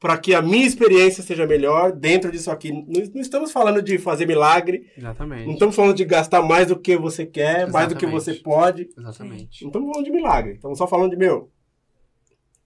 [0.00, 2.70] para que a minha experiência seja melhor dentro disso aqui?
[2.70, 2.82] Não,
[3.14, 5.46] não estamos falando de fazer milagre, Exatamente.
[5.46, 8.24] não estamos falando de gastar mais do que você quer, mais do que Exatamente.
[8.24, 8.88] você pode.
[8.96, 9.62] Exatamente.
[9.62, 10.52] Não estamos falando de milagre.
[10.52, 11.50] Estamos só falando de, meu,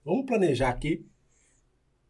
[0.05, 1.05] vamos planejar aqui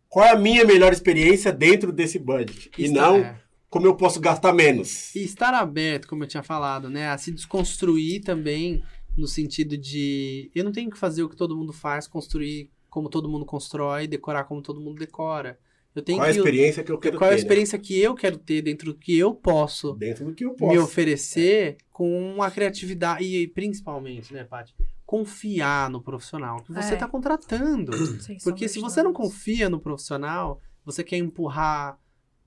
[0.10, 2.70] qual é a minha melhor experiência dentro desse budget.
[2.78, 3.42] E não é.
[3.70, 5.16] como eu posso gastar menos.
[5.16, 7.10] E estar aberto, como eu tinha falado, né?
[7.10, 8.84] A se desconstruir também,
[9.18, 13.10] no sentido de eu não tenho que fazer o que todo mundo faz, construir como
[13.10, 15.58] todo mundo constrói, decorar como todo mundo decora.
[15.96, 17.44] Eu tenho Qual é a experiência que eu quero qual é a ter, né?
[17.44, 20.72] experiência que eu quero ter dentro do que eu posso Dentro do que eu posso.
[20.72, 24.76] me oferecer com a criatividade e principalmente, né, Paty,
[25.06, 26.94] confiar no profissional que você É.
[26.94, 27.96] está contratando.
[28.22, 31.98] Sem Porque se você não confia no profissional, você quer empurrar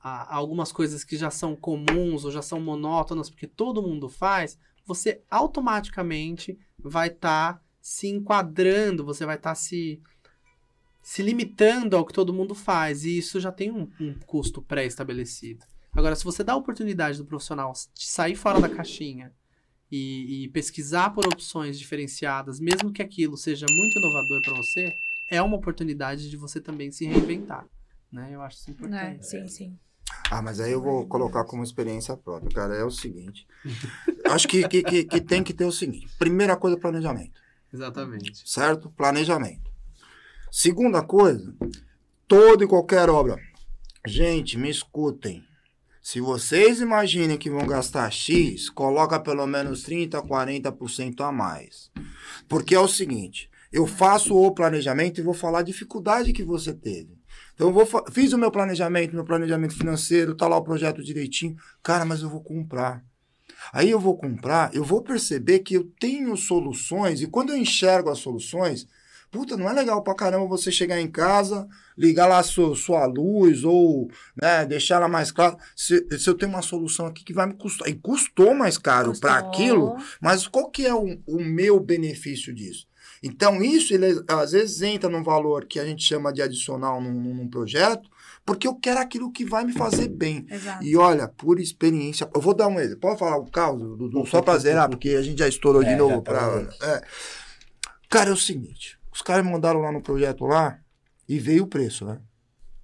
[0.01, 4.57] a- algumas coisas que já são comuns ou já são monótonas, porque todo mundo faz,
[4.85, 10.01] você automaticamente vai estar se enquadrando, você vai estar se,
[11.07, 13.05] se limitando ao que todo mundo faz.
[13.05, 15.65] E isso já tem um, um custo pré-estabelecido.
[15.95, 19.33] Agora, se você dá a oportunidade do profissional de sair fora da caixinha
[19.91, 24.93] e, e pesquisar por opções diferenciadas, mesmo que aquilo seja muito inovador para você,
[25.31, 27.65] é uma oportunidade de você também se reinventar.
[28.11, 28.31] Né?
[28.33, 29.27] Eu acho isso É, importante.
[29.27, 29.79] sim, sim.
[30.29, 32.75] Ah, mas aí eu vou colocar como experiência própria, cara.
[32.75, 33.47] É o seguinte.
[34.27, 36.09] Acho que, que, que, que tem que ter o seguinte.
[36.19, 37.41] Primeira coisa, planejamento.
[37.73, 38.43] Exatamente.
[38.49, 38.91] certo?
[38.91, 39.71] Planejamento.
[40.59, 41.55] Segunda coisa,
[42.27, 43.39] toda e qualquer obra.
[44.07, 45.45] Gente, me escutem.
[46.01, 51.91] Se vocês imaginem que vão gastar X, coloca pelo menos 30, 40% a mais.
[52.49, 56.73] Porque é o seguinte, eu faço o planejamento e vou falar a dificuldade que você
[56.73, 57.19] teve.
[57.55, 61.55] Então, eu vou fiz o meu planejamento, meu planejamento financeiro, tá lá o projeto direitinho.
[61.83, 63.05] Cara, mas eu vou comprar.
[63.75, 68.09] Aí eu vou comprar, eu vou perceber que eu tenho soluções, e quando eu enxergo
[68.09, 68.87] as soluções,
[69.37, 73.05] puta, não é legal pra caramba você chegar em casa, ligar lá a sua, sua
[73.07, 74.09] luz, ou
[74.41, 75.57] né, deixar ela mais clara.
[75.75, 79.13] Se, se eu tenho uma solução aqui que vai me custar, e custou mais caro
[79.21, 82.87] para aquilo, mas qual que é o, o meu benefício disso?
[83.23, 87.13] Então, isso, ele às vezes entra num valor que a gente chama de adicional num,
[87.13, 88.09] num- num projeto,
[88.45, 90.47] porque eu quero aquilo que vai me fazer bem.
[90.51, 90.85] Exato.
[90.85, 93.01] E olha, por experiência, eu vou dar um exemplo.
[93.01, 94.25] Pode falar o caso, Dudu?
[94.27, 96.17] Só pra zerar, porque a gente já estourou de É, novo.
[96.17, 97.03] já tá Pra, é.
[98.09, 100.79] Cara, é o seguinte: os caras me mandaram lá no projeto lá
[101.27, 102.21] e veio o preço, né?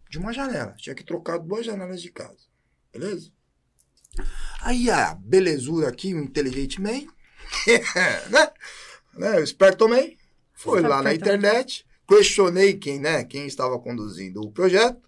[0.08, 0.72] De uma janela.
[0.78, 2.46] Tinha que trocar duas janelas de casa.
[2.90, 3.30] Beleza?
[4.62, 7.02] Aí a belezura aqui, o Intelligent Man,
[8.30, 8.50] né?
[9.12, 9.36] né?
[9.40, 10.08] O Esperto Man,
[10.54, 13.24] foi lá na internet, questionei quem, né?
[13.24, 15.06] Quem estava conduzindo o projeto.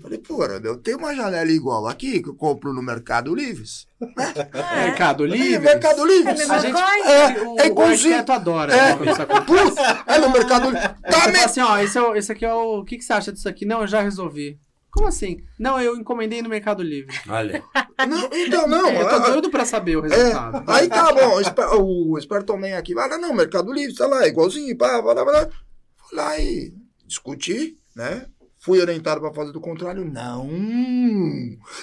[0.00, 3.64] Falei, pô, eu tenho uma janela igual aqui que eu compro no Mercado Livre.
[4.02, 4.86] É.
[4.86, 5.60] Mercado Livre.
[5.60, 6.30] Mercado Livre.
[6.30, 7.08] É a gente, coisa.
[7.08, 8.14] É, o, é igualzinho.
[8.16, 8.96] arquiteto adora É.
[8.96, 9.46] quando isso acontece.
[9.46, 9.76] Putz,
[10.06, 10.88] é no Mercado Livre.
[11.08, 11.36] Tá me...
[11.38, 12.80] assim, ó, esse, é o, esse aqui é o...
[12.80, 13.64] O que, que você acha disso aqui?
[13.64, 14.58] Não, eu já resolvi.
[14.90, 15.38] Como assim?
[15.58, 17.14] Não, eu encomendei no Mercado Livre.
[17.28, 17.62] Olha,
[18.08, 18.90] Não, então, não.
[18.90, 20.64] eu tô ah, doido pra saber o É, resultado.
[20.70, 24.06] aí tá bom, o esper- o Esperto Man aqui, vai lá, não, Mercado Livre, sei
[24.06, 25.48] lá, igualzinho, pá, pá, pá, pá.
[25.96, 26.74] Fui lá e
[27.06, 28.26] discuti, né?
[28.64, 30.04] Fui orientado para fazer do contrário?
[30.04, 30.48] Não.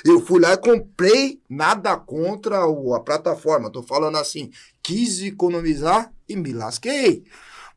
[0.05, 3.69] Eu fui lá e comprei, nada contra a plataforma.
[3.69, 4.49] Tô falando assim,
[4.81, 7.25] quis economizar e me lasquei.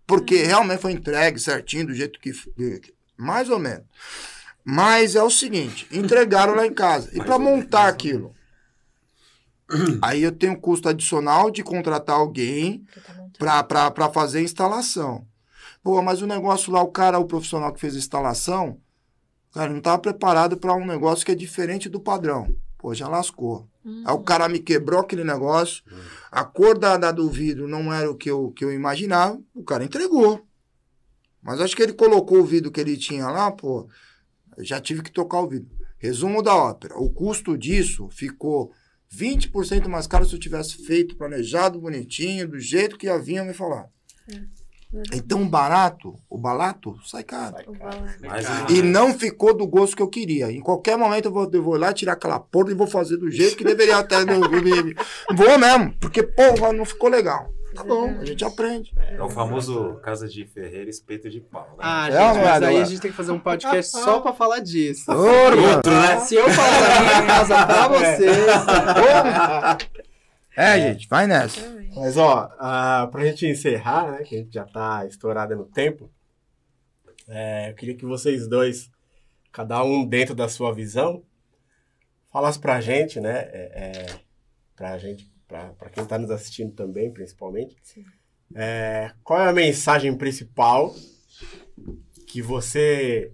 [0.06, 2.32] Porque realmente foi entregue certinho, do jeito que.
[3.16, 3.82] Mais ou menos.
[4.64, 7.10] Mas é o seguinte, entregaram lá em casa.
[7.12, 8.32] E para montar ou aquilo?
[10.00, 12.86] Aí eu tenho custo adicional de contratar alguém
[13.36, 15.26] para fazer a instalação.
[15.82, 18.78] Pô, mas o negócio lá, o cara, o profissional que fez a instalação,
[19.52, 22.54] cara, não estava preparado para um negócio que é diferente do padrão.
[22.78, 23.68] Pô, já lascou.
[23.84, 24.02] Hum.
[24.04, 25.82] Aí o cara me quebrou aquele negócio,
[26.30, 29.62] a cor da, da do vidro não era o que eu, que eu imaginava, o
[29.62, 30.46] cara entregou.
[31.42, 33.88] Mas acho que ele colocou o vidro que ele tinha lá, pô,
[34.56, 35.70] eu já tive que tocar o vidro.
[35.98, 38.72] Resumo da ópera, o custo disso ficou
[39.14, 43.90] 20% mais caro se eu tivesse feito planejado, bonitinho, do jeito que haviam me falado.
[45.12, 47.54] Então, barato, o barato sai caro.
[47.66, 48.14] O valor.
[48.20, 48.66] mais Ah.
[48.68, 48.70] uma.
[48.78, 50.52] E não ficou do gosto que eu queria.
[50.52, 53.30] Em qualquer momento eu vou, eu vou lá tirar aquela porra e vou fazer do
[53.30, 54.24] jeito que deveria até.
[54.24, 57.48] no- vou mesmo, porque, porra, não ficou legal.
[57.74, 58.92] Tá bom, a gente aprende.
[58.98, 61.66] É o famoso Casa de Ferreira, espeto de pau.
[61.70, 61.76] Né?
[61.78, 64.34] Ah, É gente, é, mas aí a gente tem que fazer um podcast só pra
[64.34, 65.10] falar disso.
[65.10, 66.20] Outro, né?
[66.20, 68.46] Se eu falar da minha casa pra vocês,
[70.56, 71.60] É, gente, vai nessa.
[71.94, 76.10] Mas, ó, ah, pra gente encerrar, né, que a gente já tá estourado no tempo,
[77.28, 78.90] é, eu queria que vocês dois,
[79.50, 81.22] cada um dentro da sua visão,
[82.30, 84.20] falasse pra gente, né, é, é,
[84.76, 88.04] pra gente, pra, pra quem tá nos assistindo também, principalmente, Sim.
[88.54, 90.94] é, qual é a mensagem principal
[92.26, 93.32] que você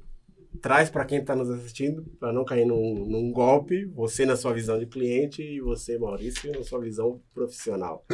[0.61, 4.53] traz para quem está nos assistindo, para não cair num, num golpe, você na sua
[4.53, 8.05] visão de cliente e você, Maurício, na sua visão profissional.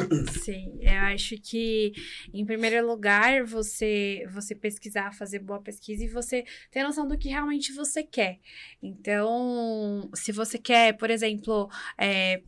[0.43, 1.93] Sim, eu acho que,
[2.33, 7.29] em primeiro lugar, você, você pesquisar, fazer boa pesquisa e você ter noção do que
[7.29, 8.39] realmente você quer.
[8.81, 12.41] Então, se você quer, por exemplo, é,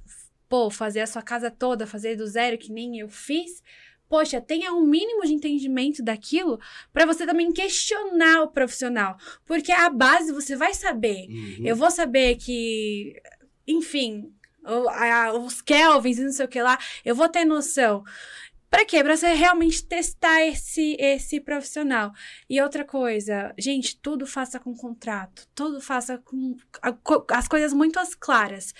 [0.47, 3.63] pô, fazer a sua casa toda, fazer do zero, que nem eu fiz,
[4.09, 6.59] poxa, tenha um mínimo de entendimento daquilo
[6.93, 9.17] para você também questionar o profissional.
[9.45, 11.27] Porque a base você vai saber.
[11.29, 11.65] Uhum.
[11.65, 13.21] Eu vou saber que,
[13.67, 14.31] enfim,
[15.45, 18.03] os Kelvins e não sei o que lá, eu vou ter noção.
[18.69, 19.01] Pra quê?
[19.01, 22.11] Pra você realmente testar esse, esse profissional.
[22.49, 25.47] E outra coisa, gente, tudo faça com contrato.
[25.55, 26.57] Tudo faça com
[27.31, 28.73] as coisas muito as claras.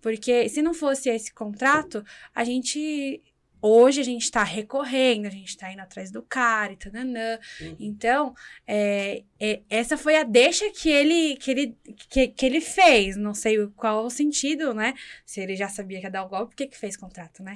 [0.00, 2.04] Porque se não fosse esse contrato,
[2.34, 3.22] a gente.
[3.62, 7.38] Hoje a gente tá recorrendo, a gente tá indo atrás do cara e tananã.
[7.60, 7.76] Uhum.
[7.78, 8.34] Então,
[8.66, 11.76] é, é- essa foi a deixa que ele, que, ele,
[12.10, 13.16] que, que ele fez.
[13.16, 14.94] Não sei qual o sentido, né?
[15.24, 17.54] Se ele já sabia que ia dar o golpe, por que que fez contrato, né?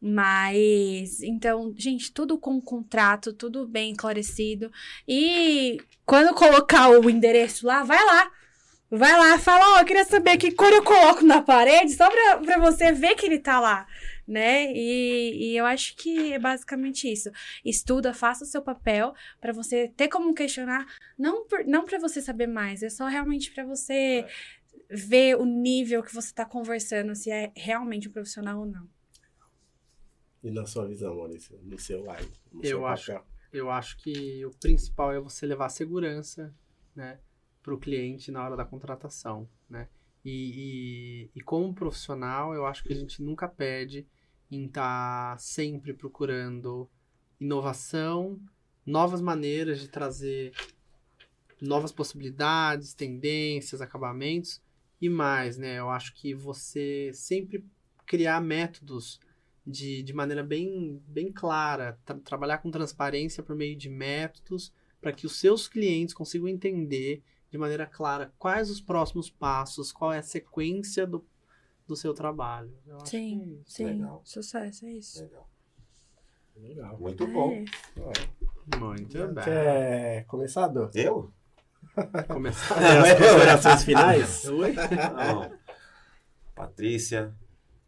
[0.00, 4.70] Mas, então, gente, tudo com contrato, tudo bem esclarecido.
[5.06, 8.30] E quando colocar o endereço lá, vai lá.
[8.90, 12.36] Vai lá, fala, ó, eu queria saber que cor eu coloco na parede, só pra,
[12.36, 13.86] pra você ver que ele tá lá,
[14.26, 14.72] né?
[14.72, 17.30] E, e eu acho que é basicamente isso.
[17.64, 20.86] Estuda, faça o seu papel pra você ter como questionar,
[21.18, 24.26] não, por, não para você saber mais, é só realmente pra você
[24.90, 28.88] ver o nível que você tá conversando, se é realmente um profissional ou não.
[30.42, 32.30] E na sua visão, Maurício, no seu lado?
[32.52, 33.26] no Eu seu acho- papel?
[33.52, 36.52] Eu acho que o principal é você levar segurança,
[36.94, 37.18] né,
[37.62, 39.88] para o cliente na hora da contratação, né?
[40.24, 44.06] E, e, e como profissional, eu acho que a gente nunca perde
[44.50, 46.88] em estar sempre procurando
[47.40, 48.40] inovação,
[48.86, 50.52] novas maneiras de trazer
[51.60, 54.62] novas possibilidades, tendências, acabamentos
[55.00, 55.78] e mais, né?
[55.78, 57.64] Eu acho que você sempre
[58.06, 59.20] criar métodos
[59.66, 65.12] de, de maneira bem, bem clara, tra- trabalhar com transparência por meio de métodos para
[65.12, 67.22] que os seus clientes consigam entender
[67.54, 71.24] de maneira clara quais os próximos passos, qual é a sequência do,
[71.86, 72.76] do seu trabalho.
[72.84, 73.84] Eu acho Sim, que- sim.
[73.84, 74.20] Legal.
[74.24, 75.22] Sucesso, é isso.
[75.22, 75.48] Legal.
[76.56, 76.98] Legal.
[76.98, 77.52] Muito É bom.
[77.52, 78.80] isso.
[78.80, 79.44] Muito bem.
[79.44, 80.90] Quer começar, Dô?
[80.96, 81.30] Eu?
[82.26, 82.74] Começar.
[82.76, 84.44] As considerações finais?
[84.50, 84.74] Oi?
[86.56, 87.32] Patrícia,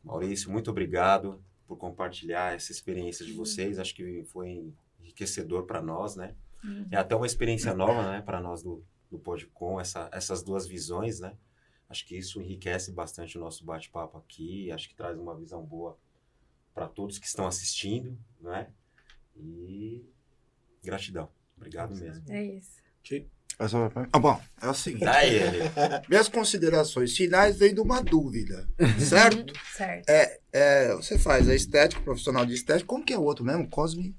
[0.05, 3.81] Maurício, muito obrigado por compartilhar essa experiência de vocês.
[3.81, 6.37] Acho que foi enriquecedor para nós, né?
[6.63, 6.87] Uhum.
[6.93, 11.21] É até uma experiência nova, né, para nós do, do Podcom, essa, essas duas visões,
[11.21, 11.35] né?
[11.89, 14.71] Acho que isso enriquece bastante o nosso bate-papo aqui.
[14.73, 15.97] Acho que traz uma visão boa
[16.75, 18.69] para todos que estão assistindo, né?
[19.37, 20.05] E
[20.83, 21.29] gratidão.
[21.57, 22.25] Obrigado mesmo.
[22.29, 22.77] É isso.
[23.59, 25.05] É só pra- Ah, bom, é o seguinte.
[25.05, 25.59] Daí ele.
[26.11, 28.69] Minhas considerações finais vêm de uma dúvida,
[28.99, 29.53] certo?
[29.73, 30.05] Certo.
[30.53, 33.69] É, você faz a estética, profissional de estética, como que é o outro mesmo?
[33.71, 34.15] Cosme...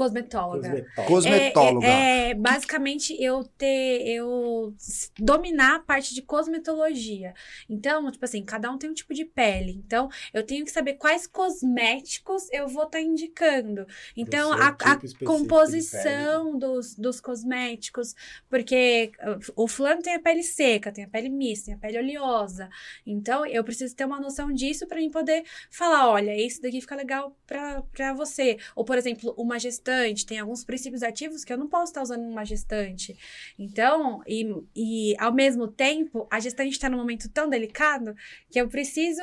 [0.00, 0.86] Cosmetóloga.
[1.06, 1.86] Cosmetóloga.
[1.86, 4.74] É, é, basicamente eu ter, eu
[5.18, 7.34] dominar a parte de cosmetologia.
[7.68, 9.72] Então, tipo assim, cada um tem um tipo de pele.
[9.84, 13.86] Então, eu tenho que saber quais cosméticos eu vou estar indicando.
[14.16, 18.14] Então, seu a, tipo a composição dos, dos cosméticos,
[18.48, 21.98] porque uh, o fulano tem a pele seca, tem a pele mista, tem a pele
[21.98, 22.70] oleosa.
[23.06, 26.96] Então, eu preciso ter uma noção disso para mim poder falar, olha, isso daqui fica
[26.96, 28.56] legal pra, pra você.
[28.74, 29.58] Ou, por exemplo, uma
[29.90, 33.16] gestante, tem alguns princípios ativos que eu não posso estar usando numa gestante.
[33.58, 38.14] Então, e, e ao mesmo tempo, a gestante está num momento tão delicado
[38.50, 39.22] que eu preciso.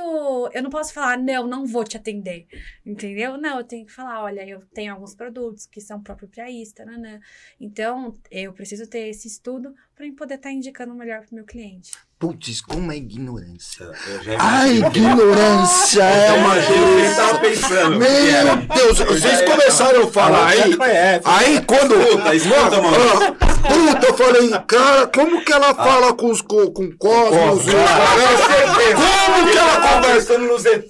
[0.53, 2.47] Eu não posso falar, não, não vou te atender.
[2.85, 3.37] Entendeu?
[3.37, 6.75] Não, eu tenho que falar, olha, eu tenho alguns produtos que são próprios para isso,
[6.75, 7.19] tananã.
[7.59, 11.35] Então, eu preciso ter esse estudo para eu poder estar indicando o melhor para o
[11.35, 11.91] meu cliente.
[12.19, 13.83] Putz, como é ignorância.
[14.25, 17.97] Imaginei o que- ignorância é Eu uma imaginei o que ele tava pensando.
[17.97, 20.77] Meu Deus, vocês começaram a falar aí.
[21.25, 21.95] Aí quando.
[21.99, 23.56] Escuta, escuta, mano.
[23.61, 27.63] Puta, eu falei, cara, como que ela fala com os co- com Cosmos?
[27.65, 30.87] Como que ela conversa conversando no ZT.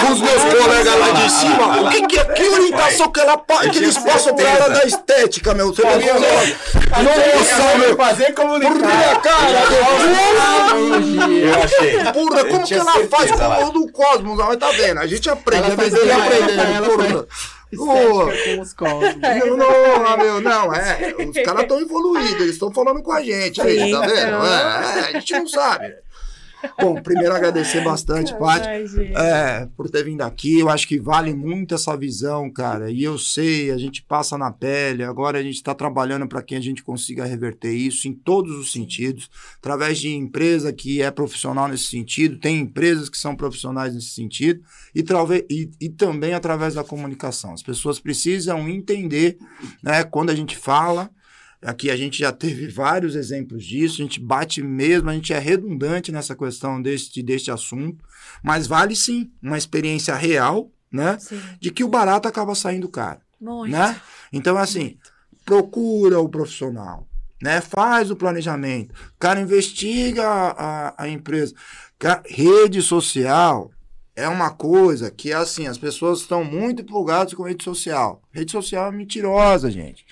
[0.00, 1.80] com os meus colegas lá de cima?
[1.82, 3.36] O que, que, é- que orientação que, ela,
[3.70, 5.68] que eles passam pra ela da estética, meu?
[5.74, 5.90] Você não
[7.02, 7.96] Nossa, meu.
[7.96, 8.72] fazer comunicar.
[8.72, 9.66] Porra, cara,
[11.30, 11.98] Eu achei.
[12.12, 14.36] porra, como que ela faz com o do Cosmos?
[14.38, 17.26] Mas tá vendo, a gente aprende, Ela é faz bebê ela- aprendendo, ela porra.
[17.72, 19.16] Estética com os cosmos.
[19.56, 21.14] Não, não, meu, não, é.
[21.18, 24.12] Os caras estão evoluídos, eles estão falando com a gente aí, tá vendo?
[24.12, 24.46] então.
[24.46, 25.94] É, é, a gente não sabe.
[26.80, 28.68] Bom, primeiro agradecer bastante, Paty.
[29.14, 30.58] É, por ter vindo aqui.
[30.58, 32.90] Eu acho que vale muito essa visão, cara.
[32.90, 35.02] E eu sei, a gente passa na pele.
[35.02, 38.72] Agora a gente está trabalhando para que a gente consiga reverter isso em todos os
[38.72, 44.10] sentidos, através de empresa que é profissional nesse sentido, tem empresas que são profissionais nesse
[44.10, 44.60] sentido,
[44.94, 45.04] e,
[45.50, 47.52] e, e também através da comunicação.
[47.52, 49.38] As pessoas precisam entender,
[49.82, 51.10] né, quando a gente fala.
[51.66, 55.38] Aqui a gente já teve vários exemplos disso, a gente bate mesmo, a gente é
[55.40, 58.04] redundante nessa questão deste, deste assunto,
[58.40, 61.18] mas vale sim uma experiência real, né?
[61.18, 63.72] Sim, De que o barato acaba saindo caro, muito.
[63.72, 64.00] né?
[64.32, 64.96] Então, assim,
[65.44, 67.08] procura o profissional,
[67.42, 67.60] né?
[67.60, 71.52] Faz o planejamento, cara, investiga a, a, a empresa.
[72.26, 73.72] Rede social
[74.14, 78.22] é uma coisa que, assim, as pessoas estão muito empolgadas com rede social.
[78.30, 80.05] Rede social é mentirosa, gente.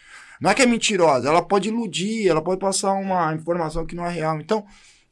[0.45, 4.05] Não é que é mentirosa, ela pode iludir, ela pode passar uma informação que não
[4.05, 4.39] é real.
[4.39, 4.63] Então,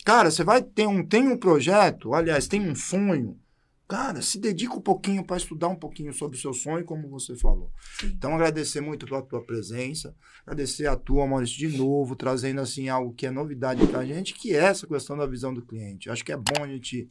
[0.04, 3.40] cara, você vai ter um, tem um projeto, aliás, tem um sonho,
[3.88, 7.34] cara, se dedica um pouquinho para estudar um pouquinho sobre o seu sonho, como você
[7.34, 7.72] falou.
[7.98, 8.08] Sim.
[8.08, 10.14] Então, agradecer muito pela tua presença,
[10.44, 14.54] agradecer a tua, Maurício, de novo, trazendo, assim, algo que é novidade pra gente, que
[14.54, 16.10] é essa questão da visão do cliente.
[16.10, 17.08] Acho que é bom a gente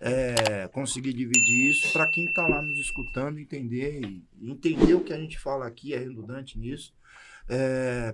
[0.00, 5.12] é, conseguir dividir isso para quem está lá nos escutando entender e entender o que
[5.12, 6.94] a gente fala aqui é redundante nisso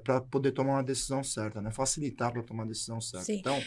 [0.05, 1.71] para poder tomar uma decisão certa, né?
[1.71, 3.25] Facilitar para tomar a decisão certa.
[3.25, 3.39] Sim.
[3.39, 3.61] Então,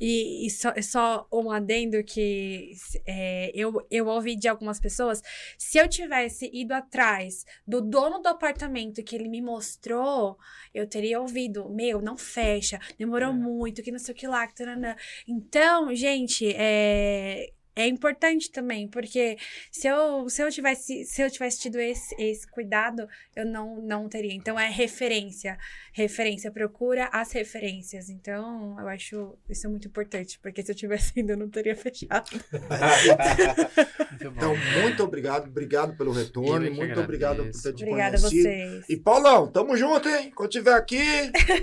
[0.00, 2.72] E, e só, só um adendo que
[3.06, 5.20] é, eu, eu ouvi de algumas pessoas.
[5.58, 10.38] Se eu tivesse ido atrás do dono do apartamento que ele me mostrou,
[10.72, 14.54] eu teria ouvido, meu, não fecha, demorou muito, que não sei o que lá, que
[14.54, 14.94] taranã.
[15.26, 19.36] Então, gente, é, é importante também, porque
[19.70, 24.08] se eu, se eu tivesse, se eu tivesse tido esse, esse cuidado, eu não, não
[24.08, 24.32] teria.
[24.32, 25.58] Então, é referência.
[25.92, 28.08] Referência, procura as referências.
[28.08, 32.30] Então, eu acho isso muito importante, porque se eu tivesse ido, eu não teria fechado.
[32.32, 38.42] Muito então, muito obrigado, obrigado pelo retorno, muito obrigado por ter te Obrigada a conhecido.
[38.42, 38.84] vocês.
[38.88, 40.32] E Paulão, tamo junto, hein?
[40.34, 41.02] Quando tiver aqui,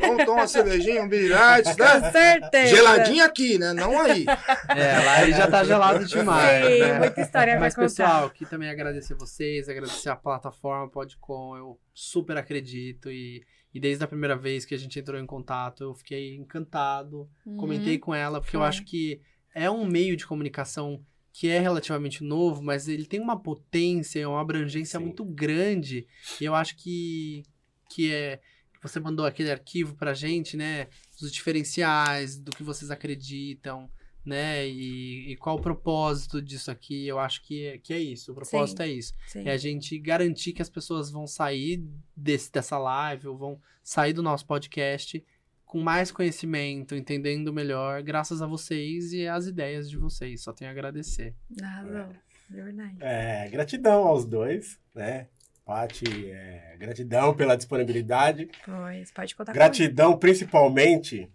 [0.02, 2.12] vamos tomar uma cervejinha, um Com né?
[2.12, 2.76] certeza.
[2.76, 3.74] Geladinho aqui, né?
[3.74, 4.26] Não aí.
[4.70, 7.00] É, lá aí já tá gelado demais, Sim, né?
[7.00, 8.04] muita história Mas, pra contar.
[8.04, 11.58] pessoal, aqui também agradecer vocês, agradecer a plataforma Podcom.
[11.58, 15.84] Eu super acredito e, e desde a primeira vez que a gente entrou em contato,
[15.84, 17.30] eu fiquei encantado.
[17.46, 17.58] Uhum.
[17.58, 19.22] Comentei com ela, porque eu acho que
[19.54, 21.04] é um meio de comunicação
[21.34, 25.06] que é relativamente novo, mas ele tem uma potência, uma abrangência Sim.
[25.06, 26.06] muito grande.
[26.40, 27.44] E eu acho que,
[27.90, 28.38] que é.
[28.74, 30.88] que Você mandou aquele arquivo pra gente, né?
[31.22, 33.90] Os diferenciais, do que vocês acreditam,
[34.26, 34.68] né?
[34.68, 37.08] E, e qual o propósito disso aqui.
[37.08, 38.32] Eu acho que é, que é isso.
[38.32, 39.14] O propósito é isso.
[39.28, 39.48] Sim.
[39.48, 41.84] É a gente garantir que as pessoas vão sair
[42.16, 45.24] desse, dessa live, ou vão sair do nosso podcast
[45.66, 50.44] com mais conhecimento, entendendo melhor, graças a vocês e às ideias de vocês.
[50.44, 51.34] Só tenho a agradecer.
[51.64, 52.14] Arrasou.
[52.50, 52.98] De verdade.
[53.00, 55.28] É, gratidão aos dois, né?
[55.64, 58.50] Pati, é, gratidão pela disponibilidade.
[58.66, 61.32] Pois, pode contar Gratidão principalmente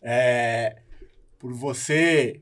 [0.00, 0.76] é,
[1.38, 2.40] por você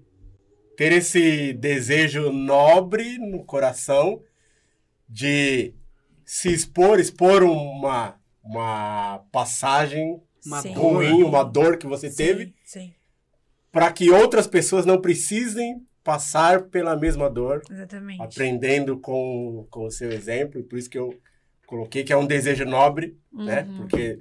[0.76, 4.22] ter esse desejo nobre no coração
[5.08, 5.74] de
[6.24, 10.74] se expor, expor uma, uma passagem Uma Sim.
[10.74, 10.82] dor.
[10.82, 12.94] ruim, uma dor que você teve, Sim, sim,
[13.70, 18.22] para que outras pessoas não precisem passar pela mesma dor, exatamente.
[18.22, 20.62] aprendendo com, com o seu exemplo.
[20.62, 21.18] Por isso que eu
[21.66, 23.62] coloquei que é um desejo nobre, né?
[23.62, 23.76] Uhum.
[23.78, 24.20] Porque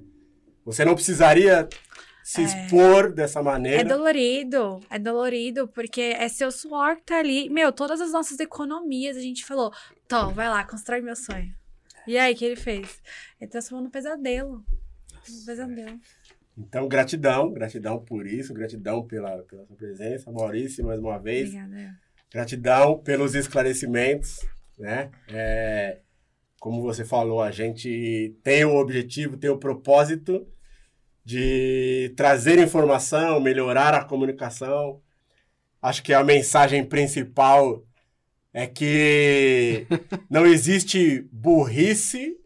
[0.65, 1.67] você não precisaria
[2.23, 2.43] se É.
[2.45, 3.81] expor dessa maneira.
[3.81, 7.49] É dolorido, é dolorido, porque é seu suor que tá ali.
[7.49, 9.71] Meu, todas as nossas economias, a gente falou,
[10.07, 11.53] Tom, vai lá, constrói meu sonho.
[12.07, 13.01] E aí, o que ele fez?
[13.39, 14.63] Ele transformou num pesadelo.
[15.29, 15.99] Um pesadelo.
[16.57, 21.49] Então, gratidão, gratidão por isso, gratidão pela, pela sua presença, Maurício, mais uma vez.
[21.49, 21.99] Obrigada.
[22.31, 24.45] Gratidão pelos esclarecimentos,
[24.77, 25.09] né?
[25.29, 25.99] É,
[26.59, 30.47] como você falou, a gente tem o objetivo, tem o propósito
[31.25, 35.01] de trazer informação, melhorar a comunicação.
[35.81, 37.85] Acho que a mensagem principal
[38.53, 39.85] é que
[40.29, 42.37] não existe burrice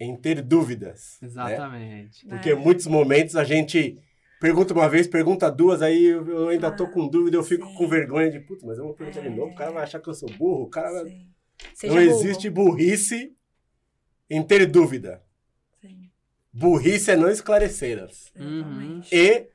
[0.00, 1.18] em ter dúvidas.
[1.20, 1.28] né?
[1.28, 2.26] Exatamente.
[2.26, 2.54] Porque É.
[2.54, 3.98] muitos momentos a gente
[4.40, 7.74] pergunta uma vez, pergunta duas, aí eu ainda tô Ah, com dúvida, eu fico sim.
[7.74, 9.30] com vergonha de, putz, mas eu vou perguntar de É.
[9.30, 11.04] novo, o cara vai achar que eu sou burro, o cara vai...
[11.84, 12.00] Não burro.
[12.00, 13.32] existe burrice
[14.30, 15.22] em ter dúvida.
[16.52, 18.32] Burrice é não esclarecê-las.
[18.34, 19.14] exatamente.
[19.14, 19.48] E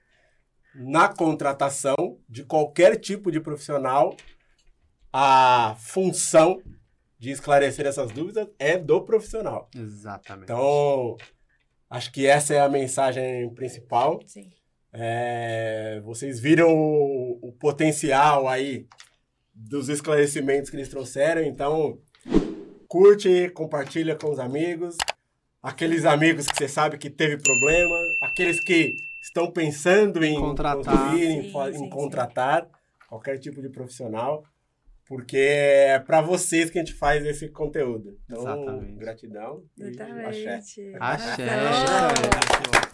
[0.76, 4.16] na contratação de qualquer tipo de profissional,
[5.12, 6.62] a função
[7.18, 9.70] de esclarecer essas dúvidas é do profissional.
[9.76, 10.44] Exatamente.
[10.44, 11.16] Então,
[11.90, 14.20] acho que essa é a mensagem principal.
[14.26, 14.52] Sim.
[14.92, 18.88] É, vocês viram o, o potencial aí
[19.54, 22.00] dos esclarecimentos que eles trouxeram, então
[22.88, 24.98] curte, compartilha com os amigos,
[25.66, 30.96] aqueles amigos que você sabe que teve problema, aqueles que estão pensando em Contratar.
[30.96, 31.90] construir, em, Sim, sim, em sim.
[31.90, 32.68] contratar
[33.10, 34.44] qualquer tipo de profissional,
[35.08, 38.18] porque é para vocês que a gente faz esse conteúdo.
[38.26, 38.96] Então, Exatamente.
[39.00, 40.58] gratidão e axé.
[40.58, 40.96] Exatamente.
[41.00, 41.50] Axé.
[41.50, 42.85] Arrasou.